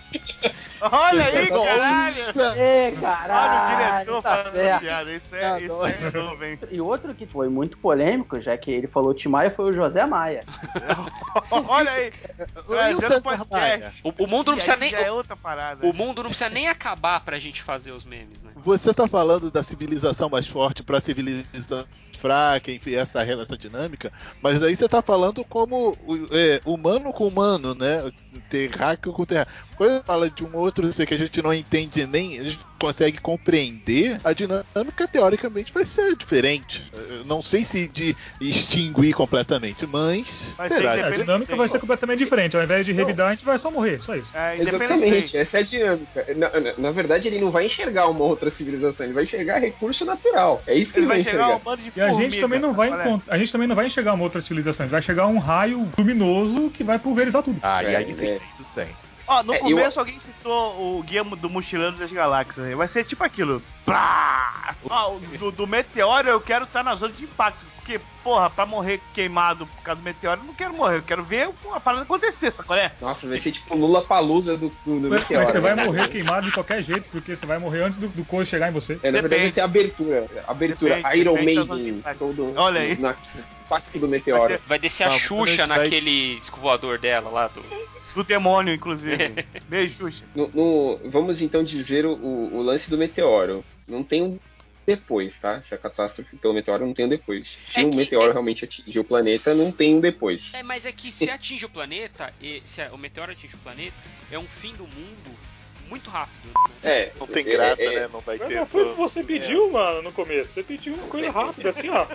Olha 0.80 1.24
aí, 1.26 1.48
caralho! 1.48 2.24
Nossa, 2.34 2.58
Ê, 2.58 2.88
Olha 2.88 2.98
o 2.98 3.00
caralho, 3.00 4.13
tá 4.22 4.36
falando 4.36 4.52
certo. 4.52 4.80
piada. 4.80 5.12
Isso 5.12 5.34
é, 5.34 5.60
isso 5.60 5.74
nossa. 5.74 6.18
é 6.18 6.22
novo, 6.22 6.44
hein? 6.44 6.58
E 6.70 6.80
outro 6.80 7.14
que 7.14 7.26
foi 7.26 7.48
muito 7.48 7.78
polêmico, 7.78 8.40
já 8.40 8.56
que 8.56 8.70
ele 8.70 8.86
falou 8.86 9.14
Tim 9.14 9.28
Maia, 9.28 9.50
foi 9.50 9.70
o 9.70 9.72
José 9.72 10.04
Maia. 10.06 10.44
Olha 11.50 11.90
aí, 11.90 12.12
E 12.90 12.94
o 12.94 12.98
trazendo 12.98 13.22
podcast. 13.22 14.00
O, 14.04 14.24
o 14.24 14.26
mundo 14.26 14.48
não 14.48 14.56
precisa 14.56 14.76
nem 14.76 14.94
é 14.94 15.10
outra 15.10 15.36
parada. 15.36 15.86
o 15.86 15.92
mundo 15.92 16.22
não 16.22 16.30
precisa 16.30 16.50
nem 16.50 16.68
acabar 16.68 17.20
pra 17.20 17.38
gente 17.38 17.62
fazer 17.62 17.92
os 17.92 18.04
memes, 18.04 18.42
né? 18.42 18.52
Você 18.56 18.92
tá 18.92 19.06
falando 19.06 19.50
da 19.50 19.62
civilização 19.62 20.28
mais 20.28 20.46
forte 20.46 20.82
pra 20.82 21.00
civilização 21.00 21.84
fraca, 22.16 22.70
enfim, 22.72 22.94
essa, 22.94 23.22
essa 23.22 23.56
dinâmica, 23.56 24.12
mas 24.40 24.62
aí 24.62 24.76
você 24.76 24.88
tá 24.88 25.02
falando 25.02 25.44
como 25.44 25.96
é, 26.32 26.60
humano 26.64 27.12
com 27.12 27.26
humano, 27.28 27.74
né? 27.74 28.10
Terráqueo 28.48 29.12
com 29.12 29.24
terráqueo. 29.24 29.52
Quando 29.74 30.02
fala 30.04 30.30
de 30.30 30.44
um 30.44 30.56
outro 30.56 30.92
ser 30.92 31.06
que 31.06 31.14
a 31.14 31.18
gente 31.18 31.42
não 31.42 31.52
entende 31.52 32.06
nem, 32.06 32.38
a 32.38 32.42
gente 32.44 32.60
consegue 32.78 33.18
compreender, 33.18 34.20
a 34.22 34.32
dinâmica 34.32 35.08
teoricamente 35.10 35.72
vai 35.72 35.86
ser 35.86 36.14
diferente. 36.16 36.82
Eu 36.92 37.24
não 37.24 37.42
sei 37.42 37.64
se 37.64 37.88
de 37.88 38.14
extinguir 38.40 39.14
completamente, 39.14 39.86
mas 39.86 40.54
Vai 40.56 40.68
será? 40.68 40.94
ser 40.94 41.00
É, 41.00 41.04
a 41.04 41.10
dinâmica 41.10 41.56
vai 41.56 41.68
ser 41.68 41.78
completamente 41.80 42.18
diferente. 42.18 42.56
Ao 42.56 42.62
invés 42.62 42.84
de 42.84 42.92
revidar, 42.92 43.28
a 43.28 43.30
gente 43.34 43.44
vai 43.44 43.58
só 43.58 43.70
morrer, 43.70 44.02
só 44.02 44.14
isso. 44.14 44.30
É, 44.36 44.56
Exatamente, 44.58 45.36
essa 45.36 45.58
é 45.58 45.60
a 45.60 45.64
dinâmica. 45.64 46.26
Na, 46.36 46.60
na- 46.60 46.74
na 46.78 46.90
verdade, 46.90 47.28
ele 47.28 47.38
não 47.40 47.50
vai 47.50 47.66
enxergar 47.66 48.08
uma 48.08 48.24
outra 48.24 48.50
civilização, 48.50 49.06
ele 49.06 49.14
vai 49.14 49.24
enxergar 49.24 49.58
recurso 49.58 50.04
natural. 50.04 50.62
É 50.66 50.74
isso 50.74 50.92
que 50.92 50.98
Ele 50.98 51.06
ele, 51.06 51.08
vai 51.08 51.22
vai 51.22 51.22
chegar 51.22 51.44
enxergar. 51.44 51.56
um 51.56 51.60
bando 51.64 51.82
de 51.82 51.88
E 51.88 52.00
a 52.10 52.12
gente 52.12 52.40
também 52.40 52.58
não 52.60 52.72
vai 52.74 52.88
sabe 52.90 53.02
qual 53.02 53.12
é? 53.12 53.16
encont- 53.16 53.28
a 53.30 53.38
gente 53.38 53.52
também 53.52 53.68
não 53.68 53.76
vai 53.76 53.86
enxergar 53.86 54.14
uma 54.14 54.24
outra 54.24 54.40
civilização, 54.42 54.84
a 54.84 54.86
gente 54.86 54.92
vai 54.92 55.02
chegar 55.02 55.26
um 55.26 55.38
raio 55.38 55.90
luminoso 55.98 56.70
que 56.70 56.84
vai 56.84 56.98
pulverizar 56.98 57.42
tudo. 57.42 57.58
Ah, 57.62 57.82
e 57.82 57.94
aí 57.94 58.10
É, 58.10 58.14
tem 58.14 58.28
é. 58.30 58.40
tudo 58.56 58.68
tem. 58.74 58.96
Ó, 59.26 59.42
no 59.42 59.54
É, 59.54 59.58
começo 59.58 59.98
alguém 59.98 60.18
citou 60.20 60.98
o 60.98 61.02
guia 61.02 61.24
do 61.24 61.48
mochilando 61.50 61.98
das 61.98 62.12
galáxias. 62.12 62.66
aí. 62.66 62.74
Vai 62.74 62.88
ser 62.88 63.04
tipo 63.04 63.24
aquilo. 63.24 63.62
Plá! 63.84 64.74
Ó, 64.88 65.14
o 65.14 65.20
do, 65.38 65.50
do 65.50 65.66
meteoro 65.66 66.28
eu 66.28 66.40
quero 66.40 66.64
estar 66.64 66.82
na 66.82 66.94
zona 66.94 67.12
de 67.12 67.24
impacto. 67.24 67.64
Porque, 67.76 68.00
porra, 68.22 68.48
pra 68.48 68.64
morrer 68.64 68.98
queimado 69.12 69.66
por 69.66 69.82
causa 69.82 70.00
do 70.00 70.04
meteoro, 70.04 70.40
eu 70.40 70.46
não 70.46 70.54
quero 70.54 70.72
morrer. 70.72 70.96
Eu 70.96 71.02
quero 71.02 71.22
ver 71.22 71.50
a 71.74 71.78
parada 71.78 72.02
acontecer, 72.04 72.50
sacou? 72.50 72.74
É? 72.74 72.90
Nossa, 72.98 73.28
vai 73.28 73.38
ser 73.38 73.52
tipo 73.52 73.76
Lula 73.76 74.00
Palusa 74.02 74.56
do, 74.56 74.72
do, 74.86 75.00
do 75.00 75.10
Mas, 75.10 75.20
meteoro. 75.20 75.44
mas 75.44 75.52
você 75.52 75.60
vai 75.60 75.74
né? 75.74 75.84
morrer 75.84 76.08
queimado 76.08 76.46
de 76.46 76.52
qualquer 76.52 76.82
jeito, 76.82 77.10
porque 77.10 77.36
você 77.36 77.44
vai 77.44 77.58
morrer 77.58 77.82
antes 77.82 77.98
do, 77.98 78.08
do 78.08 78.24
coisa 78.24 78.48
chegar 78.50 78.70
em 78.70 78.72
você. 78.72 78.98
É, 79.02 79.10
na 79.10 79.20
verdade, 79.20 79.42
vai 79.42 79.52
ter 79.52 79.60
abertura. 79.60 80.26
Abertura 80.48 80.96
Depende, 80.96 81.18
Iron 81.18 81.34
depende 81.34 81.68
Maiden. 81.68 82.02
Todo, 82.18 82.52
Olha 82.56 82.80
aí. 82.80 82.98
Na, 82.98 83.14
impacto 83.64 83.98
do 83.98 84.08
meteoro. 84.08 84.60
Vai 84.66 84.78
descer 84.78 85.04
a 85.04 85.10
Tá, 85.10 85.18
Xuxa 85.18 85.66
vai- 85.66 85.78
naquele 85.78 86.40
voador 86.56 86.98
dela 86.98 87.30
lá 87.30 87.48
do. 87.48 87.62
Do 88.14 88.22
demônio, 88.22 88.72
inclusive. 88.74 89.44
Beijo, 89.68 89.94
Xuxa. 89.96 90.24
No- 90.34 90.48
no- 90.54 91.00
vamos 91.10 91.40
então 91.42 91.64
dizer 91.64 92.06
o, 92.06 92.12
o 92.14 92.62
lance 92.62 92.88
do 92.88 92.96
meteoro. 92.98 93.64
Não 93.88 94.02
tem 94.04 94.22
um 94.22 94.38
depois, 94.86 95.38
tá? 95.38 95.62
Se 95.62 95.74
a 95.74 95.78
catástrofe 95.78 96.36
pelo 96.36 96.52
meteoro 96.54 96.86
não 96.86 96.94
tem 96.94 97.06
um 97.06 97.08
depois. 97.08 97.58
Se 97.66 97.80
É 97.80 97.84
um 97.84 97.90
que- 97.90 97.96
meteoro 97.96 98.28
é- 98.28 98.32
realmente 98.32 98.64
atingir 98.64 98.98
o 99.00 99.04
planeta, 99.04 99.54
não 99.54 99.72
tem 99.72 99.94
um 99.96 100.00
depois. 100.00 100.52
É, 100.54 100.62
mas 100.62 100.84
é 100.86 100.92
que 100.92 101.10
se 101.10 101.28
atinge 101.30 101.64
o 101.64 101.68
planeta, 101.70 102.32
e 102.40 102.62
se 102.64 102.82
a- 102.82 102.90
o 102.92 102.98
meteoro 102.98 103.32
atinge 103.32 103.54
o 103.56 103.58
planeta, 103.58 103.94
é 104.30 104.38
um 104.38 104.46
fim 104.46 104.72
do 104.74 104.84
mundo 104.84 105.36
muito 105.88 106.10
rápido. 106.10 106.48
Né? 106.82 106.90
É, 106.90 107.12
Não 107.18 107.26
tem 107.26 107.46
é- 107.46 107.50
graça, 107.50 107.82
é- 107.82 108.00
né? 108.00 108.08
Não 108.12 108.20
vai 108.20 108.36
Mas 108.38 108.48
ter. 108.48 108.54
não 108.56 108.66
foi 108.66 108.82
o 108.84 108.90
que 108.90 108.96
você 109.00 109.22
pediu, 109.24 109.72
mano, 109.72 110.02
no 110.02 110.12
começo. 110.12 110.50
Você 110.52 110.62
pediu 110.62 110.94
uma 110.94 111.06
coisa 111.08 111.30
rápida, 111.32 111.70
assim, 111.70 111.88
ó. 111.88 112.06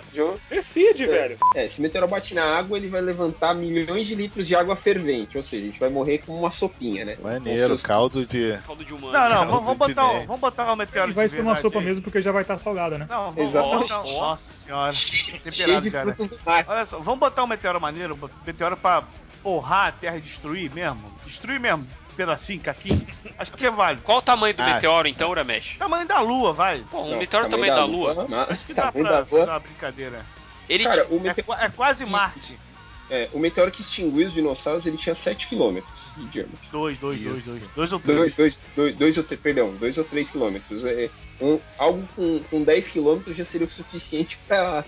Decide, 0.48 1.06
velho. 1.06 1.36
É, 1.54 1.68
se 1.68 1.78
o 1.78 1.82
meteoro 1.82 2.06
bate 2.08 2.34
na 2.34 2.44
água, 2.56 2.76
ele 2.78 2.88
vai 2.88 3.00
levantar 3.00 3.54
milhões 3.54 4.06
de 4.06 4.14
litros 4.14 4.46
de 4.46 4.54
água 4.54 4.76
fervente. 4.76 5.36
Ou 5.36 5.42
seja, 5.42 5.62
a 5.64 5.66
gente 5.66 5.80
vai 5.80 5.88
morrer 5.88 6.18
com 6.18 6.32
uma 6.34 6.50
sopinha, 6.50 7.04
né? 7.04 7.16
Maneiro, 7.20 7.68
seus- 7.68 7.82
caldo 7.82 8.24
de. 8.24 8.58
Caldo 8.66 8.84
de 8.84 8.94
humano. 8.94 9.12
Não, 9.12 9.28
não, 9.46 9.60
vamos, 9.62 9.76
botar, 9.76 10.12
vamos 10.26 10.40
botar 10.40 10.72
o 10.72 10.76
meteoro 10.76 11.10
E 11.10 11.14
vai 11.14 11.28
ser 11.28 11.40
uma 11.40 11.56
sopa 11.56 11.78
aí. 11.80 11.84
mesmo, 11.84 12.02
porque 12.02 12.20
já 12.22 12.30
vai 12.32 12.42
estar 12.42 12.58
salgada, 12.58 12.98
né? 12.98 13.06
Não, 13.08 13.32
vamos 13.32 13.50
Exatamente. 13.50 13.88
botar. 13.88 14.02
Nossa 14.04 14.52
senhora. 14.52 14.92
Temperado 15.42 15.88
já, 15.88 16.04
né? 16.04 16.14
Olha 16.66 16.84
só, 16.86 16.98
vamos 17.00 17.20
botar 17.20 17.42
um 17.44 17.46
meteoro 17.48 17.80
maneiro, 17.80 18.14
um 18.14 18.28
meteoro 18.46 18.76
pra 18.76 19.02
porrar 19.42 19.88
a 19.88 19.92
Terra 19.92 20.16
e 20.18 20.20
destruir 20.20 20.70
mesmo? 20.72 21.10
Destruir 21.24 21.58
mesmo, 21.58 21.86
pedacinho, 22.10 22.60
caquinho. 22.60 23.06
Acho 23.38 23.52
que 23.52 23.66
é 23.66 23.70
válido. 23.70 24.02
Qual 24.02 24.18
o 24.18 24.22
tamanho 24.22 24.54
do 24.54 24.62
Ah, 24.62 24.74
meteoro 24.74 25.08
então, 25.08 25.30
Uramesh? 25.30 25.76
Tamanho 25.78 26.06
da 26.06 26.20
Lua, 26.20 26.52
vai. 26.52 26.84
Pô, 26.90 27.02
um 27.02 27.10
Não, 27.12 27.18
meteoro 27.18 27.48
tamanho 27.48 27.74
da 27.74 27.84
Lua. 27.84 28.26
na- 28.28 28.44
Acho 28.44 28.64
que 28.66 28.74
dá 28.74 28.90
tamanho 28.90 29.06
pra 29.06 29.18
da 29.20 29.26
fazer 29.26 29.42
Lua. 29.42 29.52
uma 29.52 29.60
brincadeira. 29.60 30.26
Ele 30.68 30.84
Cara, 30.84 31.06
o 31.10 31.16
É, 31.16 31.20
meteoro. 31.20 31.44
qua- 31.44 31.62
é 31.64 31.68
quase 31.68 32.04
Marte. 32.06 32.56
É, 33.12 33.28
o 33.32 33.40
meteoro 33.40 33.72
que 33.72 33.82
extinguiu 33.82 34.28
os 34.28 34.32
dinossauros, 34.32 34.86
ele 34.86 34.96
tinha 34.96 35.16
7 35.16 35.48
km 35.48 35.80
de 36.16 36.26
diâmetro. 36.26 36.58
Dois, 36.70 36.96
dois, 36.98 37.20
dois, 37.20 37.38
Isso. 37.38 37.50
dois. 37.50 37.62
Dois 37.74 37.92
ou 37.92 37.98
três. 37.98 38.18
Dois, 38.18 38.34
dois, 38.36 38.60
dois, 38.76 38.94
dois 38.96 39.16
ou 39.18 39.24
três, 39.24 39.40
perdão, 39.40 39.74
2 39.74 39.98
ou 39.98 40.04
3 40.04 40.30
quilômetros. 40.30 40.84
É, 40.84 41.10
um, 41.40 41.58
algo 41.76 42.06
com, 42.14 42.38
com 42.48 42.62
10 42.62 42.86
quilômetros 42.86 43.36
já 43.36 43.44
seria 43.44 43.66
o 43.66 43.70
suficiente 43.70 44.38
para 44.46 44.84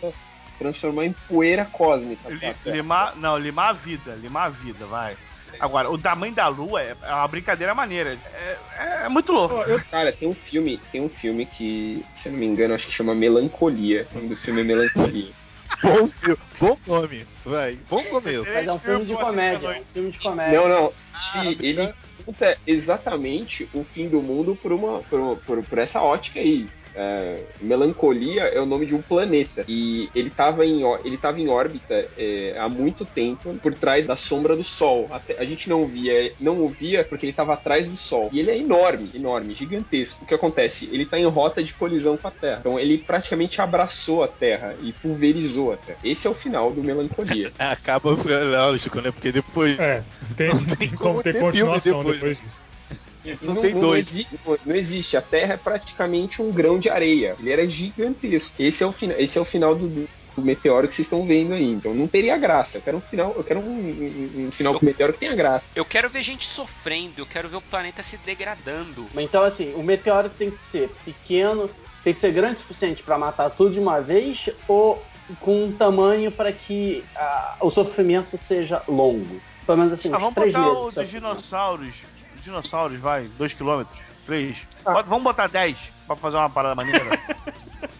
transformar 0.62 1.04
em 1.06 1.12
poeira 1.28 1.64
cósmica. 1.64 2.28
Li- 2.28 2.56
limar, 2.72 3.16
não, 3.16 3.36
limar 3.36 3.70
a 3.70 3.72
vida, 3.72 4.14
limar 4.14 4.46
a 4.46 4.50
vida, 4.50 4.86
vai. 4.86 5.16
Agora, 5.60 5.90
o 5.90 5.98
tamanho 5.98 6.34
da 6.34 6.48
lua 6.48 6.82
é 6.82 6.96
é 7.02 7.14
uma 7.14 7.28
brincadeira 7.28 7.74
maneira. 7.74 8.18
É, 8.34 9.04
é 9.04 9.08
muito 9.08 9.32
louco. 9.32 9.54
Cara, 9.90 10.10
tem 10.12 10.28
um 10.28 10.34
filme, 10.34 10.80
tem 10.90 11.00
um 11.02 11.08
filme 11.08 11.44
que, 11.46 12.04
se 12.14 12.28
eu 12.28 12.32
não 12.32 12.38
me 12.38 12.46
engano, 12.46 12.74
acho 12.74 12.86
que 12.86 12.92
chama 12.92 13.14
Melancolia. 13.14 14.08
O 14.12 14.16
nome 14.16 14.30
do 14.30 14.36
filme 14.36 14.62
é 14.62 14.64
Melancolia. 14.64 15.30
Bom, 15.82 16.06
filme, 16.06 16.38
bom 16.60 16.78
nome, 16.86 17.26
vai. 17.44 17.76
Bom 17.90 18.04
começo. 18.04 18.46
Mas 18.54 18.68
é 18.68 18.72
um 18.72 18.78
filme 18.78 19.04
de 19.04 19.14
comédia. 19.14 19.68
É 19.68 19.80
um 19.80 19.84
filme 19.84 20.10
de 20.12 20.18
comédia. 20.20 20.60
Não, 20.60 20.68
não. 20.68 20.92
Ah, 21.34 21.44
ele 21.60 21.92
conta 22.22 22.56
exatamente 22.66 23.68
o 23.74 23.84
fim 23.84 24.08
do 24.08 24.22
mundo 24.22 24.56
por 24.60 24.72
uma 24.72 25.00
por, 25.00 25.36
por, 25.46 25.62
por 25.62 25.78
essa 25.78 26.00
ótica 26.02 26.40
aí. 26.40 26.66
É, 26.94 27.38
Melancolia 27.60 28.42
é 28.42 28.60
o 28.60 28.66
nome 28.66 28.84
de 28.84 28.94
um 28.94 29.00
planeta 29.00 29.64
e 29.66 30.10
ele 30.14 30.28
estava 30.28 30.66
em, 30.66 30.82
ele 31.04 31.16
tava 31.16 31.40
em 31.40 31.48
órbita 31.48 32.06
é, 32.18 32.54
há 32.58 32.68
muito 32.68 33.04
tempo 33.04 33.54
por 33.62 33.74
trás 33.74 34.06
da 34.06 34.16
sombra 34.16 34.54
do 34.54 34.64
Sol. 34.64 35.08
Até- 35.10 35.38
a 35.38 35.44
gente 35.44 35.68
não 35.70 35.86
via, 35.86 36.32
não 36.38 36.60
o 36.60 36.68
via 36.68 37.02
porque 37.04 37.24
ele 37.24 37.30
estava 37.30 37.54
atrás 37.54 37.88
do 37.88 37.96
Sol. 37.96 38.28
E 38.32 38.40
ele 38.40 38.50
é 38.50 38.58
enorme, 38.58 39.08
enorme, 39.14 39.54
gigantesco. 39.54 40.22
O 40.22 40.26
que 40.26 40.34
acontece? 40.34 40.88
Ele 40.92 41.04
está 41.04 41.18
em 41.18 41.24
rota 41.24 41.62
de 41.62 41.72
colisão 41.72 42.16
com 42.16 42.28
a 42.28 42.30
Terra. 42.30 42.58
Então 42.60 42.78
ele 42.78 42.98
praticamente 42.98 43.60
abraçou 43.60 44.22
a 44.22 44.28
Terra 44.28 44.74
e 44.82 44.92
pulverizou 44.92 45.72
a 45.72 45.76
Terra. 45.78 45.98
Esse 46.04 46.26
é 46.26 46.30
o 46.30 46.34
final 46.34 46.70
do 46.70 46.82
Melancolia. 46.82 47.50
Acaba, 47.58 48.10
lógico, 48.10 49.00
né? 49.00 49.10
Porque 49.10 49.32
depois. 49.32 49.78
É, 49.78 50.02
tem, 50.36 50.50
tem 50.76 50.88
como 50.90 51.12
como 51.12 51.22
ter 51.22 51.32
ter 51.32 51.40
continuação 51.40 51.80
filme 51.80 51.98
depois 51.98 52.11
disso. 52.18 52.60
Não 53.40 53.54
tem 53.56 53.72
dois. 53.78 54.08
exi- 54.08 54.26
não- 54.44 54.58
não 54.66 54.74
existe. 54.74 55.16
A 55.16 55.22
Terra 55.22 55.54
é 55.54 55.56
praticamente 55.56 56.42
um 56.42 56.50
grão 56.50 56.76
de 56.78 56.90
areia. 56.90 57.36
Ele 57.38 57.52
era 57.52 57.68
gigantesco. 57.68 58.52
Esse 58.58 58.82
é 58.82 58.86
o, 58.86 58.92
fina- 58.92 59.14
esse 59.16 59.38
é 59.38 59.40
o 59.40 59.44
final 59.44 59.76
do, 59.76 59.86
do 59.88 60.08
meteoro 60.38 60.88
que 60.88 60.94
vocês 60.96 61.06
estão 61.06 61.24
vendo 61.24 61.54
aí. 61.54 61.70
Então 61.70 61.94
não 61.94 62.08
teria 62.08 62.36
graça. 62.36 62.78
Eu 62.78 62.82
quero 62.82 62.96
um 62.96 63.00
final, 63.00 63.32
eu 63.36 63.44
quero 63.44 63.60
um, 63.60 63.78
um- 63.78 64.46
um 64.48 64.50
final 64.50 64.76
do 64.76 64.84
meteoro 64.84 65.12
que 65.12 65.20
tenha 65.20 65.36
graça. 65.36 65.66
Eu 65.76 65.84
quero 65.84 66.08
ver 66.10 66.22
gente 66.24 66.44
sofrendo, 66.48 67.14
eu 67.18 67.26
quero 67.26 67.48
ver 67.48 67.56
o 67.56 67.60
planeta 67.62 68.02
se 68.02 68.16
degradando. 68.18 69.06
Então, 69.16 69.44
assim, 69.44 69.72
o 69.74 69.84
meteoro 69.84 70.28
tem 70.28 70.50
que 70.50 70.60
ser 70.60 70.90
pequeno, 71.04 71.70
tem 72.02 72.12
que 72.12 72.18
ser 72.18 72.32
grande 72.32 72.56
o 72.56 72.58
suficiente 72.58 73.04
para 73.04 73.16
matar 73.18 73.50
tudo 73.50 73.70
de 73.70 73.78
uma 73.78 74.00
vez, 74.00 74.50
ou 74.66 75.00
com 75.40 75.64
um 75.64 75.72
tamanho 75.72 76.30
para 76.30 76.52
que 76.52 77.04
ah, 77.16 77.56
o 77.60 77.70
sofrimento 77.70 78.36
seja 78.38 78.82
longo. 78.88 79.40
Pelo 79.66 79.78
menos 79.78 79.92
assim, 79.92 80.08
Ah, 80.12 80.16
uns 80.16 80.20
vamos 80.20 80.34
três 80.34 80.52
botar 80.52 80.64
meses. 80.66 80.82
o 80.82 80.88
de 80.90 80.94
dos 80.96 81.08
dinossauros. 81.10 81.94
Dinossauros, 82.42 82.98
vai, 83.00 83.28
2 83.38 83.54
km, 83.54 83.84
3. 84.26 84.66
Vamos 85.06 85.22
botar 85.22 85.46
10 85.46 85.78
pra 86.06 86.16
fazer 86.16 86.36
uma 86.36 86.50
parada 86.50 86.74
maneira. 86.74 87.00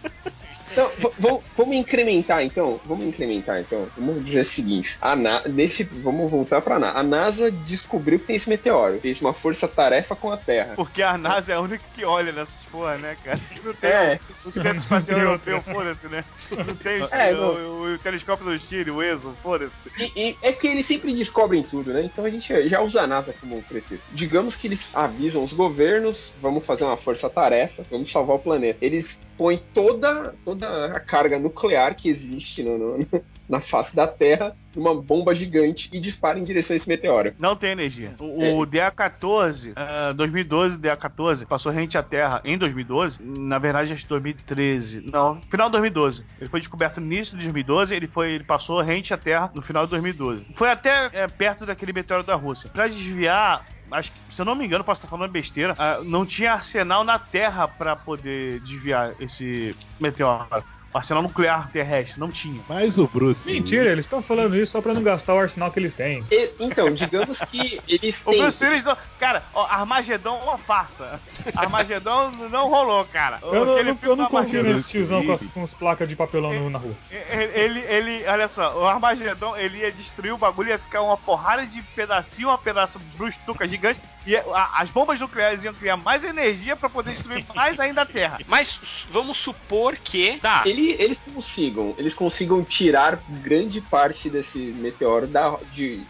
Então, 0.73 1.43
vamos 1.55 1.75
incrementar 1.75 2.43
então. 2.43 2.79
Vamos 2.85 3.05
incrementar 3.05 3.59
então. 3.59 3.87
Vamos 3.95 4.23
dizer 4.23 4.41
o 4.41 4.45
seguinte: 4.45 4.97
a 4.99 5.15
Na- 5.15 5.43
nesse, 5.47 5.83
vamos 5.83 6.29
voltar 6.29 6.61
pra 6.61 6.79
NASA. 6.79 6.97
A 6.99 7.03
NASA 7.03 7.51
descobriu 7.51 8.19
que 8.19 8.25
tem 8.25 8.35
esse 8.35 8.49
meteoro. 8.49 8.99
Fez 8.99 9.21
uma 9.21 9.33
força-tarefa 9.33 10.15
com 10.15 10.31
a 10.31 10.37
Terra. 10.37 10.73
Porque 10.75 11.01
a 11.01 11.17
NASA 11.17 11.51
é 11.51 11.55
a 11.55 11.61
única 11.61 11.83
que 11.93 12.03
olha 12.03 12.31
nessas 12.31 12.63
porra, 12.65 12.97
né, 12.97 13.15
cara? 13.23 13.39
Não 13.63 13.73
tem 13.73 13.89
É. 13.89 14.19
o 14.45 14.51
Centro 14.51 14.77
Espacial 14.77 15.19
Tem 15.19 15.27
Europeu, 15.27 15.61
foda-se, 15.61 16.07
né? 16.07 16.25
Não 16.65 16.75
tem 16.75 17.01
o, 17.01 17.05
É, 17.13 17.33
o- 17.33 17.37
não. 17.37 17.81
o- 17.81 17.93
o 17.93 17.97
telescópio 17.99 18.45
do 18.45 18.57
Chile, 18.57 18.89
o 18.91 19.01
ESO, 19.01 19.35
foda-se. 19.41 19.73
E, 19.97 20.11
e 20.29 20.37
é 20.41 20.51
que 20.51 20.67
eles 20.67 20.85
sempre 20.85 21.13
descobrem 21.13 21.61
tudo, 21.63 21.93
né? 21.93 22.01
Então 22.03 22.25
a 22.25 22.29
gente 22.29 22.67
já 22.67 22.81
usa 22.81 23.01
a 23.01 23.07
NASA 23.07 23.33
como 23.39 23.61
pretexto. 23.63 24.07
Digamos 24.11 24.55
que 24.55 24.67
eles 24.67 24.89
avisam 24.93 25.43
os 25.43 25.53
governos, 25.53 26.33
vamos 26.41 26.65
fazer 26.65 26.83
uma 26.83 26.97
força-tarefa, 26.97 27.83
vamos 27.89 28.11
salvar 28.11 28.37
o 28.37 28.39
planeta. 28.39 28.79
Eles 28.81 29.19
põem 29.37 29.59
toda, 29.73 30.33
toda 30.45 30.85
a 30.95 30.99
carga 30.99 31.39
nuclear 31.39 31.95
que 31.95 32.09
existe 32.09 32.63
no- 32.63 32.77
no- 32.97 33.07
na 33.49 33.59
face 33.59 33.95
da 33.95 34.07
Terra 34.07 34.55
numa 34.75 34.95
bomba 34.99 35.35
gigante 35.35 35.89
e 35.91 35.99
disparam 35.99 36.39
em 36.39 36.43
direção 36.43 36.73
a 36.73 36.77
esse 36.77 36.87
meteoro. 36.87 37.33
Não 37.37 37.55
tem 37.55 37.71
energia. 37.71 38.15
O, 38.19 38.41
É. 38.41 38.53
o 38.53 38.65
DA14, 38.65 39.73
ah, 39.75 40.13
2012, 40.15 40.77
DA14, 40.77 41.45
passou 41.45 41.71
rente 41.71 41.97
à 41.97 42.01
Terra 42.01 42.41
em 42.45 42.57
2012. 42.57 43.19
Na 43.21 43.59
verdade, 43.59 43.93
acho 43.93 44.03
que 44.03 44.09
2013. 44.09 45.03
Não, 45.11 45.39
final 45.49 45.67
de 45.67 45.73
2012. 45.73 46.23
Ele 46.39 46.49
foi 46.49 46.59
descoberto 46.59 46.99
no 46.99 47.05
início 47.05 47.37
de 47.37 47.43
2012, 47.43 47.93
ele, 47.95 48.07
foi, 48.07 48.31
ele 48.33 48.43
passou 48.43 48.81
rente 48.81 49.13
à 49.13 49.17
Terra 49.17 49.51
no 49.53 49.61
final 49.61 49.85
de 49.85 49.91
2012. 49.91 50.45
Foi 50.55 50.69
até 50.71 51.09
é, 51.13 51.27
perto 51.27 51.65
daquele 51.65 51.93
meteoro 51.93 52.23
da 52.23 52.35
Rússia. 52.35 52.69
Pra 52.71 52.87
desviar. 52.87 53.65
Acho 53.91 54.11
que, 54.13 54.21
se 54.29 54.41
eu 54.41 54.45
não 54.45 54.55
me 54.55 54.65
engano, 54.65 54.83
posso 54.83 54.99
estar 54.99 55.07
falando 55.07 55.31
besteira. 55.31 55.75
ah, 55.77 56.01
não 56.03 56.25
tinha 56.25 56.53
arsenal 56.53 57.03
na 57.03 57.19
Terra 57.19 57.67
pra 57.67 57.95
poder 57.95 58.59
desviar 58.61 59.15
esse 59.19 59.75
meteoro. 59.99 60.47
Arsenal 60.93 61.23
nuclear 61.23 61.69
terrestre, 61.71 62.19
não 62.19 62.29
tinha. 62.29 62.61
Mas 62.69 62.97
o 62.97 63.07
Bruce. 63.07 63.51
Mentira, 63.51 63.91
eles 63.91 64.05
estão 64.05 64.21
falando 64.21 64.55
isso 64.55 64.71
só 64.73 64.81
pra 64.81 64.93
não 64.93 65.01
gastar 65.03 65.33
o 65.33 65.39
arsenal 65.39 65.71
que 65.71 65.79
eles 65.79 65.93
têm. 65.93 66.23
E- 66.31 66.51
então, 66.59 66.93
digamos 66.93 67.39
que 67.39 67.79
eles 67.87 68.21
O 68.25 68.31
têm. 68.31 68.41
Bruce 68.41 68.63
Willis 68.63 68.83
não. 68.83 68.95
Cara, 69.19 69.43
ó, 69.53 69.65
Armagedon 69.65 70.37
é 70.39 70.43
uma 70.43 70.57
farsa. 70.57 71.19
Armagedon 71.55 72.31
não 72.51 72.69
rolou, 72.69 73.05
cara. 73.05 73.39
Eu 73.41 73.73
Aquele 73.73 73.91
não, 73.93 73.97
eu 74.03 74.15
não 74.15 74.25
confio 74.27 74.63
nesse 74.63 74.87
tiozão 74.87 75.25
com 75.25 75.33
as, 75.33 75.41
com 75.43 75.63
as 75.63 75.73
placas 75.73 76.07
de 76.07 76.15
papelão 76.15 76.53
no- 76.53 76.69
na 76.69 76.77
rua. 76.79 76.93
Ele, 77.11 77.43
ele, 77.53 77.79
ele- 77.79 78.27
olha 78.27 78.47
só, 78.47 78.77
o 78.79 78.85
Armagedon 78.85 79.55
ele 79.57 79.79
ia 79.79 79.91
destruir 79.91 80.33
o 80.33 80.37
bagulho, 80.37 80.69
ia 80.69 80.77
ficar 80.77 81.01
uma 81.01 81.17
porrada 81.17 81.65
de 81.65 81.81
pedacinho, 81.81 82.49
uma 82.49 82.57
pedaço 82.57 82.99
brustuca 83.17 83.67
gigante, 83.67 83.99
e 84.25 84.35
a- 84.35 84.69
as 84.75 84.89
bombas 84.89 85.19
nucleares 85.19 85.63
iam 85.63 85.73
criar 85.73 85.97
mais 85.97 86.23
energia 86.23 86.75
pra 86.75 86.89
poder 86.89 87.11
destruir 87.13 87.45
mais 87.55 87.79
ainda 87.79 88.01
a 88.01 88.05
Terra. 88.05 88.39
Mas 88.47 89.07
vamos 89.09 89.37
supor 89.37 89.95
que. 89.95 90.37
Tá, 90.39 90.63
Ele- 90.65 90.82
eles 90.91 91.19
consigam, 91.21 91.93
eles 91.97 92.13
consigam 92.13 92.63
tirar 92.63 93.21
grande 93.41 93.81
parte 93.81 94.29
desse 94.29 94.57
meteoro 94.57 95.27
da, 95.27 95.57
de, 95.73 95.97
de 95.97 96.05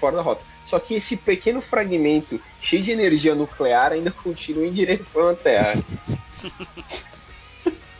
fora 0.00 0.16
da 0.16 0.22
rota. 0.22 0.44
Só 0.64 0.78
que 0.80 0.94
esse 0.94 1.16
pequeno 1.16 1.60
fragmento 1.60 2.40
cheio 2.60 2.82
de 2.82 2.90
energia 2.90 3.34
nuclear 3.34 3.92
ainda 3.92 4.10
continua 4.22 4.66
em 4.66 4.72
direção 4.72 5.30
à 5.30 5.34
Terra. 5.34 5.74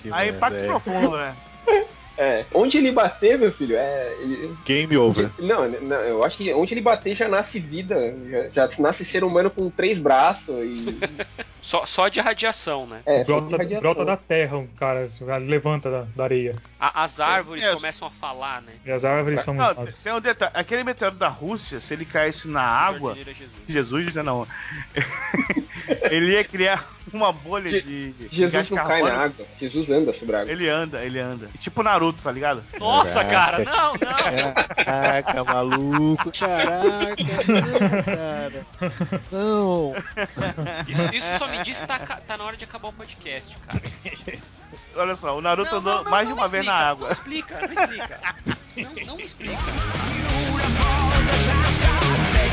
Que 0.02 0.12
Aí 0.12 0.30
impacto 0.30 0.58
é. 0.58 0.66
profundo, 0.66 1.16
né? 1.16 1.36
É, 2.18 2.44
onde 2.54 2.78
ele 2.78 2.90
bater, 2.92 3.38
meu 3.38 3.52
filho, 3.52 3.76
é. 3.76 4.16
ele- 4.20 4.56
Game 4.64 4.96
over. 4.96 5.30
não, 5.38 5.68
não, 5.68 5.96
eu 5.96 6.24
acho 6.24 6.38
que 6.38 6.52
onde 6.54 6.72
ele 6.74 6.80
bater 6.80 7.14
já 7.14 7.28
nasce 7.28 7.58
vida, 7.60 8.14
já, 8.52 8.66
já 8.68 8.82
nasce 8.82 9.04
ser 9.04 9.22
humano 9.24 9.50
com 9.50 9.68
três 9.70 9.98
braços 9.98 10.54
e. 10.64 10.96
só, 11.60 11.84
só 11.84 12.08
de 12.08 12.20
radiação, 12.20 12.86
né? 12.86 13.00
É, 13.04 13.24
só 13.24 13.34
de 13.34 13.40
Brota, 13.46 13.56
radiação. 13.58 13.80
brota 13.82 14.04
da 14.04 14.16
terra, 14.16 14.56
um 14.56 14.66
cara, 14.66 15.08
levanta 15.40 15.90
da, 15.90 16.06
da 16.16 16.24
areia. 16.24 16.56
A- 16.80 17.04
as 17.04 17.20
árvores 17.20 17.62
É, 17.64 17.74
começam 17.74 18.08
a 18.08 18.10
falar, 18.10 18.62
né? 18.62 18.72
E 18.84 18.90
as 18.90 19.04
árvores 19.04 19.40
são. 19.42 19.52
Não, 19.54 19.70
as- 19.82 20.02
tem 20.02 20.12
um 20.12 20.20
detalhe, 20.20 20.52
aquele 20.54 20.84
meteoro 20.84 21.16
da 21.16 21.28
Rússia, 21.28 21.80
se 21.80 21.92
ele 21.92 22.04
caísse 22.04 22.48
na 22.48 22.62
água, 22.62 23.14
Jesus. 23.14 23.50
Jesus, 23.68 24.14
né, 24.14 24.22
não. 24.22 24.46
ele 26.10 26.32
ia 26.32 26.44
criar 26.44 26.88
uma 27.12 27.32
bolha 27.32 27.70
Je- 27.70 27.80
de, 27.82 28.12
de 28.12 28.28
Jesus 28.36 28.70
não 28.70 28.84
cai 28.84 29.02
na 29.02 29.14
água, 29.14 29.46
Jesus 29.60 29.90
anda 29.90 30.12
sobre 30.12 30.36
a 30.36 30.40
água. 30.40 30.52
Ele 30.52 30.68
anda, 30.68 31.04
ele 31.04 31.18
anda. 31.18 31.48
Tipo 31.58 31.82
Naruto, 31.82 32.05
tá 32.12 32.32
ligado? 32.32 32.62
Nossa, 32.78 33.24
cara, 33.24 33.64
Caraca. 33.64 33.70
não, 33.70 33.92
não. 33.92 34.54
Caraca, 34.84 35.44
maluco. 35.44 36.32
Caraca, 36.32 37.16
não, 37.46 38.02
cara. 38.02 38.66
Não. 39.32 39.94
Isso, 40.88 41.14
isso 41.14 41.38
só 41.38 41.46
me 41.48 41.62
diz 41.62 41.80
que 41.80 41.86
tá, 41.86 41.98
tá 41.98 42.36
na 42.36 42.44
hora 42.44 42.56
de 42.56 42.64
acabar 42.64 42.88
o 42.88 42.92
podcast, 42.92 43.56
cara. 43.58 43.82
Olha 44.96 45.14
só, 45.14 45.36
o 45.36 45.40
Naruto 45.40 45.70
Não, 45.70 45.78
andou 45.78 45.94
não, 45.96 46.04
não, 46.04 46.10
mais 46.10 46.26
de 46.26 46.34
uma 46.34 46.48
vez 46.48 46.64
na 46.64 46.74
água. 46.74 47.06
Não 47.06 47.12
explica, 47.12 47.60
não 47.60 47.82
explica. 47.82 48.20
Não, 48.76 48.92
não 49.06 49.20
explica. 49.20 49.56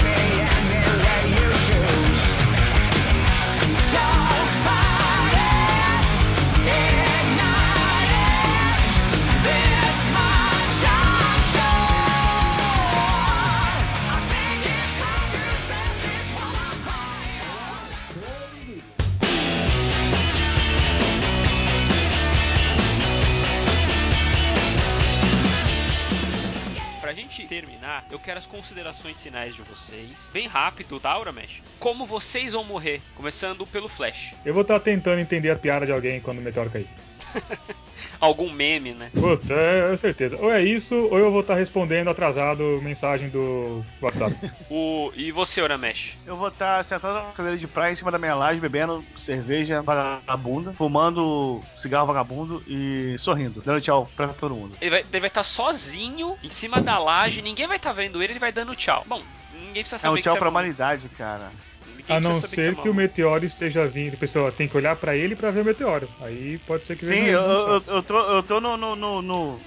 gente 27.34 27.48
terminar, 27.48 28.06
eu 28.12 28.20
quero 28.20 28.38
as 28.38 28.46
considerações 28.46 29.22
finais 29.22 29.56
de 29.56 29.64
vocês. 29.64 30.30
Bem 30.32 30.48
rápido, 30.48 31.00
tá, 31.00 31.18
Uramesh? 31.20 31.62
Como 31.80 32.06
vocês 32.06 32.54
vão 32.54 32.64
morrer? 32.64 33.02
Começando 33.16 33.66
pelo 33.66 33.90
Flash. 33.90 34.36
Eu 34.46 34.54
vou 34.54 34.62
estar 34.62 34.80
tentando 34.80 35.20
entender 35.20 35.50
a 35.50 35.56
piada 35.56 35.86
de 35.86 35.92
alguém 35.92 36.22
quando 36.22 36.38
o 36.38 36.42
meteoro 36.42 36.70
cair. 36.70 36.88
Algum 38.20 38.50
meme, 38.50 38.94
né? 38.94 39.10
Puta, 39.14 39.54
é, 39.54 39.94
é 39.94 39.98
certeza. 39.98 40.38
Ou 40.38 40.52
é 40.52 40.64
isso, 40.64 40.96
ou 40.96 41.18
eu 41.18 41.32
vou 41.32 41.42
estar 41.42 41.56
respondendo 41.56 42.10
atrasado 42.10 42.80
mensagem 42.82 43.30
do 43.30 43.84
WhatsApp. 44.02 44.34
O... 44.70 45.12
E 45.16 45.32
você, 45.32 45.62
Uramesh? 45.62 46.18
Eu 46.26 46.36
vou 46.36 46.48
estar 46.48 46.84
sentado 46.84 47.14
na 47.14 47.32
cadeira 47.32 47.58
de 47.58 47.68
praia 47.68 47.92
em 47.92 47.96
cima 47.96 48.10
da 48.10 48.18
minha 48.18 48.34
laje, 48.34 48.60
bebendo 48.60 49.04
cerveja 49.18 49.82
vagabunda, 49.82 50.74
fumando 50.74 51.62
cigarro 51.78 52.08
vagabundo 52.08 52.64
e 52.68 53.16
sorrindo, 53.20 53.62
dando 53.64 53.82
tchau 53.82 54.10
pra 54.16 54.30
todo 54.30 54.56
mundo. 54.56 54.76
Ele 54.82 54.90
vai 54.90 55.02
estar 55.02 55.18
ele 55.18 55.22
vai 55.22 55.30
tá 55.30 55.44
sozinho 55.44 56.36
em 56.44 56.50
cima 56.50 56.82
da 56.82 56.98
laje, 56.98 57.23
ninguém 57.42 57.68
vai 57.68 57.78
estar 57.78 57.90
tá 57.90 57.96
vendo 57.96 58.22
ele, 58.22 58.34
ele 58.34 58.40
vai 58.40 58.52
dando 58.52 58.76
tchau. 58.76 59.04
Bom, 59.08 59.22
ninguém 59.54 59.84
precisa 59.84 59.96
É 59.96 60.00
saber 60.00 60.14
um 60.14 60.16
que 60.16 60.22
tchau 60.24 60.34
você 60.34 60.40
pra 60.40 60.48
é 60.48 60.52
humanidade, 60.52 61.10
cara. 61.10 61.52
Ninguém 61.98 62.18
A 62.18 62.20
não 62.20 62.34
saber 62.36 62.56
ser 62.56 62.72
é 62.74 62.76
que 62.76 62.90
o 62.90 62.94
meteoro 62.94 63.46
esteja 63.46 63.88
vindo. 63.88 64.18
Pessoal, 64.18 64.52
tem 64.52 64.68
que 64.68 64.76
olhar 64.76 64.96
pra 64.96 65.16
ele 65.16 65.36
pra 65.36 65.52
ver 65.52 65.62
o 65.62 65.66
meteoro. 65.66 66.10
Aí 66.22 66.58
pode 66.60 66.86
ser 66.86 66.96
que 66.96 67.06
Sim, 67.06 67.24
veja 67.26 67.32
eu, 67.32 67.42
um 67.42 67.50
eu, 67.50 67.84
só. 67.84 67.92
eu 67.92 68.04
tô, 68.04 68.20
eu 68.20 68.44
tô 68.44 68.60
no, 68.60 68.76
no, 68.76 69.22
no... 69.22 69.60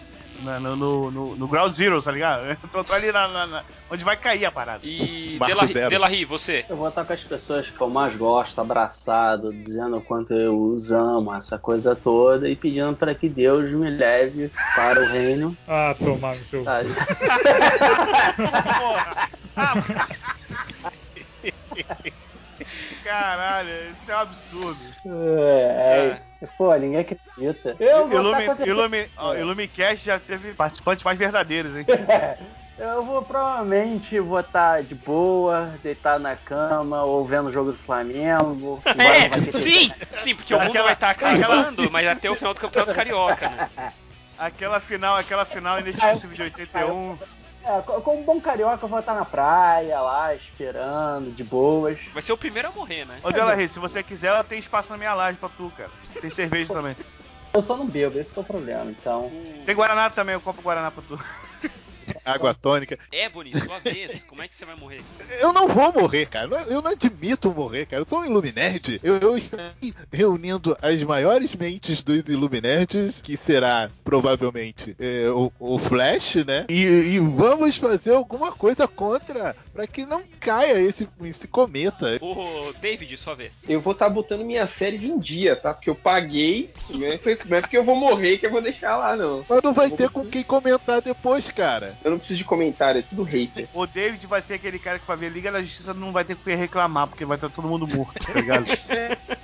na- 0.42 0.60
No, 0.60 0.76
no, 0.76 1.10
no, 1.10 1.36
no 1.36 1.48
Ground 1.48 1.72
Zero, 1.74 2.00
tá 2.02 2.10
ligado? 2.12 2.46
Eu 2.62 2.68
tô, 2.70 2.82
tô 2.84 2.92
ali 2.94 3.12
na, 3.12 3.28
na- 3.28 3.46
na- 3.46 3.64
onde 3.90 4.04
vai 4.04 4.16
cair 4.16 4.44
a 4.44 4.50
parada. 4.52 4.80
E. 4.84 5.38
Delarry, 5.88 6.24
você? 6.24 6.64
Eu 6.68 6.76
vou 6.76 6.88
estar 6.88 7.04
com 7.04 7.12
as 7.12 7.22
pessoas 7.22 7.68
que 7.70 7.80
eu 7.80 7.88
mais 7.88 8.16
gosto, 8.16 8.60
abraçado, 8.60 9.52
dizendo 9.52 9.96
o 9.98 10.00
quanto 10.00 10.32
eu 10.32 10.56
os 10.58 10.90
amo, 10.90 11.32
essa 11.34 11.58
coisa 11.58 11.94
toda, 11.94 12.48
e 12.48 12.56
pedindo 12.56 12.94
para 12.96 13.14
que 13.14 13.28
Deus 13.28 13.70
me 13.72 13.90
leve 13.90 14.50
para 14.74 15.00
o 15.02 15.06
reino. 15.06 15.56
Ah, 15.68 15.94
tomar 15.98 16.34
no 16.36 16.44
seu. 16.44 16.64
sabe? 16.64 16.88
Porra! 18.78 19.28
Ah, 19.58 19.74
Caralho, 23.06 23.70
isso 23.92 24.10
é 24.10 24.16
um 24.16 24.18
absurdo. 24.18 24.80
É, 25.38 26.18
é, 26.42 26.46
pô, 26.58 26.74
ninguém 26.74 26.98
acredita. 26.98 27.76
Eu 27.78 28.08
vou 28.08 28.18
Ilumi, 28.18 28.44
Ilumi, 28.66 29.10
Ilumicast 29.38 30.04
já 30.04 30.18
teve 30.18 30.54
participantes 30.54 31.04
mais 31.04 31.16
verdadeiros, 31.16 31.76
hein? 31.76 31.86
Eu 32.76 33.02
vou 33.02 33.22
provavelmente 33.22 34.20
vou 34.20 34.38
estar 34.40 34.82
de 34.82 34.94
boa, 34.94 35.72
deitado 35.82 36.22
na 36.22 36.36
cama, 36.36 37.04
ou 37.04 37.24
vendo 37.24 37.48
o 37.48 37.52
jogo 37.52 37.72
do 37.72 37.78
Flamengo. 37.78 38.82
É, 38.84 39.30
ter 39.30 39.52
sim, 39.54 39.90
sim, 40.18 40.34
porque 40.34 40.52
o 40.52 40.58
mundo 40.58 40.70
Aquela- 40.70 40.84
vai 40.84 40.92
estar 40.92 41.10
acabando, 41.10 41.90
mas 41.90 42.06
até 42.06 42.30
o 42.30 42.34
final 42.34 42.52
do 42.52 42.60
Campeonato 42.60 42.92
Carioca, 42.92 43.48
né? 43.48 43.92
Aquela 44.36 44.78
final, 44.78 45.16
aquela 45.16 45.46
final 45.46 45.80
inesquecível 45.80 46.36
de 46.36 46.42
81. 46.42 47.18
É, 47.66 47.82
co- 47.82 48.00
como 48.00 48.22
bom 48.22 48.40
carioca, 48.40 48.84
eu 48.84 48.88
vou 48.88 49.00
estar 49.00 49.12
na 49.14 49.24
praia 49.24 50.00
lá, 50.00 50.32
esperando, 50.34 51.32
de 51.32 51.42
boas. 51.42 51.98
Vai 52.12 52.22
ser 52.22 52.32
o 52.32 52.38
primeiro 52.38 52.68
a 52.68 52.72
morrer, 52.72 53.04
né? 53.04 53.18
Ô, 53.24 53.32
Delarry, 53.32 53.66
se 53.68 53.80
você 53.80 54.02
quiser, 54.04 54.28
ela 54.28 54.44
tem 54.44 54.58
espaço 54.58 54.90
na 54.92 54.96
minha 54.96 55.12
laje 55.14 55.36
pra 55.36 55.48
tu, 55.48 55.72
cara. 55.76 55.90
Tem 56.20 56.30
cerveja 56.30 56.72
também. 56.72 56.96
Eu 57.52 57.62
só 57.62 57.76
não 57.76 57.86
bebo, 57.86 58.18
esse 58.18 58.32
que 58.32 58.38
é 58.38 58.42
o 58.42 58.44
problema, 58.44 58.88
então. 58.90 59.32
Tem 59.64 59.74
Guaraná 59.74 60.08
também, 60.10 60.34
eu 60.34 60.40
compro 60.40 60.62
Guaraná 60.62 60.90
pra 60.92 61.02
tu. 61.02 61.18
Água 62.24 62.54
tônica. 62.54 62.98
Ebony, 63.12 63.52
sua 63.58 63.78
vez, 63.78 64.24
como 64.24 64.42
é 64.42 64.48
que 64.48 64.54
você 64.54 64.64
vai 64.64 64.76
morrer? 64.76 65.00
Eu 65.40 65.52
não 65.52 65.68
vou 65.68 65.92
morrer, 65.92 66.26
cara. 66.26 66.48
Eu 66.68 66.82
não- 66.82 66.90
admito 66.96 67.52
morrer, 67.52 67.86
cara. 67.86 68.02
Eu 68.02 68.06
tô 68.06 68.24
em 68.24 68.28
Illuminerd. 68.28 69.00
Eu, 69.02 69.18
eu 69.18 69.36
estarei 69.36 69.92
reunindo 70.12 70.76
as 70.80 71.02
maiores 71.02 71.54
mentes 71.54 72.02
dos 72.02 72.28
Illuminerds, 72.28 73.20
que 73.20 73.36
será 73.36 73.90
provavelmente 74.04 74.96
é, 74.98 75.28
o, 75.28 75.52
o 75.58 75.78
Flash, 75.78 76.36
né? 76.46 76.64
E, 76.68 76.82
e 76.84 77.18
vamos 77.18 77.76
fazer 77.76 78.12
alguma 78.12 78.52
coisa 78.52 78.88
contra, 78.88 79.54
pra 79.72 79.86
que 79.86 80.06
não 80.06 80.22
caia 80.40 80.80
esse, 80.80 81.08
esse 81.24 81.46
cometa. 81.46 82.18
Ô, 82.20 82.72
David, 82.80 83.16
sua 83.16 83.34
vez. 83.34 83.64
Eu 83.68 83.80
vou 83.80 83.92
estar 83.92 84.08
botando 84.08 84.44
minhas 84.44 84.70
séries 84.70 85.04
em 85.04 85.18
dia, 85.18 85.54
tá? 85.56 85.74
Porque 85.74 85.90
eu 85.90 85.94
paguei, 85.94 86.70
não 86.90 87.06
é, 87.06 87.20
não 87.46 87.56
é 87.56 87.60
porque 87.60 87.76
eu 87.76 87.84
vou 87.84 87.96
morrer 87.96 88.38
que 88.38 88.46
eu 88.46 88.50
vou 88.50 88.62
deixar 88.62 88.96
lá, 88.96 89.16
não. 89.16 89.44
Mas 89.48 89.62
não 89.62 89.72
vai 89.74 89.90
ter 89.90 90.08
com 90.10 90.24
quem 90.26 90.42
comentar 90.42 91.00
depois, 91.02 91.50
cara. 91.50 91.95
Eu 92.04 92.10
não 92.10 92.18
preciso 92.18 92.38
de 92.38 92.44
comentário, 92.44 93.00
é 93.00 93.02
tudo 93.02 93.22
hater. 93.22 93.68
O 93.72 93.86
David 93.86 94.26
vai 94.26 94.40
ser 94.40 94.54
aquele 94.54 94.78
cara 94.78 94.98
que 94.98 95.06
vai 95.06 95.16
ver 95.16 95.30
Liga 95.30 95.50
da 95.50 95.62
Justiça 95.62 95.92
não 95.92 96.12
vai 96.12 96.24
ter 96.24 96.36
que 96.36 96.54
reclamar, 96.54 97.08
porque 97.08 97.24
vai 97.24 97.36
estar 97.36 97.50
todo 97.50 97.68
mundo 97.68 97.86
morto, 97.86 98.14
tá 98.24 98.32
ligado? 98.40 98.66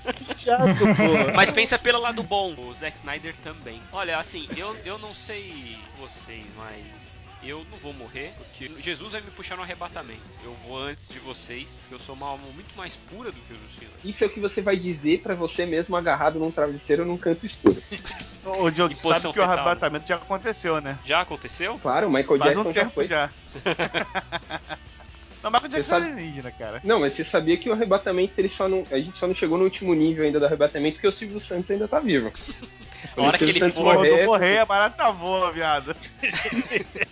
Que 0.03 0.35
chato, 0.37 0.81
pô. 0.97 1.33
Mas 1.35 1.53
pensa 1.53 1.79
pelo 1.79 2.01
lado 2.01 2.25
bom, 2.25 2.55
o 2.59 2.75
Zack 2.75 2.97
Snyder 2.97 3.37
também. 3.37 3.81
Olha, 3.93 4.19
assim, 4.19 4.49
eu, 4.57 4.77
eu 4.85 4.99
não 4.99 5.15
sei 5.15 5.77
vocês, 5.99 6.45
mas 6.57 7.13
eu 7.43 7.65
não 7.71 7.79
vou 7.79 7.93
morrer, 7.93 8.33
porque 8.37 8.71
Jesus 8.81 9.13
vai 9.13 9.21
me 9.21 9.31
puxar 9.31 9.57
no 9.57 9.63
arrebatamento. 9.63 10.23
Eu 10.45 10.55
vou 10.55 10.79
antes 10.79 11.11
de 11.11 11.19
vocês, 11.19 11.83
que 11.89 11.95
eu 11.95 11.99
sou 11.99 12.15
uma 12.15 12.29
alma 12.29 12.47
muito 12.49 12.77
mais 12.77 12.97
pura 12.97 13.33
do 13.33 13.41
que 13.41 13.53
o 13.53 13.59
Justino. 13.59 13.91
Isso 14.05 14.23
é 14.25 14.27
o 14.27 14.31
que 14.31 14.41
você 14.41 14.63
vai 14.63 14.77
dizer 14.77 15.23
pra 15.23 15.35
você 15.35 15.67
mesmo 15.67 15.97
agarrado 15.97 16.39
num 16.39 16.51
travesseiro 16.51 17.05
num 17.05 17.19
canto 17.19 17.45
escuro. 17.45 17.83
Ô, 18.45 18.71
Diogo, 18.71 18.95
sabe 18.95 19.21
que 19.21 19.29
o 19.29 19.33
fetal, 19.33 19.49
arrebatamento 19.49 20.09
já 20.09 20.17
aconteceu, 20.17 20.81
né? 20.81 20.99
Já 21.05 21.21
aconteceu? 21.21 21.79
Claro, 21.79 22.09
o 22.09 22.11
Michael 22.11 22.39
Faz 22.39 22.55
Jackson 22.55 22.71
um 22.71 22.75
já 22.75 22.91
foi. 22.91 23.05
já. 23.05 23.31
Não, 25.43 25.51
Michael 25.51 25.71
Jackson 25.71 25.91
sabe- 25.91 26.07
é 26.07 26.13
alienígena, 26.13 26.51
cara. 26.53 26.81
Não, 26.85 27.01
mas 27.01 27.15
você 27.15 27.25
sabia 27.25 27.57
que 27.57 27.69
o 27.69 27.73
arrebatamento, 27.73 28.35
ele 28.39 28.49
só 28.49 28.69
não, 28.69 28.85
a 28.91 28.99
gente 28.99 29.19
só 29.19 29.27
não 29.27 29.35
chegou 29.35 29.59
no 29.59 29.65
último 29.65 29.93
nível 29.95 30.25
ainda 30.25 30.39
do 30.39 30.47
arrebatamento 30.47 30.95
porque 30.95 31.09
o 31.09 31.13
Silvio 31.13 31.41
Santos 31.41 31.71
ainda 31.71 31.89
tá 31.89 31.99
vivo. 32.01 32.33
A 33.17 33.23
hora 33.23 33.37
que 33.37 33.45
ele 33.45 33.59
Santos 33.59 33.77
for, 33.77 33.95
morrer, 33.95 34.25
morrer, 34.25 34.59
a 34.59 34.65
barata 34.65 35.11
voa, 35.11 35.53
viado. 35.53 35.95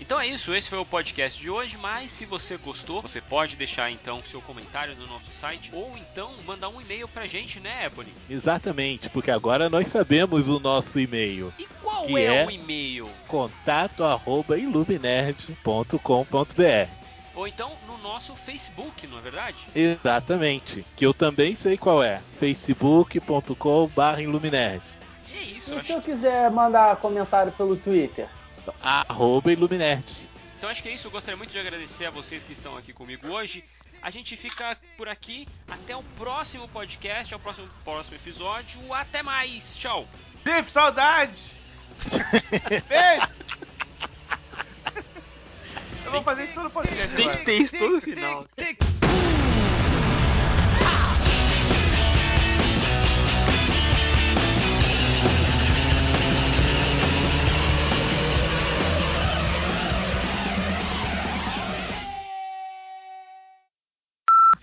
Então 0.00 0.20
é 0.20 0.26
isso, 0.28 0.54
esse 0.54 0.70
foi 0.70 0.78
o 0.78 0.84
podcast 0.84 1.40
de 1.40 1.50
hoje, 1.50 1.76
mas 1.76 2.12
se 2.12 2.24
você 2.24 2.56
gostou, 2.56 3.02
você 3.02 3.20
pode 3.20 3.56
deixar 3.56 3.90
então 3.90 4.22
seu 4.24 4.40
comentário 4.40 4.94
no 4.94 5.04
nosso 5.04 5.32
site 5.32 5.70
ou 5.72 5.92
então 5.98 6.32
mandar 6.46 6.68
um 6.68 6.80
e-mail 6.80 7.08
pra 7.08 7.26
gente, 7.26 7.58
né, 7.58 7.86
Ebony? 7.86 8.12
Exatamente, 8.30 9.10
porque 9.10 9.32
agora 9.32 9.68
nós 9.68 9.88
sabemos 9.88 10.46
o 10.46 10.60
nosso 10.60 11.00
e-mail. 11.00 11.52
E 11.58 11.66
qual 11.82 12.06
é, 12.16 12.22
é? 12.22 12.46
o 12.46 12.50
e-mail? 12.52 13.10
Contato 13.26 14.04
arroba 14.04 14.56
iluminerd.com.br 14.56 17.05
Ou 17.36 17.46
então 17.46 17.70
no 17.86 17.98
nosso 17.98 18.34
Facebook, 18.34 19.06
não 19.06 19.18
é 19.18 19.20
verdade? 19.20 19.58
Exatamente, 19.74 20.84
que 20.96 21.04
eu 21.06 21.12
também 21.14 21.54
sei 21.54 21.76
qual 21.76 22.02
é. 22.02 22.20
facebook.com.br 22.40 24.20
iluminerd. 24.20 24.82
E 25.30 25.36
é 25.36 25.42
isso, 25.42 25.70
E 25.72 25.74
se 25.74 25.78
acho. 25.78 25.92
eu 25.92 26.02
quiser 26.02 26.50
mandar 26.50 26.96
comentário 26.96 27.52
pelo 27.52 27.76
Twitter? 27.76 28.26
Arroba 28.82 29.52
iluminerd. 29.52 30.04
Então 30.58 30.70
acho 30.70 30.82
que 30.82 30.88
é 30.88 30.92
isso, 30.92 31.06
eu 31.08 31.10
gostaria 31.12 31.36
muito 31.36 31.50
de 31.50 31.58
agradecer 31.58 32.06
a 32.06 32.10
vocês 32.10 32.42
que 32.42 32.52
estão 32.52 32.76
aqui 32.76 32.92
comigo 32.92 33.28
hoje. 33.28 33.62
A 34.02 34.10
gente 34.10 34.36
fica 34.36 34.76
por 34.96 35.08
aqui, 35.08 35.46
até 35.68 35.94
o 35.96 36.02
próximo 36.16 36.66
podcast, 36.68 37.32
ao 37.34 37.40
próximo, 37.40 37.68
próximo 37.84 38.16
episódio. 38.16 38.80
Até 38.94 39.22
mais, 39.22 39.76
tchau! 39.76 40.06
Jeff, 40.44 40.70
saudade! 40.70 41.52
Beijo! 42.88 43.35
Eu 46.16 46.22
vou 46.22 46.34
fazer 46.34 46.44
isso 46.44 46.54
todo 46.54 46.70
podcast 46.70 47.14
agora. 47.14 47.44
ter 47.44 47.58
isso 47.58 47.78
todo 47.78 48.00
final. 48.00 48.46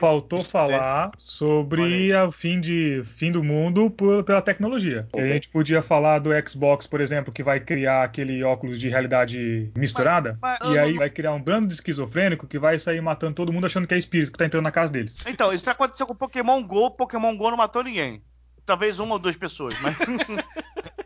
Faltou 0.03 0.43
falar 0.43 1.11
sobre 1.17 2.13
o 2.13 2.29
fim, 2.31 2.59
de, 2.59 3.01
fim 3.05 3.31
do 3.31 3.41
mundo 3.41 3.89
por- 3.89 4.21
pela 4.25 4.41
tecnologia. 4.41 5.07
A 5.15 5.21
gente 5.23 5.47
podia 5.47 5.81
falar 5.81 6.19
do 6.19 6.29
Xbox, 6.45 6.85
por 6.85 6.99
exemplo, 6.99 7.31
que 7.31 7.41
vai 7.41 7.61
criar 7.61 8.03
aquele 8.03 8.43
óculos 8.43 8.81
de 8.81 8.89
realidade 8.89 9.71
misturada. 9.77 10.37
Mas- 10.41 10.57
mas 10.61 10.73
e 10.73 10.77
aí 10.77 10.91
não- 10.91 10.99
vai 10.99 11.09
criar 11.09 11.31
um 11.31 11.41
bando 11.41 11.67
de 11.69 11.75
esquizofrênico 11.75 12.45
que 12.47 12.59
vai 12.59 12.77
sair 12.77 12.99
matando 13.01 13.33
todo 13.35 13.53
mundo 13.53 13.65
achando 13.65 13.87
que 13.87 13.93
é 13.93 13.97
espírito 13.97 14.33
que 14.33 14.37
tá 14.37 14.45
entrando 14.45 14.65
na 14.65 14.71
casa 14.71 14.91
deles. 14.91 15.15
Então, 15.25 15.53
isso 15.53 15.69
aconteceu 15.69 16.05
com 16.05 16.11
o 16.13 16.17
Pokémon 16.17 16.61
GO, 16.63 16.91
Pokémon 16.91 17.37
GO 17.37 17.49
não 17.51 17.57
matou 17.57 17.81
ninguém. 17.81 18.21
Talvez 18.65 18.99
uma 18.99 19.13
ou 19.13 19.19
duas 19.19 19.37
pessoas, 19.37 19.73
mas. 19.81 19.97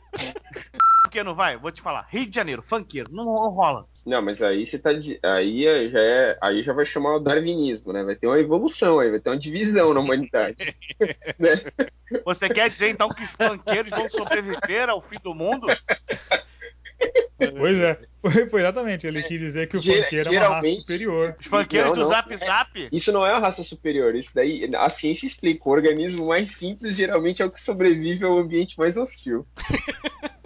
Não 1.24 1.36
vai? 1.36 1.57
Vou 1.57 1.72
te 1.72 1.82
falar. 1.82 2.07
Rio 2.09 2.26
de 2.26 2.36
Janeiro, 2.36 2.61
funkeiro, 2.61 3.11
não, 3.11 3.26
rola. 3.26 3.86
Não, 4.05 4.22
mas 4.22 4.41
aí 4.41 4.65
você 4.65 4.80
tá. 4.80 4.91
Aí 5.24 5.65
é- 5.65 5.89
já 5.89 5.99
é. 5.99 6.38
Aí 6.41 6.63
já 6.63 6.74
vai 6.74 6.86
chamar 6.86 7.15
o 7.15 7.20
darwinismo, 7.20 7.91
né? 7.91 8.03
Vai 8.03 8.15
ter 8.15 8.28
uma 8.28 8.39
evolução 8.39 8.99
aí, 8.99 9.09
vai 9.09 9.20
ter 9.20 9.30
uma 9.30 9.38
divisão 9.38 9.93
na 9.93 9.99
humanidade. 9.99 10.55
Você 12.26 12.47
quer 12.47 12.70
dizer 12.70 12.89
então 12.89 13.09
que 13.09 13.22
os 13.24 13.32
funkeiros 13.32 13.91
vão 13.91 14.09
sobreviver 14.09 14.89
ao 14.89 15.01
fim 15.01 15.18
do 15.22 15.34
mundo? 15.36 15.68
Pois 17.59 17.80
é, 17.80 17.99
foi, 18.22 18.49
foi 18.49 18.61
exatamente. 18.61 19.05
Ele 19.05 19.22
quis 19.22 19.39
dizer 19.39 19.68
que 19.70 19.78
o 19.78 19.80
Ger- 19.80 20.03
funkeiro 20.03 20.34
é 20.34 20.39
uma 20.39 20.55
raça 20.55 20.72
superior. 20.72 21.36
Os 21.39 21.45
funkeiros 21.45 21.91
do 21.91 21.99
não. 21.99 22.05
Zap 22.05 22.36
Zap? 22.38 22.89
Isso 22.91 23.11
não 23.11 23.26
é 23.26 23.32
uma 23.34 23.39
raça 23.39 23.61
superior, 23.63 24.15
isso 24.15 24.32
daí. 24.34 24.70
A 24.76 24.89
ciência 24.89 25.28
explica. 25.28 25.68
O 25.68 25.72
organismo 25.72 26.28
mais 26.28 26.55
simples 26.55 26.95
geralmente 26.95 27.41
é 27.41 27.45
o 27.45 27.51
que 27.51 27.61
sobrevive 27.61 28.26
ao 28.26 28.38
ambiente 28.39 28.78
mais 28.80 28.97
hostil. 28.97 29.45